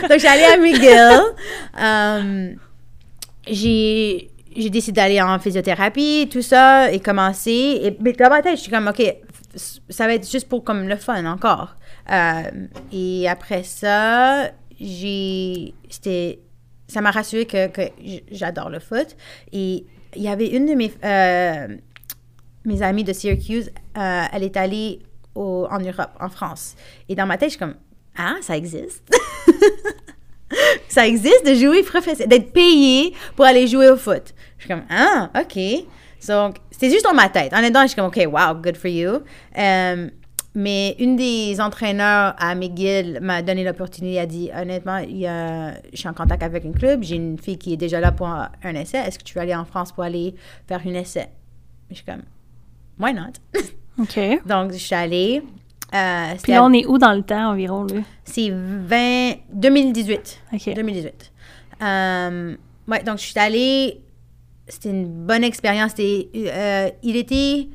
[0.03, 1.21] Donc je suis allée à McGill.
[1.77, 2.53] Euh,
[3.47, 7.79] j'ai j'ai décidé d'aller en physiothérapie, tout ça, et commencer.
[7.83, 9.03] Et mais dans ma tête, je suis comme, OK,
[9.89, 11.75] ça va être juste pour comme le fun encore.
[12.09, 12.43] Euh,
[12.93, 15.73] et après ça, j'ai.
[15.89, 16.39] C'était.
[16.87, 17.81] Ça m'a rassuré que, que
[18.31, 19.17] j'adore le foot.
[19.51, 19.85] Et
[20.15, 21.67] il y avait une de mes, euh,
[22.65, 24.99] mes amies de Syracuse, euh, elle est allée
[25.35, 26.75] au- en Europe, en France.
[27.09, 27.75] Et dans ma tête, je suis comme,
[28.17, 29.03] ah, ça existe?
[30.87, 34.33] ça existe de jouer professionnel, d'être payé pour aller jouer au foot.
[34.57, 35.59] Je suis comme, ah, OK.
[36.27, 37.53] Donc, c'était juste dans ma tête.
[37.53, 39.19] En dedans, je suis comme, OK, wow, good for you.
[39.57, 40.09] Euh,
[40.55, 44.15] mais une des entraîneurs à McGill m'a donné l'opportunité.
[44.15, 47.03] Elle a dit honnêtement, il y a, je suis en contact avec un club.
[47.03, 48.97] J'ai une fille qui est déjà là pour un, un essai.
[48.99, 50.33] Est-ce que tu veux aller en France pour aller
[50.67, 51.29] faire un essai?
[51.89, 52.23] Je suis comme,
[52.99, 53.33] why not?
[53.99, 54.19] OK.
[54.45, 55.43] Donc, je suis allée.
[55.93, 58.01] Euh, Puis là, on est où dans le temps environ, là?
[58.23, 60.41] c'est 20, 2018.
[60.53, 60.73] OK.
[60.73, 61.31] 2018.
[61.81, 62.55] Euh,
[62.87, 64.01] ouais, donc je suis allée.
[64.67, 65.93] C'était une bonne expérience.
[65.99, 67.67] Euh, il était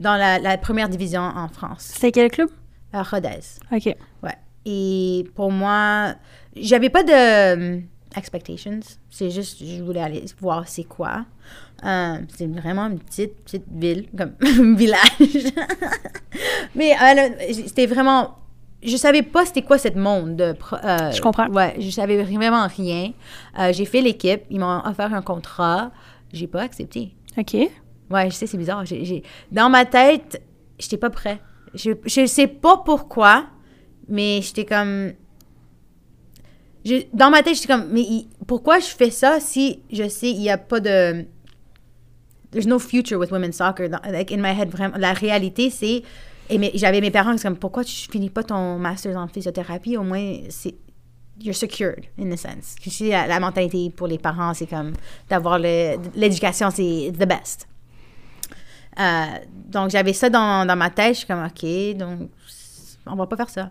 [0.00, 2.48] dans la, la première division en France, C'était quel club?
[2.92, 3.60] à Rodez.
[3.70, 3.94] OK.
[4.24, 4.34] Ouais.
[4.66, 6.14] Et pour moi,
[6.56, 7.78] j'avais pas de euh,
[8.16, 8.80] expectations.
[9.08, 11.24] C'est juste, je voulais aller voir c'est quoi.
[11.84, 15.00] Euh, c'est vraiment une petite, petite ville, comme un village.
[16.74, 17.28] Mais euh,
[17.66, 18.36] c'était vraiment.
[18.82, 20.36] Je savais pas c'était quoi cette monde.
[20.36, 20.54] De,
[20.84, 21.48] euh, Je comprends.
[21.50, 23.12] Ouais, je savais vraiment rien.
[23.58, 25.90] Euh, j'ai fait l'équipe, ils m'ont offert un contrat.
[26.32, 27.14] J'ai pas accepté.
[27.36, 27.56] OK.
[28.10, 28.84] Ouais, je sais, c'est bizarre.
[28.84, 29.22] J'ai, j'ai-
[29.52, 30.42] Dans ma tête,
[30.78, 31.40] j'étais pas prêt.
[31.74, 33.46] Je, je sais pas pourquoi,
[34.08, 35.12] mais j'étais comme.
[36.84, 38.04] Je- Dans ma tête, j'étais comme, mais
[38.46, 41.24] pourquoi je fais ça si je sais il y a pas de.
[42.50, 43.88] There's no future with women's soccer.
[43.88, 44.96] Dans- like, in my head, vraiment.
[44.98, 46.02] La réalité, c'est.
[46.52, 49.96] Et j'avais mes parents qui comme, pourquoi tu finis pas ton master en physiothérapie?
[49.96, 50.74] Au moins, c'est.
[51.42, 52.74] You're secured, in a sense.
[52.82, 54.92] Tu sais, la, mentalité pour les parents, c'est comme
[55.28, 57.66] d'avoir l'éducation, c'est the best.
[59.00, 61.14] Euh, donc, j'avais ça dans, dans ma tête.
[61.14, 62.30] Je suis comme, OK, donc,
[63.06, 63.70] on va pas faire ça.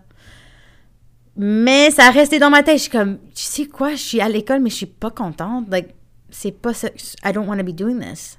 [1.36, 2.76] Mais ça a resté dans ma tête.
[2.76, 5.66] Je suis comme, tu sais quoi, je suis à l'école, mais je suis pas contente.
[5.70, 5.94] Like,
[6.30, 6.88] c'est pas ça.
[7.24, 8.38] I don't want to be doing this.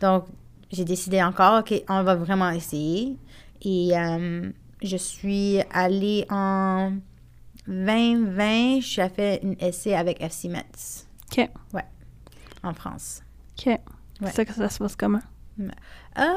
[0.00, 0.24] Donc,
[0.72, 3.16] j'ai décidé encore, OK, on va vraiment essayer.
[3.62, 4.50] Et euh,
[4.82, 6.92] je suis allée en
[7.66, 11.48] 2020, je suis fait un essai avec FC Metz OK.
[12.62, 13.22] en France.
[13.58, 13.66] OK.
[13.66, 13.80] Ouais.
[14.26, 15.20] C'est ça que ça se passe comment?
[16.14, 16.34] Ah!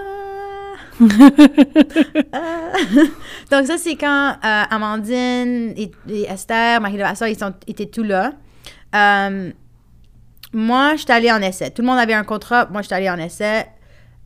[2.32, 2.74] Ah!
[3.52, 5.92] Donc, ça, c'est quand euh, Amandine et,
[6.28, 8.34] Esther, Marie Levasseur, ils sont, étaient tous là.
[8.96, 9.52] Euh,
[10.54, 11.72] moi, j'étais allée en essai.
[11.72, 12.68] Tout le monde avait un contrat.
[12.72, 13.66] Moi, j'étais allée en essai.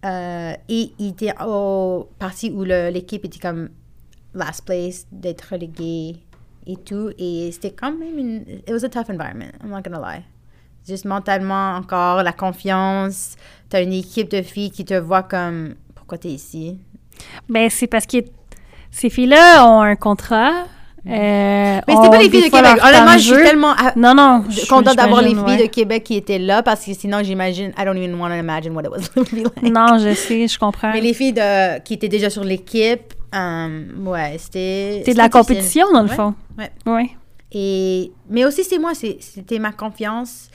[0.06, 3.70] Euh, et il était au parti où l'équipe était comme
[4.34, 6.18] last place, d'être reléguée
[6.66, 7.12] et tout.
[7.18, 8.42] Et c'était quand même une.
[8.68, 10.24] It was a tough environment, I'm not gonna lie.
[10.88, 13.36] Juste mentalement, encore, la confiance.
[13.70, 16.78] T'as une équipe de filles qui te voient comme pourquoi t'es ici?
[17.50, 18.18] Ben, c'est parce que
[18.92, 20.52] ces filles-là ont un contrat.
[21.06, 22.80] euh, Mais c'était pas les filles de Québec.
[22.82, 24.44] Honnêtement, je suis tellement Non, non.
[24.70, 25.64] contente d'avoir les filles ouais.
[25.64, 28.74] de Québec qui étaient là parce que sinon, j'imagine, I don't even want to imagine
[28.74, 29.62] what it was be like.
[29.64, 30.92] Non, je sais, je comprends.
[30.94, 35.02] Mais les filles de, qui étaient déjà sur l'équipe, euh, ouais, c'était.
[35.06, 35.84] C'est de la c'était difficile.
[35.84, 36.34] compétition, dans le Ouais, fond.
[36.58, 36.72] ouais.
[36.86, 37.16] Oui.
[37.52, 40.50] Et, mais aussi, c'est moi, c'était ma confiance.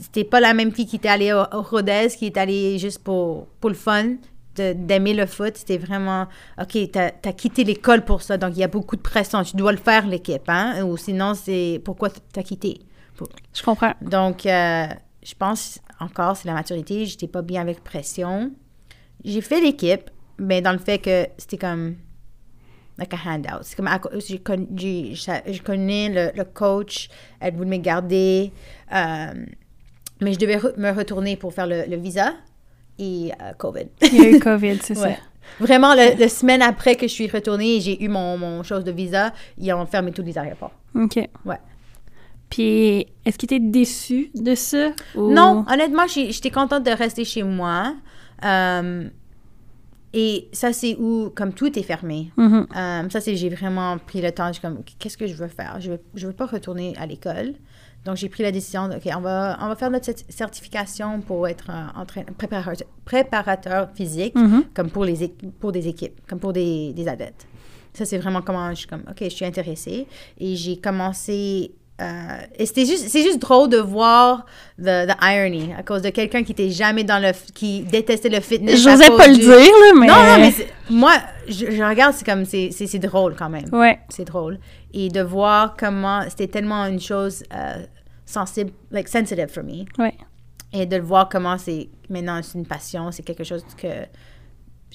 [0.00, 3.02] C'était pas la même fille qui était allée au, au Rodez, qui est allée juste
[3.02, 4.14] pour, pour le fun,
[4.54, 5.56] d'aimer le foot.
[5.56, 6.26] C'était vraiment,
[6.60, 9.42] OK, t'as as quitté l'école pour ça, donc il y a beaucoup de pression.
[9.42, 10.84] Tu dois le faire, l'équipe, hein?
[10.84, 12.80] Ou sinon, c'est pourquoi t'as quitté?
[13.52, 13.94] Je comprends.
[14.00, 14.86] Donc, euh,
[15.22, 17.06] je pense encore, c'est la maturité.
[17.06, 18.52] J'étais pas bien avec pression.
[19.24, 21.96] J'ai fait l'équipe, mais dans le fait que c'était comme
[22.98, 23.62] like a handout.
[23.62, 27.08] C'est comme, à con- je je connais le, le coach,
[27.40, 28.52] elle voulait me garder,
[28.94, 29.26] euh,
[30.20, 32.32] mais je devais re- me retourner pour faire le, le visa
[32.98, 33.86] et euh, COVID.
[34.02, 35.18] Il y a eu COVID, c'est Ouais.
[35.60, 38.82] Vraiment, le, le semaine après que je suis retournée et j'ai eu mon, mon chose
[38.82, 40.72] de visa, ils ont fermé tous les aéroports.
[40.94, 41.00] ça.
[41.00, 41.16] OK.
[41.44, 41.58] Ouais.
[42.50, 44.90] Puis, est-ce que tu déçu de ça?
[45.14, 47.94] ou- Non, honnêtement, j'étais contente de rester chez moi.
[48.44, 49.08] Euh,
[50.18, 52.30] et ça, c'est où, comme tout est fermé.
[52.38, 52.66] Mhm.
[52.74, 54.48] Euh, ça, c'est j'ai vraiment pris le temps.
[54.48, 55.76] Je suis comme, qu'est-ce que je veux faire?
[55.80, 57.52] Je veux, je veux pas retourner à l'école.
[58.06, 61.20] Donc, j'ai pris la décision, de, OK, on va, on va faire notre cert- certification
[61.20, 64.64] pour être euh, préparateur, préparateur physique, Mhm.
[64.74, 65.28] comme pour, les,
[65.60, 67.46] pour des équipes, comme pour des, des athlètes.
[67.92, 70.06] Ça, c'est vraiment comment je suis comme, OK, je suis intéressée.
[70.38, 71.72] Et j'ai commencé.
[72.00, 74.44] Euh, et c'était juste, c'est juste drôle de voir
[74.78, 78.40] the, the irony à cause de quelqu'un qui était jamais dans le, qui détestait le
[78.40, 78.86] fitness.
[78.86, 80.06] à J'osais pas le du- dire, là, mais...
[80.06, 80.52] Non, non, mais
[80.90, 81.12] moi,
[81.48, 83.68] je, je regarde, c'est comme, c'est, drôle quand même.
[83.72, 83.98] Ouais.
[84.10, 84.58] C'est drôle.
[84.92, 87.82] Et de voir comment c'était tellement une chose euh,
[88.26, 89.84] sensible, like sensitive for me.
[89.98, 90.14] Ouais.
[90.72, 93.88] Et de le voir comment c'est maintenant c'est une passion, c'est quelque chose que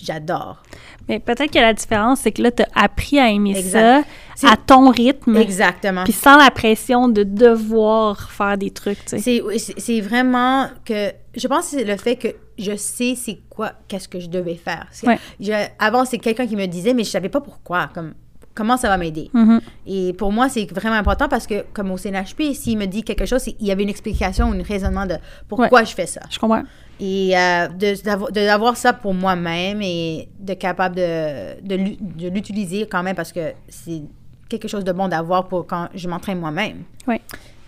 [0.06, 0.62] j'adore.
[1.10, 4.06] Mais peut-être que la différence, c'est que là, tu as appris à aimer Exact.
[4.36, 5.36] Ça à ton rythme.
[5.38, 6.04] Exactement.
[6.04, 9.42] Puis sans la pression de devoir faire des trucs, tu sais.
[9.78, 14.08] C'est, vraiment que je pense que c'est le fait que je sais c'est quoi, qu'est-ce
[14.08, 14.88] que je devais faire.
[14.92, 15.20] C'est- Ouais.
[15.40, 18.14] je- avant, c'est quelqu'un qui me disait, mais je savais pas pourquoi, comme
[18.54, 19.30] comment ça va m'aider?
[19.34, 19.62] Mhm.
[19.88, 23.26] Et pour moi, c'est vraiment important parce que, comme au CNHP, s'il me dit quelque
[23.26, 25.16] chose, il y avait une explication, un raisonnement de
[25.48, 26.22] pourquoi je fais ça.
[26.30, 26.64] Je comprends.
[27.04, 32.86] Et euh, de- d'avoir- ça pour moi-même et de capable de, de l'u- de l'utiliser
[32.88, 34.04] quand même parce que c'est
[34.48, 36.84] quelque chose de bon d'avoir pour quand je m'entraîne moi-même.
[37.08, 37.20] Ouais.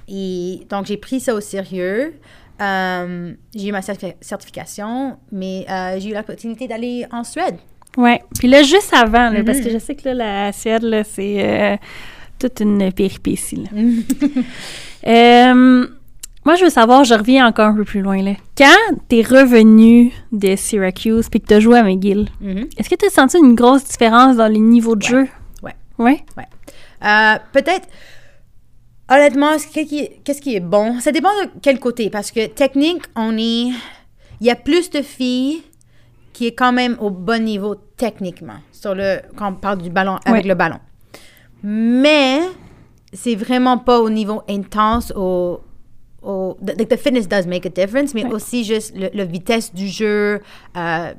[0.07, 2.13] Et donc, j'ai pris ça au sérieux.
[2.61, 7.55] Euh, j'ai eu ma certifi- certification, mais euh, j'ai eu l'opportunité d'aller en Suède.
[7.97, 8.21] Ouais.
[8.37, 10.13] Puis là, juste avant, là, parce que je sais que là,
[10.45, 11.43] la Suède, c'est
[11.73, 11.77] euh,
[12.37, 13.55] toute une péripétie.
[13.63, 13.69] Là.
[16.45, 18.21] Moi, je veux savoir, je reviens encore un peu plus loin.
[18.21, 18.33] Là.
[18.57, 22.67] Quand t'es revenu de Syracuse puis que t'as joué à McGill, Mhm.
[22.77, 25.27] est-ce que t'as senti une grosse différence dans les niveaux de jeu?
[25.61, 25.75] Ouais.
[25.97, 26.23] Ouais?
[27.05, 27.87] Euh, Peut-être,
[29.09, 30.99] honnêtement, qui- qu'est-ce qui est bon?
[30.99, 33.69] Ça dépend de quel côté, parce que technique, on est.
[34.41, 35.63] Il y a plus de filles
[36.33, 40.17] qui est quand même au bon niveau techniquement, sur le, quand on parle du ballon,
[40.25, 40.47] avec Ouais.
[40.49, 40.79] le ballon.
[41.61, 42.39] Mais
[43.13, 45.61] c'est vraiment pas au niveau intense, au.
[46.23, 49.87] Au the, the fitness does make a difference, mais aussi juste le, le vitesse du
[49.87, 50.41] jeu.
[50.77, 51.13] euh,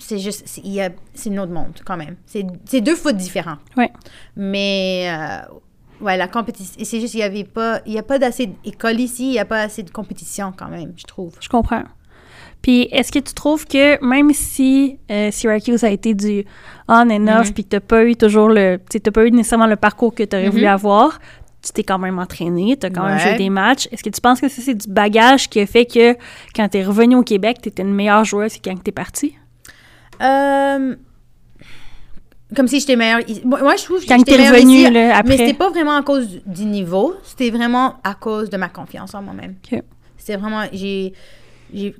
[0.00, 2.14] c'est juste, c'est il y a- c'est une autre monde quand même.
[2.24, 3.56] C'est c'est deux foot différents.
[3.76, 3.90] Ouais.
[4.36, 8.18] Mais euh, ouais, la compétition, c'est juste qu'il y avait pas, il y a pas
[8.18, 11.34] d'assez d'école ici, il y a pas assez de compétition quand même, je trouve.
[11.40, 11.82] Je comprends.
[12.62, 16.44] Puis, est-ce que tu trouves que même si euh, Syracuse a été du
[16.88, 17.54] on and off, Mhm.
[17.54, 18.78] puis que t'as pas eu toujours le.
[18.90, 20.68] Tu t'as pas eu nécessairement le parcours que tu aurais voulu Mhm.
[20.68, 21.18] avoir,
[21.62, 23.88] tu t'es quand même entraîné, tu as quand même joué des matchs.
[23.90, 26.16] Est-ce que tu penses que ça, c'est du bagage qui a fait que
[26.54, 28.92] quand tu es revenu au Québec, tu étais une meilleure joueuse que quand tu es
[28.92, 29.34] partie?
[30.22, 30.94] Euh,
[32.56, 33.20] comme si j'étais meilleure.
[33.44, 35.28] Moi, je trouve que Quand j'étais t'es meilleure revenu, ici, là, après.
[35.30, 39.14] Mais c'était pas vraiment à cause du, niveau, c'était vraiment à cause de ma confiance
[39.14, 39.56] en moi-même.
[40.16, 41.12] C'était vraiment, j'ai-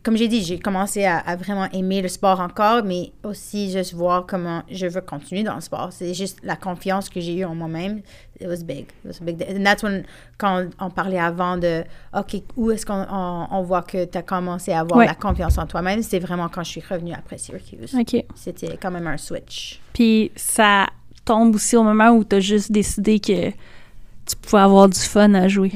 [0.02, 3.92] comme j'ai dit, j'ai commencé à, à vraiment aimer le sport encore, mais aussi juste
[3.94, 5.88] voir comment je veux continuer dans le sport.
[5.92, 8.00] C'est juste la confiance que j'ai eue en moi-même.
[8.40, 8.86] It was big.
[9.04, 9.42] It was big.
[9.42, 10.04] And that's when,
[10.38, 11.84] quand on parlait avant de,
[12.16, 15.06] OK, où est-ce qu'on on, on voit que tu as commencé à avoir Ouais.
[15.06, 16.02] la confiance en toi-même?
[16.02, 17.94] C'est vraiment quand je suis revenue après Syracuse.
[17.98, 18.24] OK.
[18.36, 19.80] C'était quand même un switch.
[19.92, 20.86] Puis, ça
[21.24, 25.34] tombe aussi au moment où tu as juste décidé que tu pouvais avoir du fun
[25.34, 25.72] à jouer.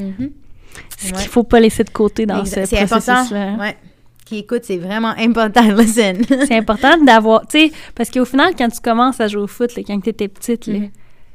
[0.98, 1.18] Ce Ouais.
[1.18, 3.12] qu'il faut pas laisser de côté dans Exa- ce C'est important.
[3.14, 3.56] processus-là.
[3.58, 3.76] Ouais.
[4.24, 5.62] Qui écoute, c'est vraiment important.
[5.62, 6.22] Listen.
[6.46, 9.74] C'est important d'avoir, tu sais, parce qu'au final, quand tu commences à jouer au foot,
[9.76, 10.90] là, quand tu étais petite, là, Mhm.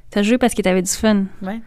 [0.10, 1.26] t'as joué parce que t'avais du fun.
[1.44, 1.60] Ouais.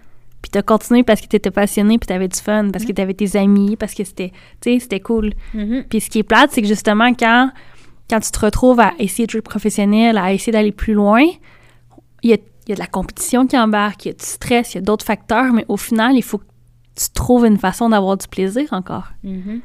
[0.42, 3.36] Puis t'as continué parce que t'étais passionné, puis t'avais du fun, parce que t'avais tes
[3.38, 4.32] amis, parce que c'était,
[4.62, 5.34] tu sais, c'était cool.
[5.54, 5.84] Mhm.
[5.88, 7.50] Puis ce qui est plate, c'est que justement, quand,
[8.08, 11.22] quand tu te retrouves à essayer de jouer professionnel, à essayer d'aller plus loin,
[12.22, 12.36] il y a,
[12.66, 14.78] il y a de la compétition qui embarque, il y a du stress, il y
[14.78, 16.44] a d'autres facteurs, mais au final, il faut que
[16.96, 19.08] tu trouves une façon d'avoir du plaisir encore.
[19.22, 19.60] Mhm.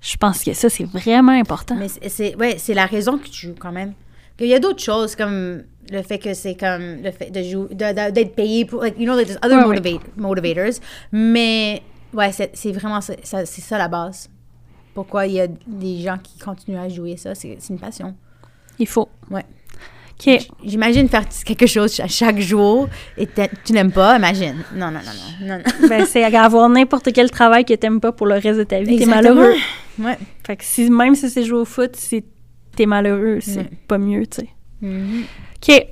[0.00, 1.76] Je pense que ça, c'est vraiment important.
[1.76, 3.94] Mais c'est- ouais, la raison que tu joues quand même.
[4.40, 8.34] Il y a d'autres choses comme le fait que c'est comme le fait de d'être
[8.34, 9.80] payé pour, like, you know, there's other Ouais, ouais.
[9.80, 10.80] motivate- motivators.
[11.12, 11.82] Mais
[12.12, 14.28] ouais, c'est vraiment ça, ça- c'est ça la base.
[14.92, 18.14] Pourquoi il y a des gens qui continuent à jouer ça, c'est c'est une passion.
[18.78, 19.08] Il faut.
[19.30, 19.44] Ouais.
[20.64, 22.88] J'imagine faire quelque chose à chaque jour
[23.18, 23.28] et
[23.64, 24.56] tu n'aimes pas, imagine.
[24.74, 25.00] Non, non,
[25.42, 25.88] non, non.
[25.88, 28.96] ben, c'est avoir n'importe quel travail que t'aimes pas pour le reste de ta vie.
[28.96, 29.34] T'es Exactement.
[29.34, 29.54] malheureux.
[29.98, 30.18] Ouais.
[30.46, 32.24] Fait que si, même si c'est jouer au foot, si
[32.76, 33.70] t'es malheureux, c'est Ouais.
[33.86, 34.48] pas mieux, tu sais.
[34.80, 35.24] Mhm.
[35.68, 35.86] OK.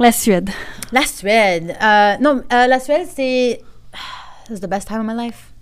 [0.00, 0.50] La Suède.
[0.92, 1.74] La Suède.
[1.82, 3.60] Euh, non, euh, la Suède, c'est.
[4.50, 5.52] It's the best time of my life.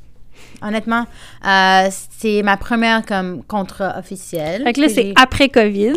[0.62, 1.06] Honnêtement,
[1.46, 4.62] euh, c'est ma première comme contrat officiel.
[4.64, 5.94] Fait que là, c'est après COVID.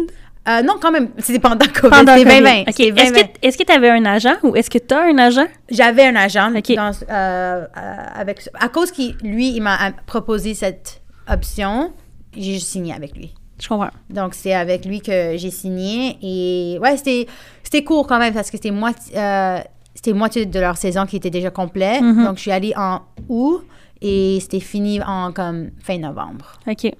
[0.48, 1.90] Euh, non, quand même, c'était pendant COVID.
[1.90, 2.42] Pendant C'était COVID.
[2.44, 2.62] 2020.
[2.62, 2.66] OK.
[2.72, 3.24] C'était Est-ce 2020.
[3.24, 5.46] que est-ce que t'avais un agent ou est-ce que t'as un agent?
[5.70, 6.76] J'avais un agent OK.
[6.76, 7.66] dans, euh, euh,
[8.14, 11.02] avec, à cause qu'il, lui, il m'a proposé cette
[11.32, 11.94] option,
[12.36, 13.34] j'ai juste signé avec lui.
[13.62, 13.92] Je comprends.
[14.10, 16.18] Donc, c'est avec lui que j'ai signé.
[16.22, 17.28] Et ouais, c'était,
[17.64, 19.60] c'était court quand même parce que c'était moitié, euh,
[19.96, 22.02] c'était moitié de leur saison qui était déjà complet.
[22.02, 22.26] Mhm.
[22.26, 23.00] Donc, je suis allée en
[23.30, 23.64] août
[24.02, 26.60] et c'était fini en comme fin novembre.
[26.68, 26.92] OK.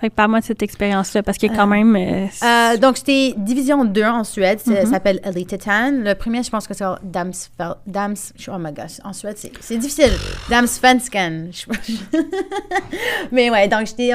[0.00, 1.96] Fait que parle-moi de cette expérience-là parce que quand Euh, même.
[1.96, 4.60] euh, Euh, donc, c'était Division 2 en Suède.
[4.60, 4.86] Ça Mhm.
[4.90, 5.90] s'appelle Elitetan.
[6.04, 7.74] Le premier, je pense que c'est Damsfeld.
[7.86, 8.14] Dams,
[8.48, 10.12] oh my gosh, en Suède, c'est, c'est difficile.
[10.48, 11.46] Damsvenskan.
[13.32, 14.12] Mais ouais, donc j'étais,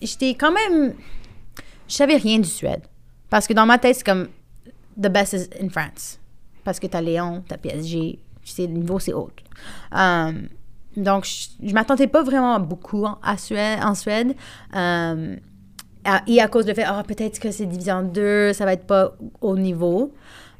[0.00, 0.94] j'étais quand même.
[1.88, 2.82] Je savais rien du Suède.
[3.30, 4.28] Parce que dans ma tête, c'est comme
[5.00, 6.18] the best is in France.
[6.64, 8.18] Parce que t'as Léon, t'as PSG.
[8.44, 9.30] Tu sais, le niveau, c'est haut.
[9.92, 10.48] Um,
[10.96, 14.34] donc, je, je m'attendais pas vraiment beaucoup en, à Suède, en Suède.
[14.72, 18.86] À- et à cause de fait, ah, peut-être que c'est division 2, ça va être
[18.86, 20.14] pas au niveau.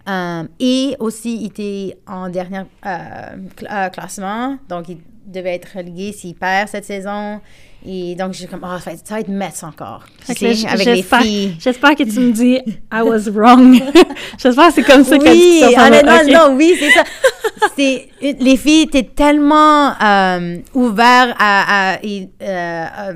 [0.09, 3.37] Um, et aussi, il était en dernier euh,
[3.71, 7.41] euh, classement, donc il devait être relégué s'il perd cette saison.
[7.89, 10.03] Et donc, j'ai comme, ah, ça, va être- ça va être Metz encore.
[10.25, 10.33] Sais,
[10.67, 11.57] avec les j'espère- filles.
[11.61, 12.55] J'espère que tu me dis
[12.93, 13.81] I was wrong.
[14.39, 16.33] j'espère que c'est comme ça que Oui, tu Ok.
[16.33, 17.05] non, oui, c'est ça.
[17.77, 23.13] les filles étaient tellement euh, ouvertes à, à- et, euh,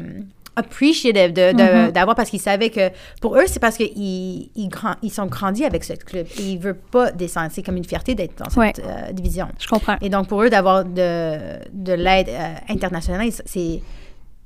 [0.57, 1.93] appreciative de, de- Mhm.
[1.93, 2.91] d'avoir parce qu'ils savaient que
[3.21, 6.59] pour eux c'est parce qu'ils ils, grand- ils sont grandis avec ce club et ils
[6.59, 8.73] veulent pas descendre c'est comme une fierté d'être dans cette Ouais.
[8.85, 9.97] euh, division Je comprends.
[10.03, 11.39] et donc pour eux d'avoir de,
[11.73, 13.81] de l'aide euh, internationale c'est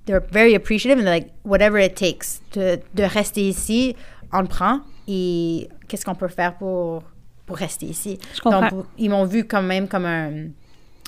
[0.07, 3.95] they're very appreciative and like whatever it takes de, de rester ici
[4.33, 7.03] on le prend et qu'est-ce qu'on peut faire pour
[7.47, 8.19] pour rester ici?
[8.35, 8.69] Je comprends.
[8.69, 10.31] donc ils m'ont vu quand même comme un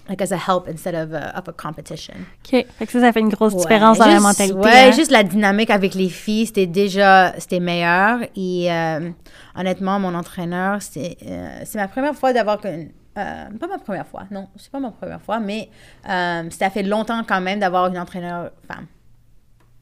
[0.09, 2.15] like as a help instead of a, of a competition
[2.45, 2.65] OK.
[2.79, 4.55] Fait que ça, ça fait une grosse Ouais, différence dans la mentalité.
[4.55, 4.93] Ouais, hein.
[4.93, 8.21] juste la dynamique avec les filles, c'était déjà, c'était meilleur.
[8.37, 9.11] Et euh,
[9.57, 14.25] honnêtement, mon entraîneur, c'est euh, ma première fois d'avoir qu'une- euh, pas ma première fois,
[14.31, 15.69] non, c'est pas ma première fois, mais
[16.09, 18.87] euh, ça fait longtemps quand même d'avoir une entraîneur femme.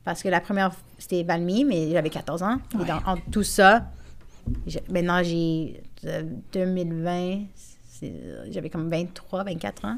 [0.04, 2.58] Parce que la première, c'était Valmy, mais j'avais 14 ans.
[2.80, 3.86] Et dans en tout ça,
[4.90, 8.12] maintenant j'ai euh, 2020, c'est-
[8.50, 9.96] j'avais comme 23, 24 ans.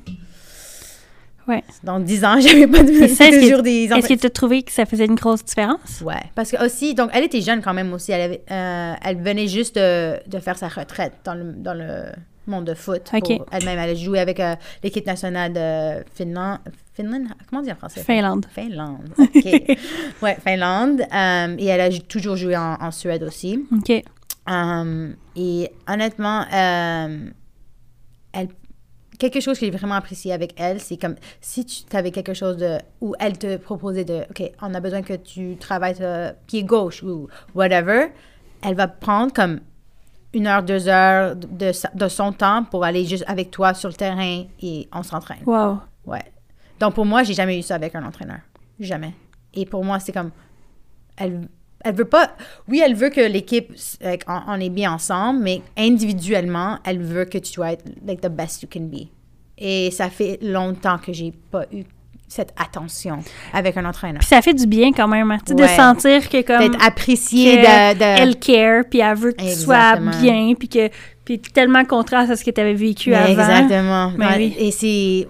[1.48, 1.62] Ouais.
[1.82, 4.72] Dans 10 ans, j'avais pas de est-ce que, des est-ce que tu as trouvé que
[4.72, 6.00] ça faisait une grosse différence?
[6.04, 8.12] Ouais, parce que aussi, donc elle était jeune quand même aussi.
[8.12, 12.04] Elle, avait, euh, elle venait juste de, de faire sa retraite dans le, dans le
[12.46, 13.02] monde de foot.
[13.12, 16.58] Elle-même, elle a joué avec euh, l'équipe nationale de Finlande.
[16.94, 17.28] Finlande?
[17.50, 18.00] Comment dire en français?
[18.02, 18.46] Finlande.
[18.52, 19.44] Finlande, OK.
[20.22, 21.02] ouais, Finlande.
[21.12, 23.64] Euh, et elle a toujours joué en, en Suède aussi.
[23.72, 24.02] OK.
[24.48, 26.44] Um, et honnêtement,
[29.18, 32.56] quelque chose que j'ai vraiment apprécié avec elle, c'est comme si tu avais quelque chose
[32.56, 32.78] de.
[33.00, 34.24] où elle te proposait de.
[34.30, 38.08] OK, on a besoin que tu travailles euh, pied gauche ou whatever.
[38.62, 39.60] Elle va prendre comme
[40.32, 43.94] une heure, deux heures de, de son temps pour aller juste avec toi sur le
[43.94, 45.42] terrain et on s'entraîne.
[45.46, 45.78] Wow.
[46.04, 46.24] Ouais.
[46.80, 48.40] Donc pour moi, j'ai jamais eu ça avec un entraîneur.
[48.78, 49.14] Jamais.
[49.54, 50.30] Et pour moi, c'est comme
[51.16, 51.48] elle
[51.86, 52.30] elle veut pas
[52.68, 57.24] oui, elle veut que l'équipe like, on, on est bien ensemble, mais individuellement, elle veut
[57.24, 57.76] que tu sois
[58.06, 59.08] like the best you can be.
[59.58, 61.84] Et ça fait longtemps que j'ai pas eu
[62.28, 63.20] cette attention
[63.52, 64.18] avec un entraîneur.
[64.18, 65.76] Puis ça fait du bien quand même, hein, tu sais, de Ouais.
[65.76, 69.96] sentir que comme D'être apprécié de, de- elle care, puis elle veut que tu sois
[69.96, 70.90] bien, puis que
[71.24, 73.28] puis tellement contraste à ce que tu avais vécu Mais avant.
[73.30, 74.12] Exactement.
[74.18, 74.56] Ouais, oui.
[74.58, 75.28] Et c'est,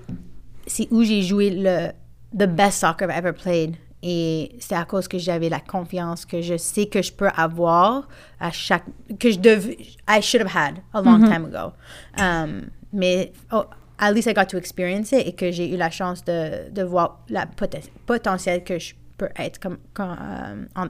[0.66, 1.89] c'est où j'ai joué le
[2.37, 3.77] the best soccer I've ever played.
[4.09, 8.07] Et c'est à cause que j'avais la confiance que je sais que je peux avoir
[8.39, 8.85] à chaque
[9.19, 9.77] que je devais
[10.09, 11.33] I should have had a long Mm-hmm.
[11.33, 11.73] time ago.
[12.20, 13.65] Um, mais oh,
[13.99, 16.83] at least I got to experience it et que j'ai eu la chance de, de
[16.85, 20.87] voir la poten- potentiel que je peux être comme, euh, en,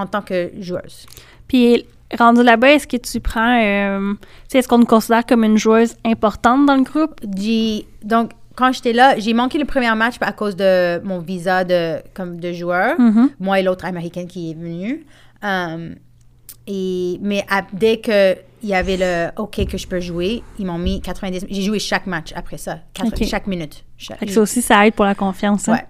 [0.00, 1.06] en tant que joueuse.
[1.48, 1.84] Puis
[2.16, 4.14] rendu là-bas, est-ce que tu prends euh,
[4.54, 7.20] est-ce qu'on te considère comme une joueuse importante dans le groupe?
[8.04, 11.98] Donc quand j'étais là, j'ai manqué le premier match à cause de mon visa de
[12.14, 12.98] comme de joueur.
[12.98, 13.30] Mhm.
[13.38, 15.04] Moi et l'autre américaine qui est venue.
[15.42, 15.94] Um,
[16.66, 20.66] et mais à- dès que il y avait le OK que je peux jouer, ils
[20.66, 23.24] m'ont mis 90 J'ai joué chaque match après ça, quatre- OK.
[23.28, 23.84] chaque minute.
[23.96, 25.68] Chaque- ça aussi ça aide pour la confiance.
[25.68, 25.74] hein.
[25.74, 25.86] Ouais.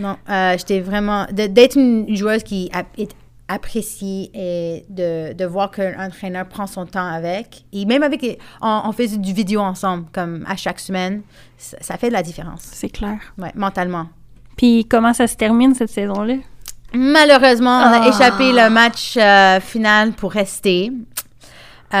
[0.00, 1.26] Non, euh, j'étais vraiment.
[1.30, 3.14] D'être une joueuse qui a- est
[3.48, 7.64] appréciée et de, de voir qu'un entraîneur prend son temps avec.
[7.72, 8.22] Et même avec.
[8.22, 11.22] les- On, on faisait du vidéo ensemble, comme à chaque semaine.
[11.56, 12.62] Ça, ça fait de la différence.
[12.62, 13.18] C'est clair.
[13.38, 14.06] Ouais, mentalement.
[14.56, 16.36] Puis comment ça se termine cette saison-là?
[16.94, 18.08] Malheureusement, on a Ah.
[18.08, 20.90] échappé le match euh, final pour rester.
[21.94, 21.96] Euh,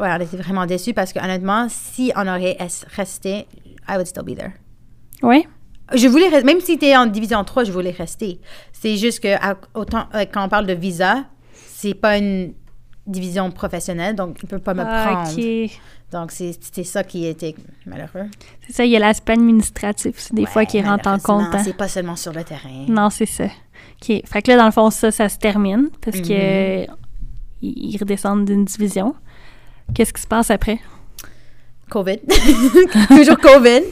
[0.00, 3.46] ouais, on était vraiment déçus parce que honnêtement, si on aurait es- resté,
[3.88, 4.52] I would still be there.
[5.22, 5.46] Oui.
[5.94, 8.40] Je voulais, même si tu en division 3, je voulais rester.
[8.72, 12.52] C'est juste que à- autant, euh, quand on parle de visa, c'est pas une
[13.06, 15.30] division professionnelle, donc il peut pas me Ah, prendre.
[16.12, 17.54] Donc c'est- c'était ça qui était
[17.86, 18.28] malheureux.
[18.66, 21.54] C'est ça, il y a l'aspect administratif, c'est des fois qui rentre en compte.
[21.54, 21.62] hein.
[21.64, 22.84] C'est pas seulement sur le terrain.
[22.88, 23.44] Non, c'est ça.
[23.44, 24.22] OK.
[24.24, 26.82] Fait que là, dans le fond, ça, ça se termine parce que
[27.62, 29.14] ils ils redescendent d'une division.
[29.94, 30.78] Qu'est-ce qui se passe après?
[31.92, 32.18] COVID.
[33.08, 33.82] Toujours COVID.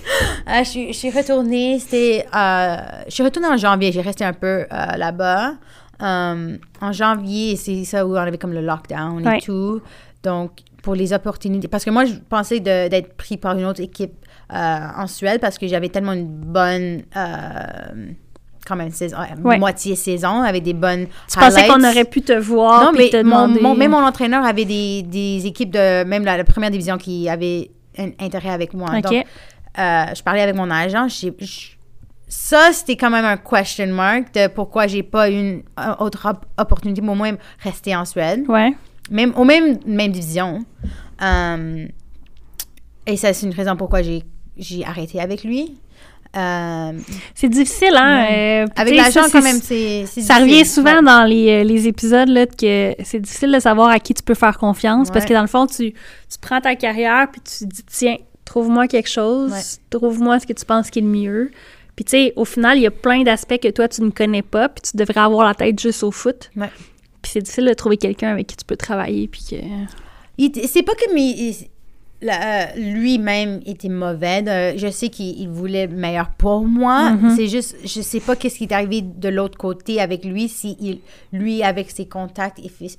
[0.49, 2.25] Euh, je, suis, je suis retournée, c'était...
[2.35, 5.55] euh, je suis retournée en janvier, j'ai resté un peu euh, là-bas.
[6.03, 9.37] En janvier, c'est ça où on avait comme le lockdown Ouais.
[9.39, 9.81] et tout.
[10.23, 10.51] Donc,
[10.83, 11.69] pour les opportunités...
[11.69, 14.15] Parce que moi, je pensais d'être pris par une autre équipe
[14.51, 17.03] en Suède parce que j'avais tellement une bonne...
[18.67, 19.59] quand même, saison, Ouais.
[19.59, 23.17] moitié saison, avec des bonnes Tu pensais qu'on aurait pu te voir Non, mais te
[23.17, 23.61] mon, demander...
[23.61, 27.29] mon- même mon entraîneur avait des, des équipes de même la, la première division qui
[27.29, 28.89] avaient un intérêt avec moi.
[29.01, 29.13] Donc,
[29.79, 31.09] euh, je parlais avec mon agent.
[32.29, 35.63] ça, c'était quand même un question mark de pourquoi j'ai pas eu une
[35.99, 38.73] autre op- opportunité, mais au moins rester en Suède, Ouais.
[39.11, 40.65] même, au même, même division.
[41.23, 41.87] Euh,
[43.07, 44.23] et ça, c'est une raison pourquoi j'ai
[44.57, 45.79] j'ai arrêté avec lui.
[46.37, 46.93] Euh,
[47.35, 48.25] C'est difficile, hein?
[48.31, 50.43] euh, puis avec ça, quand même, c'est c'est Ça difficile.
[50.43, 51.03] revient souvent Ouais.
[51.03, 54.35] dans les, euh, les épisodes là, que c'est difficile de savoir à qui tu peux
[54.35, 55.29] faire confiance parce Ouais.
[55.31, 58.87] que dans le fond, tu, tu prends ta carrière puis tu te dis tiens, trouve-moi
[58.87, 59.59] quelque chose, Ouais.
[59.99, 61.51] trouve-moi ce que tu penses qui est le mieux.
[61.97, 64.43] Puis tu sais, au final, il y a plein d'aspects que toi, tu ne connais
[64.43, 66.51] pas, puis tu devrais avoir la tête juste au foot.
[66.57, 66.71] Ouais.
[67.23, 69.57] Puis c'est difficile de trouver quelqu'un avec qui tu peux travailler, puis que...
[70.69, 71.53] C'est pas que euh,
[72.77, 74.43] lui-même était mauvais.
[74.43, 77.11] de- je sais qu'il il voulait le meilleur pour moi.
[77.13, 77.37] Mhm.
[77.37, 80.49] C'est juste, je sais pas qu'est-ce qui est arrivé de l'autre côté avec lui.
[80.49, 81.01] Si il,
[81.33, 82.99] lui, avec ses contacts, if, he's-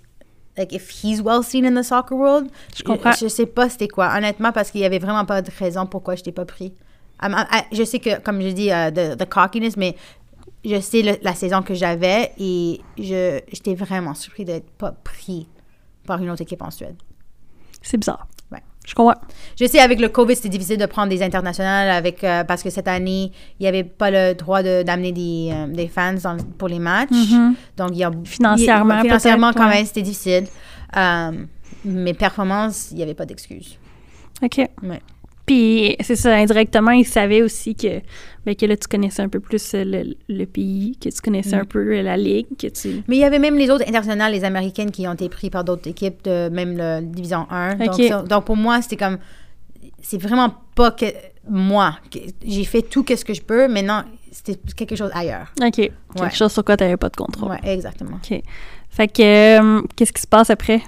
[0.58, 2.50] like, if he's well seen in the soccer world.
[2.76, 3.12] Je comprends.
[3.14, 6.16] Je, sais pas c'était quoi, honnêtement, parce qu'il y avait vraiment pas de raison pourquoi
[6.16, 6.74] je t'ai pas pris.
[7.24, 9.96] I- je sais que, comme je dis, de, de cockiness, mais
[10.66, 15.48] je sais le- la saison que j'avais et je j'étais vraiment surpris d'être pas pris
[16.06, 16.96] par une autre équipe en Suède.
[17.84, 18.28] C'est bizarre.
[18.88, 19.20] Je comprends.
[19.60, 22.70] Je sais, avec le COVID, c'était difficile de prendre des internationales avec, euh, parce que
[22.72, 26.38] cette année, il n'y avait pas le droit de- d'amener des, euh, des fans dans-
[26.58, 27.12] pour les matchs.
[27.12, 27.54] Mhm.
[27.78, 28.12] Donc, il y a.
[28.24, 29.76] Financièrement, il- Financièrement, quand ouais.
[29.76, 30.46] même, c'était difficile.
[30.98, 31.32] Euh,
[31.86, 33.78] mes performances, il n'y avait pas d'excuses.
[34.44, 34.58] OK.
[34.84, 35.02] Ouais.
[35.52, 38.00] Puis c'est ça, indirectement, il savait aussi que,
[38.46, 41.60] ben, que là, tu connaissais un peu plus le, le pays, que tu connaissais Mm.
[41.60, 43.04] un peu euh, la ligue, que tu...
[43.10, 45.66] Mais il y avait même les autres internationales, les américaines, qui ont été pris par
[45.66, 47.76] d'autres équipes de même le Division 1.
[47.76, 49.18] Donc, ça- donc, pour moi, c'était comme.
[50.02, 51.08] C'est vraiment pas que
[51.50, 51.98] moi.
[52.46, 53.68] J'ai fait tout ce que je peux.
[53.68, 55.52] Maintenant, c'était quelque chose ailleurs.
[55.62, 55.72] OK.
[55.76, 56.30] Quelque Ouais.
[56.32, 57.50] chose sur quoi tu n'avais pas de contrôle.
[57.50, 58.16] Ouais, exactement.
[58.24, 58.42] OK.
[58.90, 59.22] Fait que,
[59.60, 60.82] euh, qu'est-ce qui se passe après?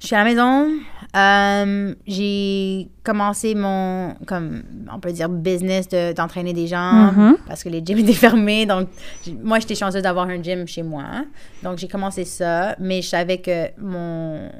[0.00, 0.72] Je suis à la maison.
[1.16, 4.62] Euh, j'ai commencé mon, comme
[4.92, 7.36] on peut dire, business de- d'entraîner des gens Mhm.
[7.46, 8.66] parce que les gyms étaient fermés.
[8.66, 8.88] Donc,
[9.42, 11.04] moi, j'étais chanceuse d'avoir un gym chez moi.
[11.62, 14.50] Donc, j'ai commencé ça, mais je savais que mon,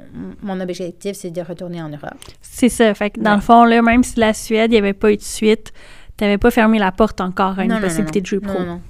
[0.41, 2.15] mon objectif, c'est de retourner en Europe.
[2.41, 2.93] C'est ça.
[2.95, 3.35] Fait que dans Ouais.
[3.37, 5.71] le fond, là, même si la Suède, il n'y avait pas eu de suite,
[6.17, 8.23] tu n'avais pas fermé la porte encore à une Non, non, non, possibilité non.
[8.23, 8.59] de jouer pro.
[8.59, 8.81] Non, non.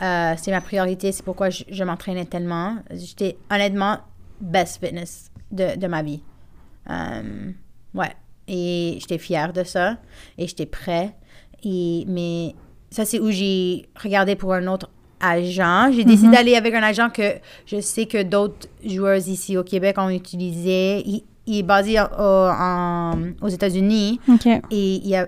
[0.00, 2.76] Euh, c'est ma priorité, c'est pourquoi je, je m'entraînais tellement.
[2.92, 3.98] J'étais honnêtement
[4.40, 6.22] best fitness de, de ma vie.
[6.90, 7.50] Euh,
[7.94, 8.12] ouais.
[8.46, 9.96] Et j'étais fière de ça.
[10.38, 11.14] Et j'étais prêt.
[11.64, 12.54] Et, mais
[12.90, 14.88] ça, c'est où j'ai regardé pour un autre
[15.20, 15.90] agent.
[15.92, 17.34] J'ai décidé d'aller avec un agent que
[17.66, 21.02] je sais que d'autres joueurs ici au Québec ont utilisé.
[21.06, 24.20] Il, il est basé en- au- en- aux États-Unis.
[24.28, 24.46] OK.
[24.46, 24.60] Et
[24.96, 25.26] il y a,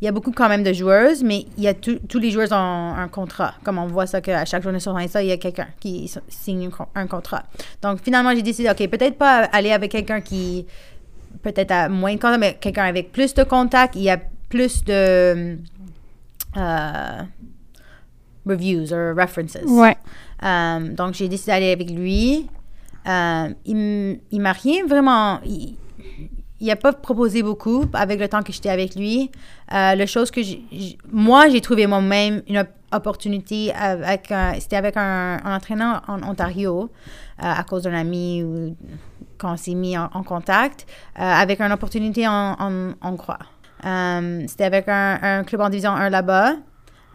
[0.00, 2.30] il y a beaucoup quand même de joueuses, mais il y a tout- tous les
[2.30, 3.54] joueurs ont un contrat.
[3.64, 6.70] Comme on voit ça qu'à chaque journée sur Insta, il y a quelqu'un qui signe
[6.94, 7.42] un contrat.
[7.82, 10.66] Donc finalement, j'ai décidé, OK, peut-être pas aller avec quelqu'un qui
[11.44, 14.18] peut-être a moins de contacts, mais quelqu'un avec plus de contacts, il y a
[14.48, 15.58] plus de
[16.56, 17.22] euh,
[18.46, 19.58] reviews ou references.
[19.66, 19.96] Ouais.
[20.42, 22.48] Euh, donc, j'ai décidé d'aller avec lui.
[23.06, 25.40] Euh, il il m'a rien vraiment.
[25.44, 25.76] Il,
[26.60, 29.30] il a pas proposé beaucoup avec le temps que j'étais avec lui.
[29.72, 30.40] Euh, la chose que
[31.12, 34.32] moi, j'ai trouvé moi-même une op- opportunité avec.
[34.60, 36.88] C'était avec un, un entraîneur en Ontario
[37.42, 38.76] euh, à cause d'un ami ou
[39.44, 40.86] on s'est mis en, en contact
[41.18, 43.38] euh, avec une opportunité en, en Hongrois.
[43.84, 46.54] Euh, C'était avec un, un club en division 1 là-bas.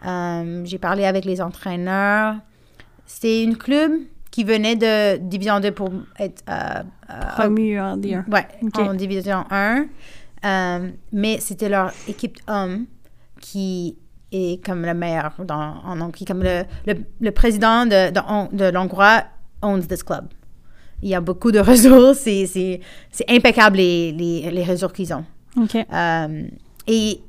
[0.06, 2.36] Euh, j'ai parlé avec les entraîneurs.
[3.06, 3.92] C'est une club
[4.30, 6.82] qui venait de Division 2 pour être euh,
[7.34, 8.24] Promu en D1.
[8.30, 8.78] ouais, Ok.
[8.78, 9.86] en Division 1.
[10.44, 12.86] Euh, mais c'était leur équipe homme
[13.40, 13.98] qui
[14.32, 16.24] est comme le meilleur dans, en Hongrie.
[16.24, 19.24] Comme le, le, le président de, de, de l'Hongrois
[19.62, 20.28] owns this club.
[21.02, 22.18] Il y a beaucoup de ressources.
[22.18, 22.80] C'est,
[23.28, 25.24] impeccable les, les, les ressources qu'ils ont.
[25.56, 25.74] OK.
[25.76, 26.42] Euh,
[26.86, 27.20] et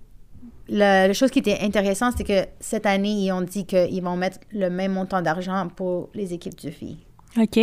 [0.69, 4.15] la, la chose qui était intéressante, c'est que cette année, ils ont dit qu'ils vont
[4.15, 6.97] mettre le même montant d'argent pour les équipes de filles.
[7.39, 7.57] OK.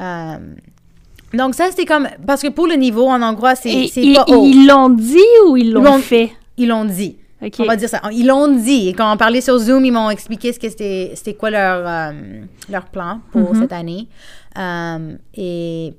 [0.00, 0.36] Euh,
[1.32, 2.08] donc ça, c'était comme...
[2.26, 4.44] Parce que pour le niveau en hongrois, c'est, pas haut.
[4.46, 5.18] ils l'ont dit
[5.48, 6.30] ou ils l'ont l'ont- fait?
[6.56, 7.16] Ils l'ont dit.
[7.58, 8.00] On va dire ça.
[8.12, 8.88] Ils l'ont dit.
[8.88, 11.84] Et quand on parlait sur Zoom, ils m'ont expliqué ce que c'était, c'était quoi leur,
[11.86, 12.12] euh,
[12.70, 13.60] leur plan pour Mhm.
[13.62, 14.06] cette année.
[14.58, 15.94] Euh, et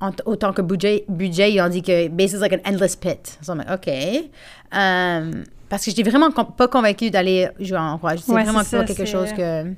[0.00, 3.38] en autant que budget, budget, ils ont dit que base is like an endless pit.
[3.42, 3.88] So I'm like, OK.
[3.88, 8.16] Euh, parce que j'étais vraiment com- pas convaincue d'aller jouer en hongrois.
[8.18, 9.72] C'est Ouais, vraiment pas ça, quelque chose que...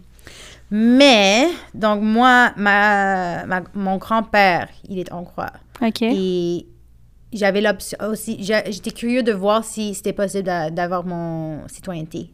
[0.70, 5.52] Mais, donc moi, ma, ma- mon grand-père, il est hongrois.
[5.80, 6.02] OK.
[6.02, 6.66] Et
[7.32, 12.30] j'avais l'option aussi, j'étais curieux de voir si c'était possible d'a- d'avoir mon citoyenneté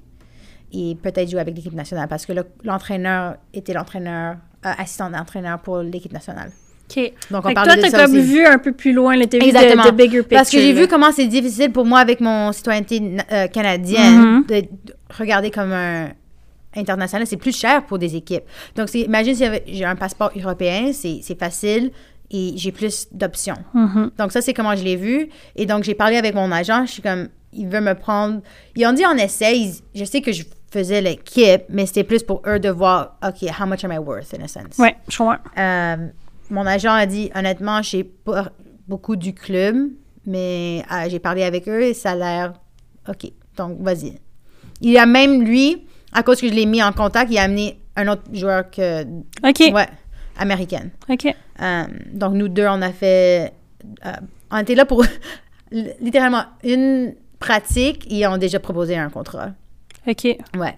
[0.72, 4.36] et peut-être jouer avec l'équipe nationale parce que le- l'entraîneur était l'entraîneur,
[4.66, 6.50] euh, assistant d'entraîneur pour l'équipe nationale.
[6.90, 7.12] OK.
[7.30, 8.22] Donc on Fait parlait toi, de ça comme aussi.
[8.26, 10.36] vu un peu plus loin, là, t'as vu de, de bigger picture.
[10.38, 13.00] Parce que j'ai vu comment c'est difficile pour moi avec mon citoyenneté
[13.32, 14.46] euh, canadienne Mhm.
[14.46, 16.10] de, de regarder comme un
[16.76, 17.26] international.
[17.26, 18.44] C'est plus cher pour des équipes.
[18.76, 21.90] Donc, imagine si j'ai un passeport européen, c'est facile
[22.30, 23.58] et j'ai plus d'options.
[23.74, 24.10] Mhm.
[24.18, 25.28] Donc, ça, c'est comment je l'ai vu.
[25.56, 26.86] Et donc, j'ai parlé avec mon agent.
[26.86, 28.40] Je suis comme, il veut me prendre.
[28.76, 30.42] Ils ont dit en essai, ils- je sais que je
[30.72, 34.34] faisais l'équipe, mais c'était plus pour eux de voir, OK, how much am I worth,
[34.34, 34.78] in a sense.
[34.78, 35.38] Ouais, je comprends.
[35.58, 36.08] Euh,
[36.50, 38.50] mon agent a dit, honnêtement, je sais pas
[38.88, 39.76] beaucoup du club,
[40.26, 42.54] mais euh, j'ai parlé avec eux et ça a l'air
[43.08, 43.30] OK.
[43.56, 44.18] Donc, vas-y.
[44.80, 47.78] Il a même, lui, à cause que je l'ai mis en contact, il a amené
[47.96, 49.02] un autre joueur que.
[49.02, 49.74] OK.
[49.74, 49.88] Ouais,
[50.38, 50.90] américaine.
[51.08, 51.26] OK.
[51.26, 53.52] Euh, donc, nous deux, on a fait.
[54.50, 55.04] on était là pour
[56.00, 59.50] littéralement une pratique et on a déjà proposé un contrat.
[60.06, 60.24] OK.
[60.58, 60.74] Ouais.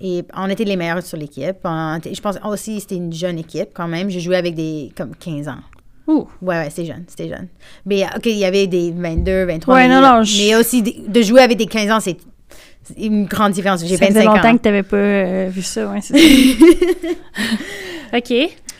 [0.00, 1.56] Et on était les meilleurs sur l'équipe.
[1.64, 4.10] Je pense aussi c'était une jeune équipe quand même.
[4.10, 5.58] Je jouais avec des comme 15 ans.
[6.06, 6.28] Ouh.
[6.42, 7.48] Ouais, ouais, c'était jeune, c'était jeune.
[7.86, 9.74] Mais OK, il y avait des 22, 23.
[9.74, 12.16] Ouais, non, non, je- Mais aussi, de jouer avec des 15 ans, c'est
[12.82, 13.80] c'est une grande différence.
[13.86, 14.56] J'ai Ça faisait 25 longtemps ans.
[14.58, 17.08] que tu n'avais pas euh, vu ça, ouais, c'est ça.
[18.18, 18.30] OK.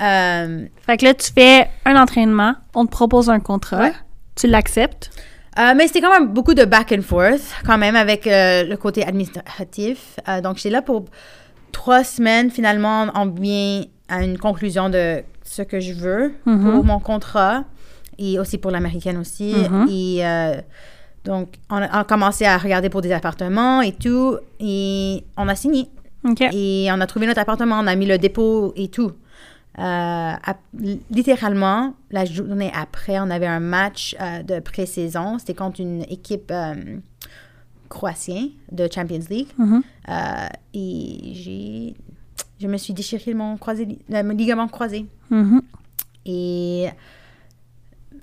[0.01, 3.93] Euh, Fait que là, tu fais un entraînement, on te propose un contrat, Ouais.
[4.37, 5.11] tu l'acceptes.
[5.59, 8.77] Euh, mais c'était quand même beaucoup de back and forth, quand même, avec euh, le
[8.77, 10.19] côté administratif.
[10.29, 11.05] Euh, donc, j'étais là pour
[11.73, 12.51] trois semaines.
[12.51, 16.73] Finalement, on vient à une conclusion de ce que je veux Mhm.
[16.73, 17.65] pour mon contrat
[18.19, 19.55] et aussi pour l'américaine aussi.
[19.71, 19.87] Mhm.
[19.91, 20.23] Et
[21.25, 24.37] donc, on a, on a commencé à regarder pour des appartements et tout.
[24.61, 25.87] Et on a signé.
[26.53, 29.13] Et on a trouvé notre appartement, on a mis le dépôt et tout.
[29.79, 30.33] Euh,
[31.11, 35.39] littéralement, la journée après, on avait un match euh, de pré-saison.
[35.39, 36.75] C'était contre une équipe euh,
[37.89, 39.49] croatienne de Champions League.
[39.59, 39.83] Mhm.
[40.09, 41.95] Euh, et j'ai,
[42.61, 45.07] je me suis déchiré mon, croisé, le- mon ligament croisé.
[45.31, 45.63] Mhm.
[46.27, 46.87] Et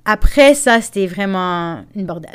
[0.05, 2.31] après ça, c'était vraiment une bordel.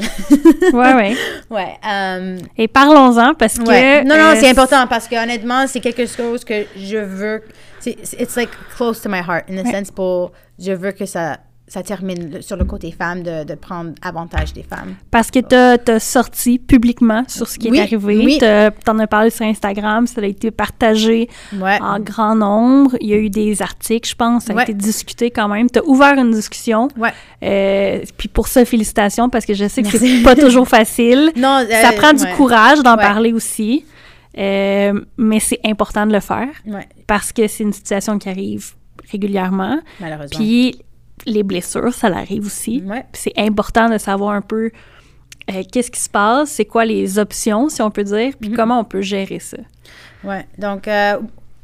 [0.72, 1.16] Ouais, ouais.
[1.50, 1.76] ouais.
[1.86, 4.04] euh, Et parlons-en parce que.
[4.04, 7.42] Non, non, euh, c'est important parce que honnêtement, c'est quelque chose que je veux.
[7.80, 9.72] c'est- It's like close to my heart, in a Ouais.
[9.72, 10.32] sense, pour.
[10.58, 11.38] Je veux que ça,
[11.68, 14.94] ça termine le- sur le côté femme, de, de prendre avantage des femmes.
[15.10, 15.54] Parce que tu
[15.90, 18.16] as, sorti publiquement sur ce qui Oui, est arrivé.
[18.24, 18.38] oui.
[18.38, 21.78] Tu en as parlé sur Instagram, ça a été partagé Ouais.
[21.82, 22.96] en grand nombre.
[23.00, 24.62] Il y a eu des articles, je pense, ça a Ouais.
[24.62, 25.68] été discuté quand même.
[25.68, 26.88] Tu as ouvert une discussion.
[26.96, 27.10] Ouais.
[27.42, 31.32] Euh, puis pour ça, félicitations parce que je sais que c'est pas toujours facile.
[31.36, 33.84] Non, ça euh, prend du courage d'en parler aussi.
[34.38, 36.48] Euh, mais c'est important de le faire
[37.06, 38.72] parce que c'est une situation qui arrive
[39.10, 39.78] régulièrement.
[40.00, 40.38] malheureusement.
[40.38, 40.78] Puis
[41.26, 42.82] les blessures, ça l'arrive aussi.
[42.86, 43.04] Ouais.
[43.12, 44.70] C'est important de savoir un peu
[45.50, 48.56] euh, qu'est-ce qui se passe, c'est quoi les options, si on peut dire, puis Mhm.
[48.56, 49.58] comment on peut gérer ça.
[50.24, 50.44] Ouais.
[50.58, 51.18] Donc, euh,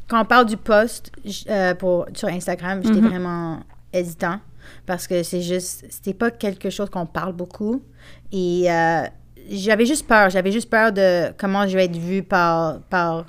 [0.08, 1.10] quand on parle du post
[1.50, 3.08] euh, pour, sur Instagram, j'étais Mhm.
[3.08, 3.60] vraiment
[3.92, 4.38] hésitant
[4.86, 7.82] parce que c'est juste, c'était pas quelque chose qu'on parle beaucoup.
[8.30, 8.66] Et
[9.50, 10.30] j'avais juste peur.
[10.30, 13.26] J'avais juste peur de comment je vais être vue par, par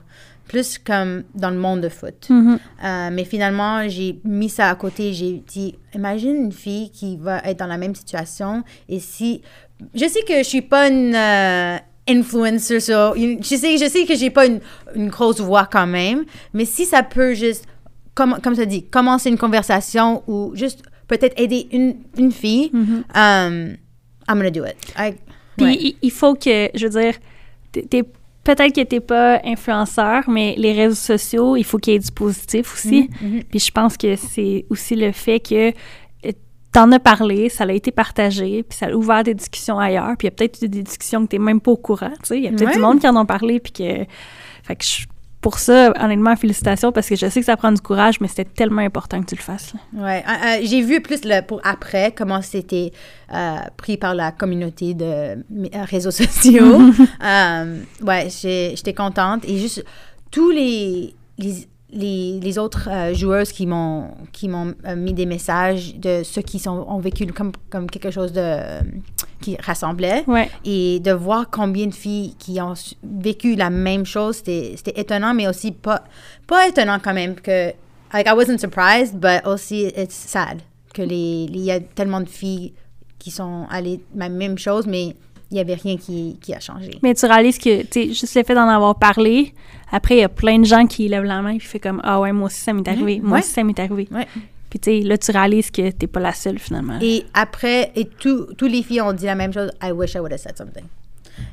[0.53, 2.29] plus comme dans le monde de foot.
[2.29, 2.59] Mhm.
[2.83, 5.11] Euh, mais finalement, j'ai mis ça à côté.
[5.13, 8.63] J'ai dit, imagine une fille qui va être dans la même situation.
[8.87, 9.41] Et si.
[9.95, 11.77] Je sais que je suis pas une euh,
[12.07, 14.59] influencer, je, sais, je sais que j'ai pas une,
[14.95, 16.23] une grosse voix quand même.
[16.53, 17.65] Mais si ça peut juste,
[18.13, 23.03] comme, comme ça dit, commencer une conversation ou juste peut-être aider une, une fille, Mhm.
[23.15, 23.75] um,
[24.29, 24.77] I'm gonna do it.
[24.97, 25.15] I-
[25.57, 25.77] Puis ouais.
[25.81, 27.15] il, il faut que, je veux dire,
[27.73, 28.03] t'es- t'es-
[28.43, 32.11] peut-être que t'es pas influenceur, mais les réseaux sociaux, il faut qu'il y ait du
[32.11, 33.09] positif aussi.
[33.21, 33.43] Mhm, mhm.
[33.49, 36.31] Puis je pense que c'est aussi le fait que euh,
[36.71, 40.15] t'en as parlé, ça a été partagé, puis ça a ouvert des discussions ailleurs.
[40.17, 42.25] Puis il y a peut-être eu des discussions que t'es même pas au courant, tu
[42.25, 42.37] sais.
[42.37, 42.73] Il y a peut-être Ouais.
[42.75, 44.05] du monde qui en ont parlé, puis que...
[44.63, 45.05] Fait que je-
[45.43, 48.45] pour ça, honnêtement, félicitations, parce que je sais que ça prend du courage, mais c'était
[48.45, 49.73] tellement important que tu le fasses.
[49.93, 52.93] Ouais, euh, euh, j'ai vu plus le, pour après comment c'était
[53.33, 55.35] euh, pris par la communauté de euh,
[55.83, 56.79] réseaux sociaux.
[57.23, 59.83] Euh, ouais, j'étais contente et juste
[60.31, 65.25] tous les les, les, les autres euh, joueuses qui m'ont qui m'ont euh, mis des
[65.25, 68.81] messages de ceux qui sont ont vécu comme comme quelque chose de euh,
[69.41, 70.49] qui rassemblait Ouais.
[70.65, 75.33] et de voir combien de filles qui ont vécu la même chose, c'était c'était étonnant,
[75.33, 76.03] mais aussi pas,
[76.47, 77.73] pas étonnant quand même que,
[78.13, 80.61] like, I wasn't surprised, but aussi it's sad
[80.93, 82.73] que les, il y a tellement de filles
[83.19, 85.15] qui sont allées la même chose, mais
[85.51, 86.91] il y avait rien qui, qui a changé.
[87.03, 89.53] Mais tu réalises que, tu sais, juste le fait d'en avoir parlé,
[89.93, 92.19] après, il y a plein de gens qui lèvent la main puis fait comme Ah
[92.19, 93.19] ouais, moi aussi, ça m'est arrivé.
[93.21, 93.39] Moi Ouais.
[93.39, 94.07] aussi, ça m'est arrivé.
[94.11, 94.27] Ouais.
[94.69, 96.97] Puis, tu sais, là, tu réalises que t'es pas la seule, finalement.
[96.99, 100.19] Et après, et tous tous les filles ont dit la même chose, I wish I
[100.19, 100.85] would have said something.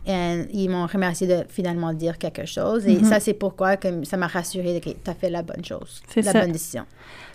[0.07, 2.87] Et ils m'ont remercié de finalement dire quelque chose.
[2.87, 6.03] Et ça, c'est pourquoi que ça m'a rassurée que tu as fait la bonne chose,
[6.09, 6.41] C'est la ça.
[6.41, 6.85] bonne décision.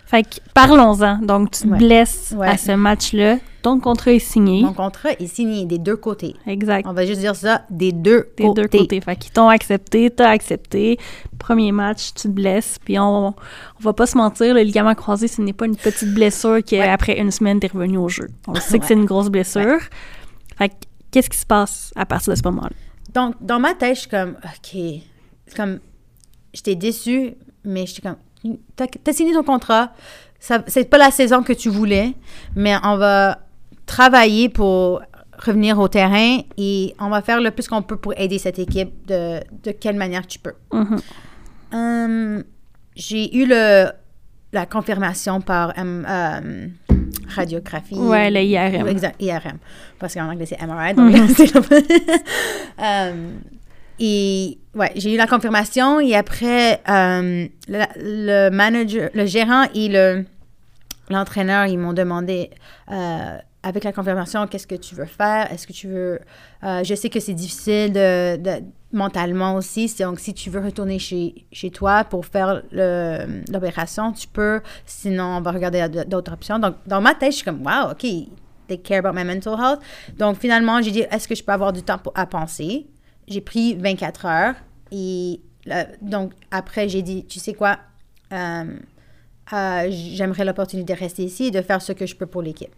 [0.08, 1.18] Fait que, parlons-en.
[1.18, 1.78] Donc, tu te Ouais.
[1.78, 2.46] blesses Ouais.
[2.48, 3.38] à ce match-là.
[3.62, 4.62] Ton contrat est signé.
[4.62, 6.36] Mon contrat est signé des deux côtés.
[6.46, 6.86] exact.
[6.88, 8.62] On va juste dire ça, des deux Des côtés.
[8.62, 9.00] deux côtés.
[9.00, 10.98] Fait qu'ils t'ont accepté, t'as accepté.
[11.40, 12.78] Premier match, tu te blesses.
[12.84, 13.34] Puis on, on
[13.80, 17.32] va pas se mentir, le ligament croisé, ce n'est pas une petite blessure qu'après une
[17.32, 18.28] semaine, t'es revenu au jeu.
[18.46, 18.88] On sait que Ouais.
[18.88, 19.80] c'est une grosse blessure.
[20.56, 20.74] Fait que,
[21.10, 22.70] qu'est-ce qui se passe à partir de ce moment-là?
[23.12, 24.80] Donc, dans ma tête, je suis comme, OK.
[25.56, 25.80] Comme,
[26.54, 27.34] j'étais déçue,
[27.64, 28.16] mais j'étais comme,
[28.76, 29.92] t'as as signé ton contrat.
[30.40, 32.14] Ça- C'est pas la saison que tu voulais,
[32.54, 33.38] mais on va
[33.86, 35.00] travailler pour
[35.38, 39.06] revenir au terrain et on va faire le plus qu'on peut pour aider cette équipe
[39.06, 40.54] de, de quelle manière tu peux.
[40.72, 40.96] Mhm.
[41.72, 42.44] Hum,
[42.94, 43.86] j'ai eu le,
[44.52, 46.66] la confirmation par euh,
[47.34, 47.96] radiographie.
[47.96, 48.86] Ouais, le IRM.
[48.88, 49.58] Exact, IRM.
[49.98, 50.94] Parce qu'en anglais, c'est MRI.
[50.94, 51.54] Donc, c'est
[52.78, 53.40] Hum,
[53.98, 60.24] et ouais, j'ai eu la confirmation et après, hum, le, manager, le gérant et le
[61.08, 62.50] l'entraîneur, ils m'ont demandé
[62.90, 65.50] euh, avec la confirmation, qu'est-ce que tu veux faire?
[65.52, 66.20] Est-ce que tu veux...
[66.64, 68.62] euh, je sais que c'est difficile de,
[68.92, 69.92] mentalement aussi.
[69.98, 74.60] Donc, si tu veux retourner chez, chez toi pour faire l'opération, tu peux.
[74.84, 76.58] Sinon, on va regarder d'autres options.
[76.58, 78.06] Donc, dans ma tête, je suis comme, wow, OK,
[78.68, 79.80] they care about my mental health.
[80.16, 82.86] Donc, finalement, j'ai dit, est-ce que je peux avoir du temps à penser?
[83.28, 84.54] J'ai pris 24 heures.
[84.92, 85.40] Et
[86.00, 87.78] donc, après, j'ai dit, tu sais quoi?
[88.32, 88.76] Euh,
[89.52, 92.74] euh, j'aimerais l'opportunité de rester ici et de faire ce que je peux pour l'équipe.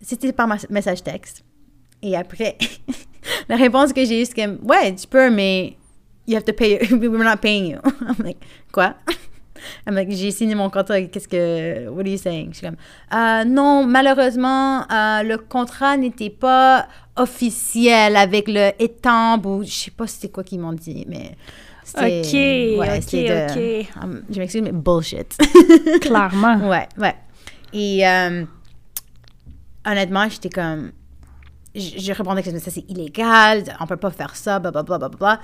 [0.00, 1.44] C'était par message texte.
[2.02, 2.56] Et après,
[3.48, 5.76] la réponse que j'ai eue, c'est comme, ouais, tu peux, mais
[6.26, 7.78] you have to pay, we're not paying you.
[8.00, 8.38] I'm like,
[8.72, 8.94] quoi?
[10.08, 12.50] J'ai signé mon contrat, qu'est-ce que, what are you saying?
[12.52, 12.76] Je suis comme,
[13.14, 16.86] Euh, non, malheureusement, euh, le contrat n'était pas
[17.16, 21.36] officiel avec le étampe ou je sais pas c'était quoi qu'ils m'ont dit, mais.
[21.96, 23.88] Ok, ouais, ok, de- ok.
[24.02, 25.36] Um, je m'excuse, mais bullshit.
[26.02, 26.68] Clairement.
[26.68, 27.14] Ouais, ouais.
[27.72, 28.44] Et euh,
[29.86, 30.92] honnêtement, j'étais comme.
[31.74, 34.98] Je, je répondais que ça c'est illégal, on peut pas faire ça, blablabla.
[34.98, 35.38] Bla, bla,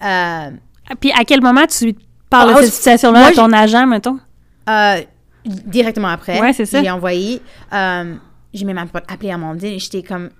[0.00, 0.48] bla.
[0.50, 0.50] Euh,
[1.00, 1.94] Puis à quel moment tu
[2.30, 4.18] parles Ah, de cette situation-là à ton agent, mettons?
[4.68, 5.00] euh,
[5.44, 6.82] directement après, Ouais, c'est ça.
[6.82, 7.40] j'ai envoyé.
[7.72, 8.14] euh,
[8.54, 10.30] j'ai même appelé Amandine et j'étais comme.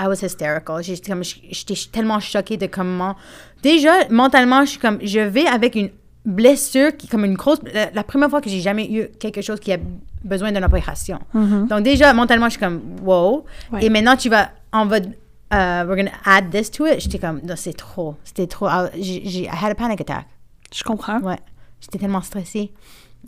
[0.00, 0.80] I was hysterical.
[0.82, 3.16] J'étais comme, j'étais tellement choquée de comment.
[3.64, 5.90] Déjà, mentalement, je suis comme, je vais avec une
[6.24, 7.58] blessure qui, comme une grosse.
[7.74, 9.78] La, la première fois que j'ai jamais eu quelque chose qui a
[10.24, 11.18] besoin d'une opération.
[11.34, 13.44] Donc, déjà, mentalement, je suis comme, wow.
[13.72, 13.84] Ouais.
[13.84, 14.98] Et maintenant, tu vas, on va.
[14.98, 17.00] euh, we're gonna add this to it.
[17.00, 18.14] J'étais comme, non, c'est trop.
[18.22, 18.68] C'était trop.
[18.94, 20.26] J'ai, j'ai- I had a panic attack.
[20.74, 21.20] Je comprends.
[21.20, 21.38] Ouais.
[21.80, 22.72] J'étais tellement stressée.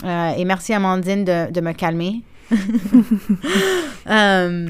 [0.05, 2.23] Euh, et merci Amandine de, de me calmer.
[4.09, 4.69] Euh,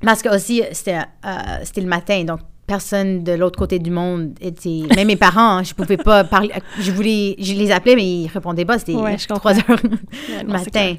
[0.00, 1.30] parce que aussi, c'était euh,
[1.64, 4.82] c'était le matin, donc personne de l'autre côté du monde était...
[4.94, 6.52] Même mes parents, hein, je pouvais pas parler...
[6.78, 7.34] Je voulais...
[7.38, 8.78] Je les appelais, mais ils répondaient pas.
[8.78, 9.72] C'était Ouais, je 3 comprends.
[9.74, 9.80] heures
[10.44, 10.96] le matin.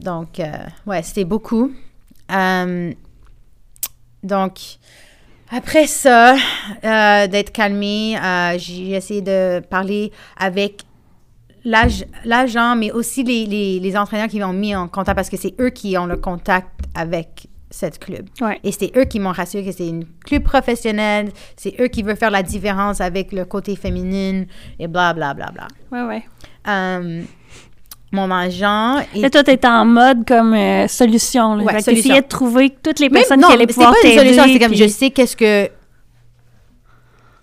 [0.00, 0.40] Donc,
[0.86, 1.72] ouais, c'était beaucoup.
[4.22, 4.58] Donc,
[5.56, 6.34] après ça,
[6.84, 10.82] euh, d'être calmée, euh, j'ai essayé de parler avec
[11.64, 15.36] l'ag- l'agent, mais aussi les, les, les entraîneurs qui m'ont mis en contact parce que
[15.36, 18.28] c'est eux qui ont le contact avec cette club.
[18.40, 18.60] Ouais.
[18.62, 22.16] Et c'est eux qui m'ont rassuré que c'est une club professionnelle, c'est eux qui veulent
[22.16, 24.44] faire la différence avec le côté féminin
[24.78, 25.66] et bla bla bla bla.
[25.90, 26.22] Ouais, ouais.
[26.68, 27.22] Euh,
[28.14, 28.98] mon agent...
[29.14, 31.54] est- Là, toi, t'étais en mode comme euh, solution.
[31.56, 31.64] Là.
[31.64, 32.16] Ouais, Fait solution.
[32.16, 34.18] de trouver toutes les Même- personnes non, qui allaient pouvoir pas une t'aider.
[34.18, 35.68] solution, c'est comme puis- je sais qu'est-ce que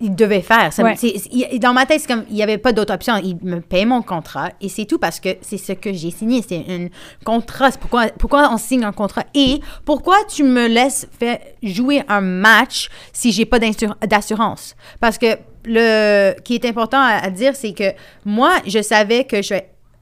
[0.04, 0.72] il devait faire.
[0.72, 0.96] Ça Ouais.
[1.00, 3.14] il- dans ma tête, c'est comme il n'y avait pas d'autre option.
[3.22, 6.42] Il me paye mon contrat et c'est tout parce que c'est ce que j'ai signé.
[6.46, 6.88] C'est un
[7.24, 7.70] contrat.
[7.70, 9.22] C'est pourquoi, pourquoi on signe un contrat?
[9.32, 14.74] Et pourquoi tu me laisses faire jouer un match si j'ai pas d'assurance?
[14.98, 17.92] Parce que le qui est important à, à dire, c'est que
[18.24, 19.54] moi, je savais que je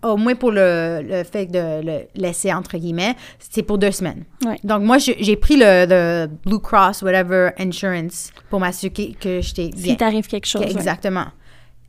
[0.03, 4.25] au moins pour le, le fait de le laisser entre guillemets, c'est pour deux semaines.
[4.45, 4.57] Ouais.
[4.65, 9.93] Donc, moi, j'ai pris le, le Blue Cross, whatever, insurance pour m'assurer que- j'étais bien.
[9.93, 10.63] Si t'arrive quelque chose.
[10.63, 11.27] Exactement.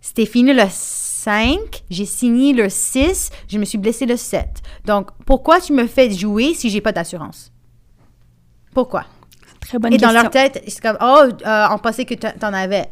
[0.01, 4.45] C'était fini le 5, j'ai signé le 6, je me suis blessée le 7.
[4.85, 7.51] Donc, pourquoi tu me fais jouer si j'ai pas d'assurance?
[8.73, 9.05] Pourquoi?
[9.59, 10.21] Très bonne Et dans question.
[10.23, 12.85] leur tête, c'est comme, oh, euh, on pensait que t'en avais.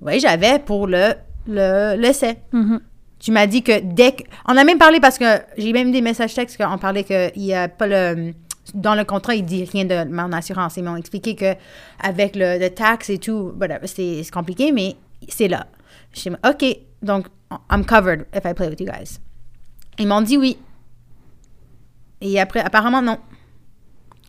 [0.00, 1.12] Oui, j'avais pour le,
[1.46, 2.38] le l'essai.
[2.52, 2.80] Mhm.
[3.18, 4.22] Tu m'as dit que dès que...
[4.46, 5.24] On a même parlé parce que
[5.56, 8.32] j'ai même des messages textes qu'on parlait qu'il n'y a pas le...
[8.74, 10.76] Dans le contrat, il dit rien de mon assurance.
[10.76, 11.54] Ils m'ont expliqué que
[12.02, 14.94] avec le, le tax et tout, voilà, c'est compliqué, mais
[15.26, 15.66] c'est là.
[16.12, 16.64] Je suis OK,
[17.02, 17.26] donc
[17.70, 19.18] I'm covered if I play with you guys.
[19.98, 20.58] Ils m'ont dit oui.
[22.20, 23.18] Et après, apparemment, non.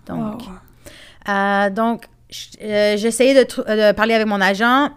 [0.07, 0.53] Donc, Wow.
[1.27, 2.05] euh, donc,
[2.61, 4.89] euh, j'essayais de parler avec mon agent.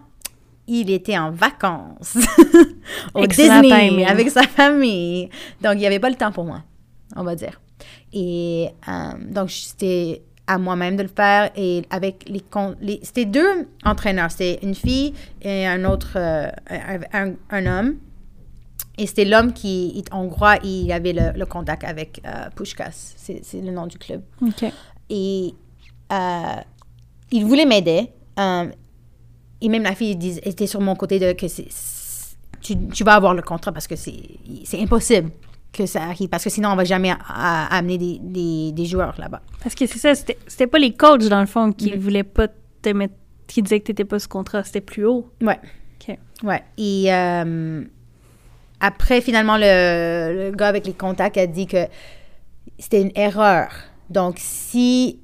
[0.67, 2.17] Il était en vacances
[3.13, 4.05] au Excellent Disney timing.
[4.05, 5.29] avec sa famille.
[5.61, 6.63] Donc, il n'y avait pas le temps pour moi,
[7.15, 7.59] on va dire.
[8.13, 8.91] Et euh,
[9.29, 11.51] donc, c'était à moi-même de le faire.
[11.57, 12.41] Et avec les...
[12.81, 14.31] les c'était deux entraîneurs.
[14.31, 16.13] C'était une fille et un autre...
[16.15, 16.99] euh, un,
[17.31, 17.95] un- un homme.
[18.97, 22.91] Et c'était l'homme qui, en hongrois, il avait le, le contact avec euh, Pushkas.
[23.17, 24.65] C'est le nom du club OK.
[25.09, 25.53] et
[27.31, 28.09] il voulait m'aider.
[29.63, 31.45] Et même la fille dis- était sur mon côté de que
[32.61, 34.13] tu, tu vas avoir le contrat parce que c'est,
[34.65, 35.31] c'est impossible
[35.71, 36.29] que ça arrive.
[36.29, 39.41] Parce que sinon, on va jamais a- a- amener des, des, des joueurs là-bas.
[39.63, 41.97] Parce que c'est ça, c'était c'était pas les coachs, dans le fond, qui Mhm.
[41.99, 42.47] voulaient pas
[42.81, 43.15] te mettre,
[43.47, 45.29] qui disaient que t'étais pas sous contrat, c'était plus haut.
[45.41, 45.59] Ouais.
[46.01, 46.17] OK.
[46.43, 46.63] Ouais.
[46.77, 47.83] Et euh,
[48.79, 51.85] après, finalement, le, le gars avec les contacts a dit que
[52.77, 53.69] c'était une erreur.
[54.09, 55.19] Donc, si,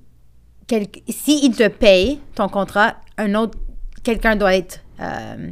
[0.68, 3.57] quel, si il te paye ton contrat, un autre,
[4.04, 5.52] quelqu'un doit être, euh,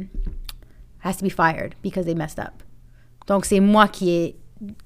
[1.02, 2.62] has to be fired because they messed up.
[3.26, 4.36] Donc, c'est moi qui est,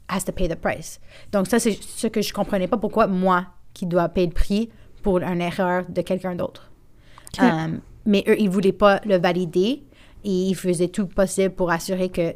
[0.09, 1.01] has to pay the price.
[1.33, 4.71] Donc, ça, c'est ce que je comprenais pas pourquoi moi qui dois payer le prix
[5.03, 6.71] pour une erreur de quelqu'un d'autre.
[7.41, 7.69] Euh,
[8.05, 9.83] mais eux, ils voulaient pas le valider
[10.25, 12.35] et ils faisaient tout possible pour assurer que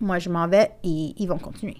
[0.00, 1.76] moi, je m'en vais et ils vont continuer.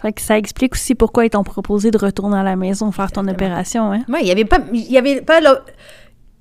[0.00, 3.12] Fait que ça explique aussi pourquoi ils t'ont proposé de retourner à la maison faire
[3.12, 4.04] ton opération, hein?
[4.08, 5.40] Oui, il y avait pas, il y avait pas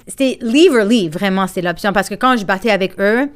[0.08, 1.94] C'était leave or leave, vraiment, c'était l'option.
[1.94, 3.30] Parce que quand je battais avec eux,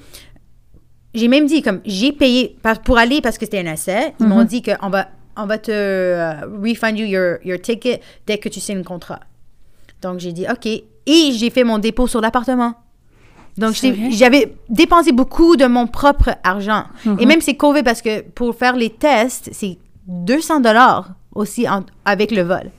[1.14, 4.14] j'ai même dit, comme, j'ai payé pour aller parce que c'était un essai.
[4.20, 8.38] Ils m'ont dit qu'on va, on va te euh, refund you your, your ticket dès
[8.38, 9.20] que tu signes le contrat.
[10.02, 10.66] Donc, j'ai dit, OK.
[10.66, 12.74] Et j'ai fait mon dépôt sur l'appartement.
[13.58, 16.84] Donc, C'est j'avais dépensé beaucoup de mon propre argent.
[17.20, 19.78] Et même c'est COVID parce que pour faire les tests, c'est
[20.08, 22.72] 200 dollars aussi en- avec le vol.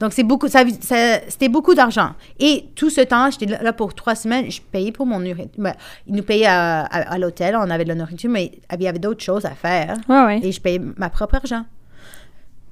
[0.00, 2.12] Donc, c'est beaucoup, ça, ça- c'était beaucoup d'argent.
[2.38, 5.50] Et tout ce temps, j'étais là, pour trois semaines, je payais pour mon nourriture.
[5.58, 5.74] Ben,
[6.06, 8.88] ils nous payaient à, à- à l'hôtel, on avait de la nourriture, mais il y
[8.88, 9.96] avait d'autres choses à faire.
[10.08, 10.40] Ouais, ouais.
[10.42, 11.64] Et je payais ma propre argent.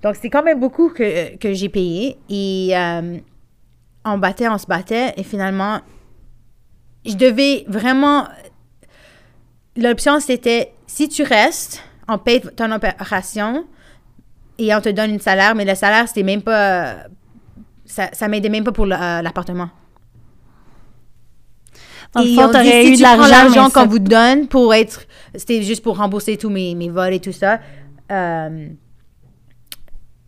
[0.03, 2.17] Donc, c'était quand même beaucoup que, que j'ai payé.
[2.31, 3.19] Et euh,
[4.07, 5.13] on battait, on se battait.
[5.19, 5.81] Et finalement,
[7.05, 8.25] je devais vraiment.
[9.77, 13.67] L'option, c'était si tu restes, on paye ton opération
[14.59, 16.95] et on te donne une salaire, mais le salaire, c'était même pas.
[17.89, 19.71] Ça, ça m'aidait même pas pour euh, l'appartement.
[22.15, 25.03] Dans le Et fond, t'aurais eu tu de prends l'argent, qu'on vous donne pour être.
[25.35, 27.61] C'était juste pour rembourser tous mes, mes vols et tout ça.
[28.11, 28.69] Euh,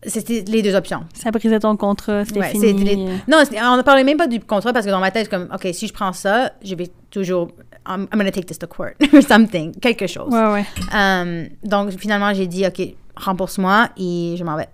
[0.05, 1.03] c'était les deux options.
[1.13, 2.65] ça brisait ton contrat, c'était Ouais, fini.
[2.67, 2.95] c'est les-
[3.27, 5.67] Non, on ne parlait même pas du contrat parce que dans ma tête, comme, OK,
[5.73, 7.49] si je prends ça, je vais toujours.
[7.87, 9.73] I'm, I'm gonna take this to court or something.
[9.79, 10.31] Quelque chose.
[10.31, 10.65] Ouais, ouais.
[10.95, 12.79] Euh, donc, finalement, j'ai dit, OK,
[13.15, 14.67] rembourse-moi et je m'en vais.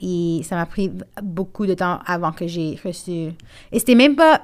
[0.00, 0.90] Et ça m'a pris
[1.22, 3.30] beaucoup de temps avant que j'ai reçu.
[3.72, 4.42] Et c'était même pas.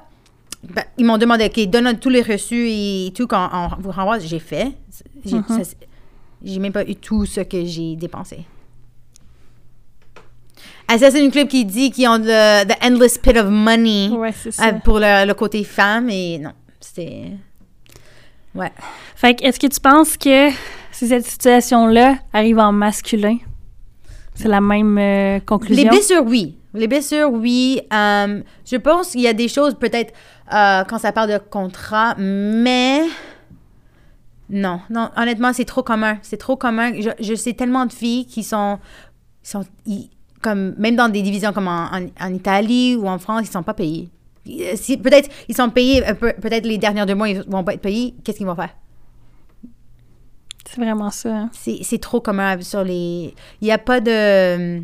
[0.63, 4.19] ben, ils m'ont demandé, OK, donne tous les reçus et tout quand on vous renvoie.
[4.19, 4.73] J'ai fait.
[5.25, 5.63] J'ai Mhm.
[6.43, 8.45] j'ai même pas eu tout ce que j'ai dépensé.
[10.89, 14.73] Assassin's Club qui dit qu'ils ont the, the endless pit of money Ouais, euh, ça.
[14.73, 17.33] pour le, le côté femme et non, c'était.
[18.55, 18.73] Ouais.
[19.15, 20.51] Fait que, est-ce que tu penses que
[20.91, 23.37] si cette situation-là arrive en masculin,
[24.41, 25.85] c'est la même euh, conclusion?
[25.85, 26.57] Les blessures, oui.
[26.75, 27.81] Les blessures, oui.
[27.93, 30.15] Euh, je pense qu'il y a des choses, peut-être,
[30.53, 33.03] euh, quand ça parle de contrat, mais.
[34.49, 36.19] Non, non, honnêtement, c'est trop commun.
[36.23, 36.93] C'est trop commun.
[37.21, 38.79] Je, sais tellement de filles qui sont.
[39.43, 39.65] sont
[40.43, 44.09] comme, même dans des divisions comme en, Italie ou en France, ils sont pas payés.
[44.47, 48.15] Peut-être ils sont payés, peut-être les derniers deux mois, ils vont pas être payés.
[48.25, 48.75] Qu'est-ce qu'ils vont faire?
[50.73, 51.35] C'est vraiment ça.
[51.37, 51.51] hein.
[51.53, 53.35] C'est trop commun sur les.
[53.61, 54.79] Il n'y a pas de.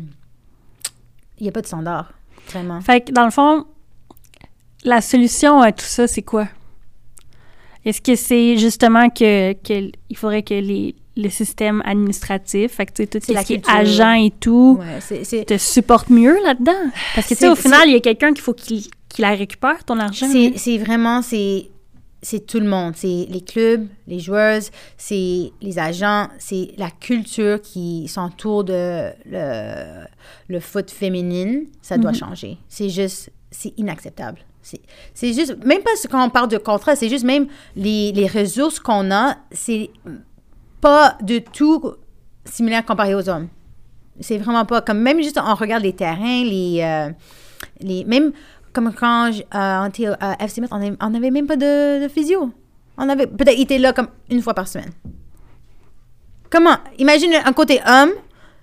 [1.39, 2.11] Il n'y a pas de standard,
[2.51, 2.81] vraiment.
[2.81, 3.65] Fait que, dans le fond,
[4.83, 6.47] la solution à tout ça, c'est quoi?
[7.85, 12.91] Est-ce que c'est justement que, que il faudrait que les, le système administratif, fait que
[12.91, 16.91] tu sais, tout la ce qui est agent et tout, Ouais, te supporte mieux là-dedans?
[17.15, 18.83] Parce que, tu sais, au final, il y a quelqu'un qu'il faut qu'il
[19.19, 20.27] la récupère, ton argent.
[20.29, 21.69] C'est c'est vraiment, c'est
[22.21, 22.93] c'est tout le monde.
[22.95, 30.05] C'est les clubs, les joueuses, c'est les agents, c'est la culture qui s'entoure de le,
[30.47, 31.65] le foot féminine.
[31.81, 32.57] Ça doit changer.
[32.67, 34.39] C'est juste, c'est inacceptable.
[35.13, 38.79] C'est juste, même pas quand on parle de contrat, c'est juste même les, les ressources
[38.79, 39.89] qu'on a, c'est
[40.81, 41.93] pas de tout
[42.43, 43.47] similaire comparé aux hommes.
[44.19, 47.09] C'est vraiment pas comme même juste on regarde les terrains, les euh,
[47.79, 48.31] les même
[48.77, 52.03] comme quand je- euh, était à FC Metz, on avait- on n'avait même pas de,
[52.03, 52.51] de physio.
[52.95, 54.91] On avait peut-être été là comme une fois par semaine.
[56.51, 58.11] Comment Imagine un côté homme,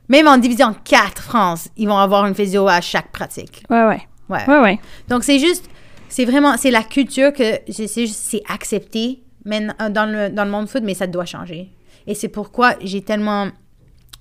[0.08, 3.64] même en division 4 France, ils vont avoir une physio à chaque pratique.
[3.68, 4.02] Ouais, ouais.
[4.28, 4.46] Ouais.
[4.48, 4.78] Ouais, ouais.
[5.08, 5.68] Donc, c'est juste,
[6.08, 10.82] c'est vraiment, c'est la culture que c'est accepté maintenant dans le, dans le monde foot,
[10.84, 11.72] mais ça doit changer.
[12.06, 13.48] Et c'est pourquoi j'ai tellement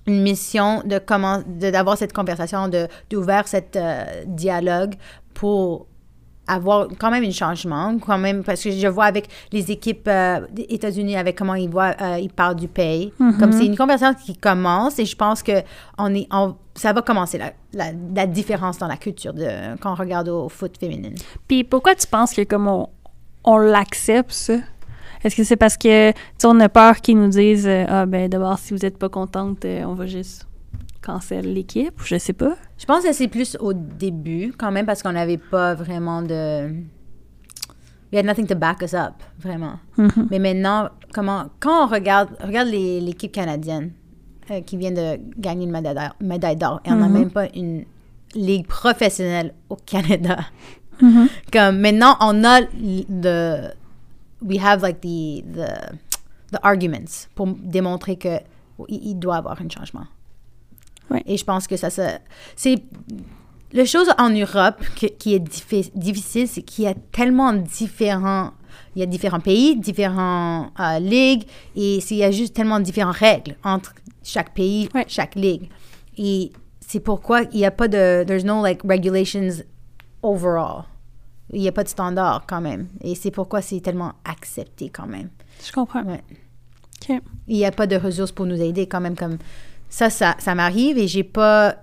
[0.06, 4.94] une mission de comment, de- d'avoir cette conversation, de, d'ouvrir cet euh, dialogue
[5.34, 5.86] pour
[6.46, 10.40] avoir quand même un changement, quand même, parce que je vois avec les équipes euh,
[10.68, 13.12] États-Unis, avec comment ils voient, euh, ils parlent du pay.
[13.38, 15.62] Comme c'est une conversation qui commence et je pense que
[15.96, 19.48] on est, on- ça va commencer la, la, la différence dans la culture de,
[19.80, 21.10] quand on regarde au foot féminin.
[21.48, 22.88] Puis pourquoi tu penses que comme on,
[23.44, 24.54] on l'accepte, ça?
[25.22, 26.12] Est-ce que c'est parce que,
[26.44, 29.64] on a peur qu'ils nous disent euh, Ah, ben d'abord, si vous n'êtes pas contente,
[29.64, 30.46] on va juste
[31.04, 32.56] cancellent l'équipe, ou je sais pas.
[32.78, 36.70] Je pense que c'est plus au début, quand même, parce qu'on n'avait pas vraiment de.
[38.12, 39.78] We had nothing to back us up, vraiment.
[39.96, 40.28] Mhm.
[40.30, 43.90] Mais maintenant, comment, quand on regarde, regarde l'équipe canadienne
[44.50, 45.72] euh, qui vient de gagner une
[46.20, 47.84] médaille d'or- et on n'a même pas une
[48.34, 50.38] ligue professionnelle au Canada.
[51.02, 51.28] Mhm.
[51.52, 53.68] Comme maintenant, on a le.
[54.42, 55.66] We have like the, the,
[56.52, 58.36] the arguments pour démontrer que
[58.88, 60.06] il doit y avoir un changement.
[61.10, 61.22] Ouais.
[61.26, 62.18] Et je pense que ça, ça
[62.56, 62.76] c'est
[63.72, 68.52] la chose en Europe que- qui est diffi- difficile, c'est qu'il y a tellement différents,
[68.94, 71.44] il y a différents pays, différentes euh, ligues,
[71.76, 75.04] et il y a juste tellement de différentes règles entre chaque pays, Ouais.
[75.08, 75.68] chaque ligue.
[76.16, 79.62] Et c'est pourquoi il n'y a pas de, there's no like regulations
[80.22, 80.84] overall.
[81.52, 82.88] Il n'y a pas de standard quand même.
[83.02, 85.28] Et c'est pourquoi c'est tellement accepté quand même.
[85.64, 86.02] Je comprends.
[86.04, 86.22] Ouais.
[87.10, 87.20] OK.
[87.48, 89.36] Il n'y a pas de ressources pour nous aider quand même comme
[89.94, 91.76] ça ça, ça m'arrive et j'ai pas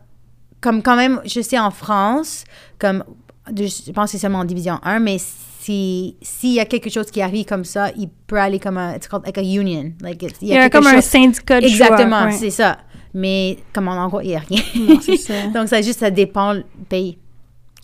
[0.60, 2.44] comme quand même je sais en France
[2.78, 3.04] comme
[3.48, 7.10] je pense que c'est seulement en division 1 mais si s'il y a quelque chose
[7.10, 10.22] qui arrive comme ça il peut aller comme un it's called like a union like
[10.24, 12.32] it's- Il y a comme un syndicat de exactement ouais.
[12.34, 12.80] c'est ça
[13.14, 15.48] mais comme en Angola il n'y a rien Non, c'est ça.
[15.54, 17.18] donc ça juste ça dépend du pays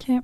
[0.09, 0.15] OK.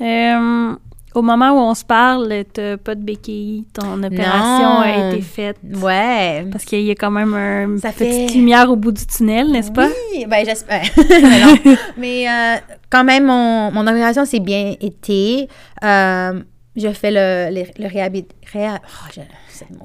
[0.00, 0.76] Euh,
[1.14, 5.56] au moment où on se parle, t'as pas de béquille, ton opération a été faite.
[5.82, 9.06] ouais Parce qu'il y a quand même une Ça petite fait- lumière au bout du
[9.06, 9.88] tunnel, n'est-ce pas?
[10.14, 10.82] Oui, ben j'espère.
[11.96, 12.56] mais euh,
[12.90, 15.48] quand même, mon, mon opération s'est bien été.
[15.84, 16.40] Euh,
[16.74, 19.20] je fais le, le, le réhabi- réha- oh, je-.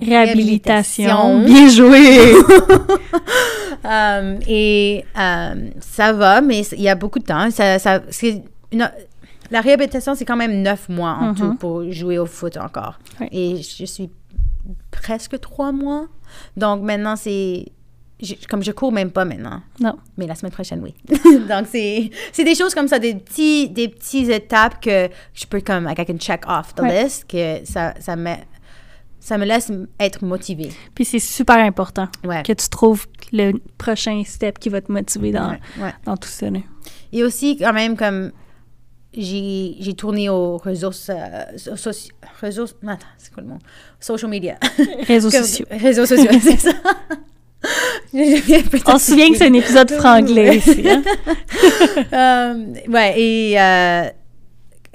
[0.06, 1.04] Réhabilitation.
[1.06, 1.44] Réhabilitation.
[1.44, 2.34] Bien joué!
[3.86, 5.06] Euh, et
[5.80, 7.50] ça va, mais il y a beaucoup de temps.
[7.52, 8.42] Ça, ça, c'est
[8.72, 8.92] une-
[9.52, 11.36] la réhabilitation, c'est quand même neuf mois en Mhm.
[11.36, 13.00] tout pour jouer au foot encore.
[13.32, 14.10] Et je suis
[14.92, 16.08] presque trois mois.
[16.56, 17.66] Donc maintenant, c'est.
[18.50, 19.62] Comme je cours même pas maintenant.
[19.80, 19.96] Non.
[20.18, 20.96] Mais la semaine prochaine, oui.
[21.48, 25.62] Donc, c'est c'est des choses comme ça, des petits, des petites étapes que je peux
[25.62, 27.04] comme, like, I can check off the Ouais.
[27.04, 28.34] list, que ça, ça, me,
[29.20, 30.72] ça me laisse être motivée.
[30.96, 32.42] Puis c'est super important Ouais.
[32.42, 35.94] que tu trouves le prochain step qui va te motiver dans, Ouais, ouais.
[36.06, 36.50] dans tout ça.
[36.50, 36.60] là.
[37.14, 38.32] Et aussi, quand même, comme
[39.22, 43.58] j'ai tourné aux ressources, euh, so- non, attends, c'est quoi le mot?
[44.00, 44.56] Social media.
[45.08, 45.66] Réseaux sociaux.
[45.72, 46.72] Réseaux sociaux, c'est ça.
[48.14, 50.84] On se souvient que c'est un épisode franglais ici.
[50.88, 51.04] Hein?
[52.14, 54.04] Euh, ouais, et euh,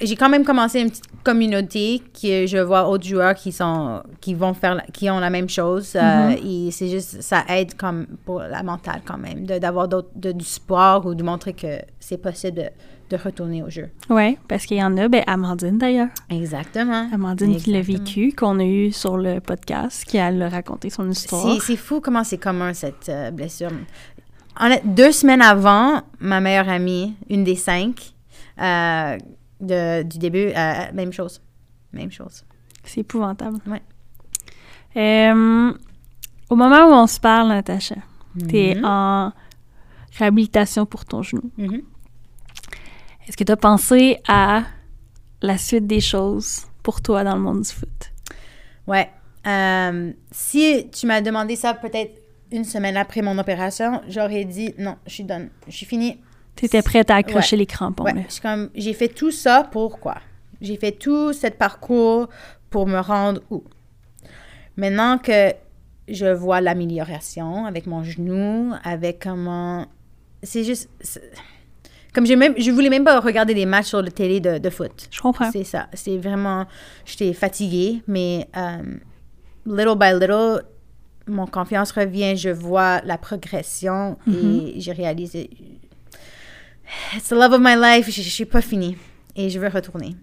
[0.00, 4.34] j'ai quand même commencé une petite communauté que je vois autres joueurs qui sont qui
[4.34, 8.06] vont faire la- qui ont la même chose euh, et c'est juste ça aide comme
[8.24, 12.16] pour la mentale quand même d'avoir d'autres de- du sport ou de montrer que c'est
[12.18, 12.64] possible de,
[13.10, 13.90] de retourner au jeu.
[14.10, 16.08] Oui, parce qu'il y en a, ben Amandine d'ailleurs.
[16.30, 17.08] Exactement.
[17.12, 21.42] Amandine qui l'a vécu, qu'on a eu sur le podcast, qui a raconté son histoire.
[21.60, 23.70] C'est, c'est fou comment c'est commun cette euh, blessure.
[24.60, 28.12] Honnête- deux semaines avant, ma meilleure amie, une des cinq
[28.60, 29.16] euh,
[29.60, 31.40] de- du début, euh, même chose.
[31.92, 32.44] Même chose.
[32.84, 33.58] C'est épouvantable.
[34.96, 35.72] Euh,
[36.50, 37.96] au moment où on se parle, Natacha,
[38.48, 38.84] t'es Mhm.
[38.84, 39.32] en
[40.18, 41.50] réhabilitation pour ton genou.
[41.56, 41.82] Mhm.
[43.28, 44.64] Est-ce que tu as pensé à
[45.40, 48.12] la suite des choses pour toi dans le monde du foot?
[48.86, 49.10] Ouais.
[49.46, 52.20] Euh, si tu m'as demandé ça peut-être
[52.50, 55.48] une semaine après mon opération, j'aurais dit non, je suis done.
[55.66, 56.18] Je suis finie.
[56.54, 57.60] Tu étais prête à accrocher Ouais.
[57.60, 58.04] les crampons.
[58.04, 60.16] Ouais, comme, j'ai fait tout ça pour quoi?
[60.60, 62.28] J'ai fait tout ce parcours
[62.70, 63.64] pour me rendre où?
[64.76, 65.52] Maintenant que
[66.08, 69.86] je vois l'amélioration avec mon genou, avec comment...
[70.42, 70.90] C'est juste...
[72.12, 74.70] Comme je même, je voulais même pas regarder des matchs sur la télé de, de
[74.70, 75.08] foot.
[75.10, 75.50] Je comprends.
[75.50, 75.88] C'est ça.
[75.94, 76.66] C'est vraiment...
[77.06, 78.82] J'étais fatiguée, mais euh,
[79.64, 80.62] little by little,
[81.26, 82.36] mon confiance revient.
[82.36, 84.76] Je vois la progression Mm-hmm.
[84.76, 85.50] et j'ai réalisé...
[87.16, 88.10] It's the love of my life.
[88.10, 88.98] Je, je suis pas finie.
[89.34, 90.14] Et je veux retourner.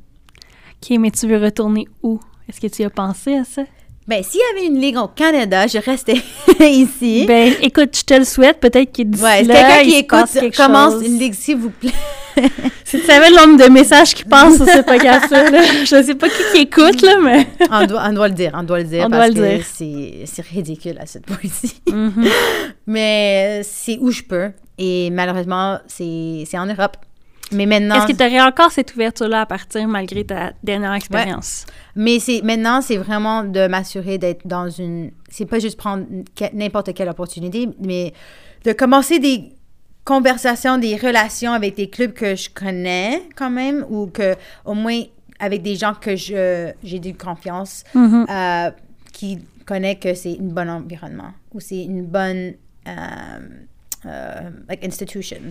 [0.81, 2.19] OK, mais tu veux retourner où?
[2.47, 3.63] Est-ce que tu as pensé à ça?
[4.09, 6.15] Ben, s'il y avait une ligue au Canada, je restais
[6.59, 7.25] ici.
[7.27, 8.59] Ben, écoute, je te le souhaite.
[8.59, 11.05] Peut-être qu'il d'ici ouais, là, quelqu'un qui écoute, commence chose.
[11.05, 11.91] une ligue, s'il vous plaît.
[12.85, 16.15] Si tu savais le nombre de messages qui passent sur ce podcast-là, là, je sais
[16.15, 17.47] pas qui, qui écoute, là, mais...
[17.71, 19.03] on, doit, on doit le dire, on doit le dire.
[19.05, 19.65] On parce doit le que dire.
[19.71, 21.79] C'est, c'est ridicule à cette point-ci.
[21.87, 22.27] Mhm.
[22.87, 24.49] Mais euh, c'est où je peux.
[24.79, 26.97] Et malheureusement, c'est, c'est en Europe.
[27.51, 31.65] Mais maintenant, Est-ce que tu aurais encore cette ouverture-là à partir malgré ta dernière expérience?
[31.95, 35.11] mais c'est, maintenant, c'est vraiment de m'assurer d'être dans une...
[35.29, 36.05] C'est pas juste prendre
[36.53, 38.13] n'importe quelle opportunité, mais
[38.65, 39.53] de commencer des
[40.05, 44.35] conversations, des relations avec des clubs que je connais quand même, ou que
[44.65, 45.01] au moins
[45.39, 48.25] avec des gens que je, j'ai de confiance, Mhm.
[48.29, 48.71] euh,
[49.13, 52.53] qui connaissent que c'est un bon environnement, ou c'est une bonne...
[52.87, 53.39] euh,
[54.05, 55.41] euh, like institutions.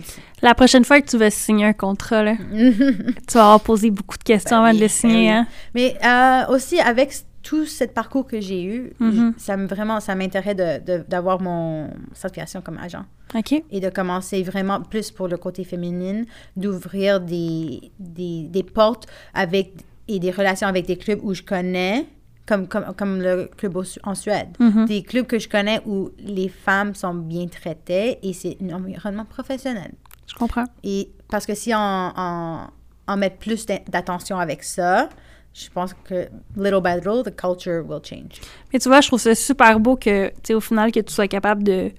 [0.41, 4.17] La prochaine fois que tu vas signer un contrat, là, tu vas avoir posé beaucoup
[4.17, 5.15] de questions Ben avant oui, de le ben signer.
[5.15, 5.29] oui.
[5.29, 5.47] Hein?
[5.75, 9.33] Mais euh, aussi, avec tout ce parcours que j'ai eu, Mhm.
[9.37, 13.63] j- ça me vraiment, ça m'intéresse de- de- d'avoir mon certification comme agent OK.
[13.71, 16.23] et de commencer vraiment plus pour le côté féminin,
[16.57, 19.71] d'ouvrir des, des, des portes avec
[20.09, 22.07] et des relations avec des clubs où je connais,
[22.49, 24.49] comme, comme, comme le club au en Suède.
[24.59, 24.85] Mhm.
[24.85, 29.25] Des clubs que je connais où les femmes sont bien traitées et c'est un environnement
[29.25, 29.91] professionnel.
[30.25, 30.65] Je comprends.
[30.83, 32.61] Et parce que si on, on,
[33.07, 35.09] on met plus d'attention avec ça,
[35.53, 38.41] je pense que little by little, the culture will change.
[38.73, 41.13] Mais tu vois, je trouve ça super beau que, tu sais, au final, que tu
[41.13, 41.91] sois capable de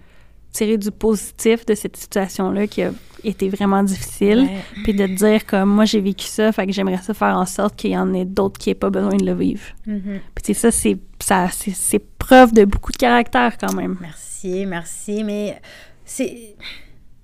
[0.52, 2.92] tirer du positif de cette situation-là qui a
[3.24, 4.40] été vraiment difficile.
[4.40, 4.82] Ouais.
[4.82, 7.46] Puis de te dire comme moi j'ai vécu ça, fait que j'aimerais ça faire en
[7.46, 9.64] sorte qu'il y en ait d'autres qui n'aient pas besoin de le vivre.
[9.86, 10.20] Mhm.
[10.34, 13.96] Puis ça, c'est ça, c'est preuve de beaucoup de caractère quand même.
[14.00, 15.60] Merci, merci, mais
[16.04, 16.56] c'est...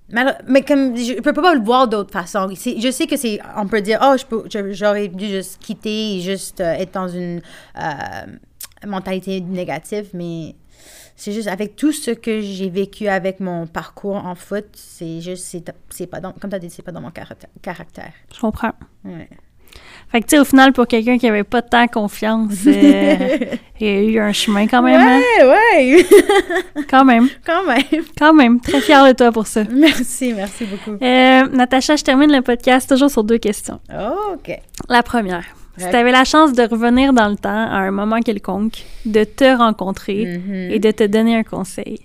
[0.09, 2.47] Mais comme je ne peux pas le voir d'autre façon.
[2.49, 4.15] Je sais que c'est, on peut dire, oh,
[4.71, 7.41] j'aurais dû juste quitter et juste euh, être dans une
[7.77, 8.37] euh,
[8.87, 10.55] mentalité négative, mais
[11.17, 15.57] c'est juste avec tout ce que j'ai vécu avec mon parcours en foot, c'est juste,
[15.89, 18.11] c'est, pas dans, comme tu as dit, c'est pas dans mon caractère.
[18.33, 18.71] Je comprends.
[19.03, 19.27] Ouais.
[20.11, 23.37] Fait que tu sais, au final, pour quelqu'un qui avait pas tant confiance, euh,
[23.79, 25.01] il y a eu un chemin quand même.
[25.01, 25.21] hein?
[25.41, 26.05] Ouais, ouais,
[26.89, 27.27] Quand même.
[27.45, 27.83] quand même.
[28.17, 28.61] Quand même.
[28.61, 29.63] Très fière de toi pour ça.
[29.69, 31.03] Merci, merci beaucoup.
[31.03, 33.81] Euh, Natacha, je termine le podcast toujours sur deux questions.
[33.93, 34.57] Oh, OK.
[34.87, 35.43] La première.
[35.77, 39.23] Si tu avais la chance de revenir dans le temps à un moment quelconque, de
[39.23, 40.71] te rencontrer Mhm.
[40.71, 41.99] et de te donner un conseil,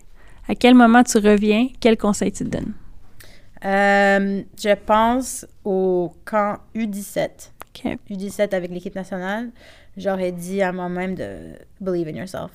[0.48, 2.72] à quel moment tu reviens, quel conseil tu te donnes?
[3.64, 7.52] Euh, je pense au camp U17.
[7.74, 7.96] OK.
[8.10, 9.50] U17 avec l'équipe nationale.
[9.96, 11.28] J'aurais dit à moi-même de
[11.80, 12.50] believe in yourself.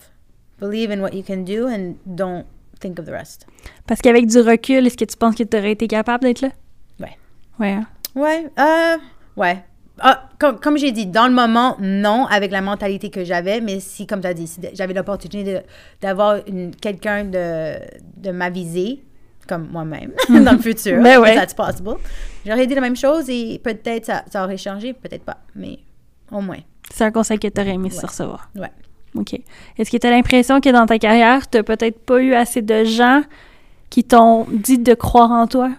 [0.60, 2.45] Believe in what you can do and don't
[2.80, 3.45] think of the rest.
[3.88, 6.49] Parce qu'avec du recul, est-ce que tu penses que tu aurais été capable d'être là?
[6.99, 7.18] Ouais.
[7.60, 7.72] Ouais.
[7.73, 7.85] hein?
[8.15, 8.98] Ouais, euh,
[9.38, 9.64] ouais.
[9.99, 13.80] Ah, comme comme j'ai dit, dans le moment, non, avec la mentalité que j'avais, mais
[13.80, 15.61] si, comme tu as dit, si j'avais l'opportunité
[16.02, 16.38] d'avoir
[16.82, 17.76] quelqu'un de,
[18.18, 19.03] de m'aviser,
[19.48, 21.36] comme moi-même, dans le futur, Ben ouais.
[21.36, 21.95] that's possible,
[22.45, 25.80] j'aurais dit la même chose et peut-être ça, ça aurait changé, peut-être pas, mais
[26.32, 26.60] au moins.
[26.94, 28.06] C'est un conseil que tu aurais aimé Ouais.
[28.06, 28.49] recevoir.
[28.56, 28.72] Ouais.
[29.15, 29.34] OK.
[29.78, 32.84] Est-ce que tu as l'impression que dans ta carrière, tu peut-être pas eu assez de
[32.84, 33.24] gens
[33.90, 35.72] qui t'ont dit de croire en toi?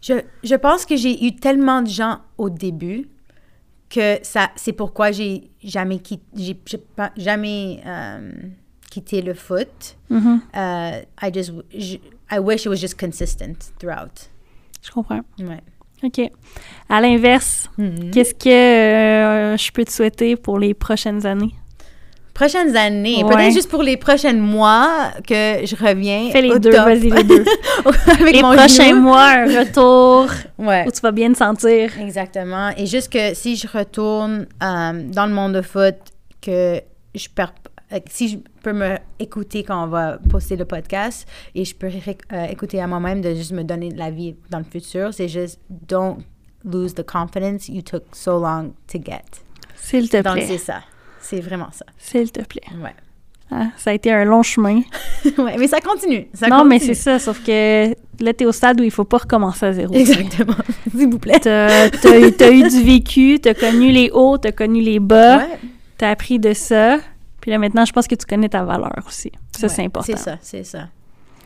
[0.00, 3.08] Je, je pense que j'ai eu tellement de gens au début
[3.90, 8.30] que ça c'est pourquoi j'ai jamais quitté, j'ai, j'ai pas- jamais euh,
[8.90, 9.96] quitté le foot.
[10.10, 10.40] Mhm.
[10.54, 12.00] Uh, I just j-
[12.30, 14.28] I wish it was just consistent throughout.
[14.82, 15.20] Je comprends.
[15.40, 15.60] Ouais.
[16.02, 16.20] OK.
[16.88, 18.10] À l'inverse, Mhm.
[18.12, 21.54] qu'est-ce que euh, je peux te souhaiter pour les prochaines années?
[22.38, 23.34] Prochaines années, Ouais.
[23.34, 26.30] peut-être juste pour les prochains mois que je reviens.
[26.30, 27.44] Fais les au deux, vas-y les deux.
[28.20, 29.00] Avec les mon prochains genou.
[29.02, 30.84] mois, un retour Ouais.
[30.86, 31.90] où tu vas bien te sentir.
[32.00, 32.70] Exactement.
[32.76, 35.96] Et juste que si je retourne euh, dans le monde de foot,
[36.40, 36.80] que
[37.14, 37.54] je perds.
[37.92, 41.88] euh, Si je peux me écouter quand on va poster le podcast et je peux
[41.88, 45.26] euh, écouter à moi-même de juste me donner de la vie dans le futur, c'est
[45.28, 45.58] juste
[45.88, 46.18] don't
[46.64, 49.24] lose the confidence you took so long to get.
[49.74, 50.46] S'il te Donc plaît.
[50.46, 50.82] c'est ça.
[51.20, 51.84] C'est vraiment ça.
[51.98, 52.62] S'il te plaît.
[52.82, 52.94] Ouais.
[53.50, 54.82] Ah, ça a été un long chemin.
[55.38, 56.28] ouais, mais ça continue.
[56.34, 57.88] Ça non, mais c'est ça, sauf que
[58.22, 59.94] là, t'es au stade où il faut pas recommencer à zéro.
[59.94, 60.54] Exactement.
[60.90, 61.38] S'il vous plaît.
[61.40, 65.58] T'as t'as- t'as eu du vécu, t'as connu les hauts, t'as connu les bas, Ouais.
[65.96, 66.98] t'as appris de ça.
[67.40, 69.32] Puis là, maintenant, je pense que tu connais ta valeur aussi.
[69.56, 70.12] Ça, Ouais, c'est important.
[70.14, 70.88] C'est ça, c'est ça.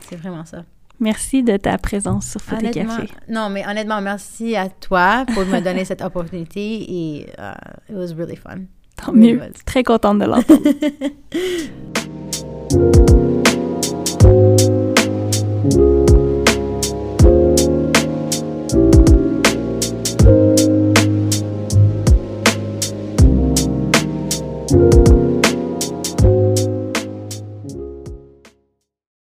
[0.08, 0.64] C'est vraiment ça.
[0.98, 3.08] Merci de ta présence sur Foot et Honnêtement, Café.
[3.28, 7.52] non, mais honnêtement, merci à toi pour me donner cette opportunité et uh,
[7.90, 8.62] it was really fun.
[9.66, 10.62] Très contente de l'entendre.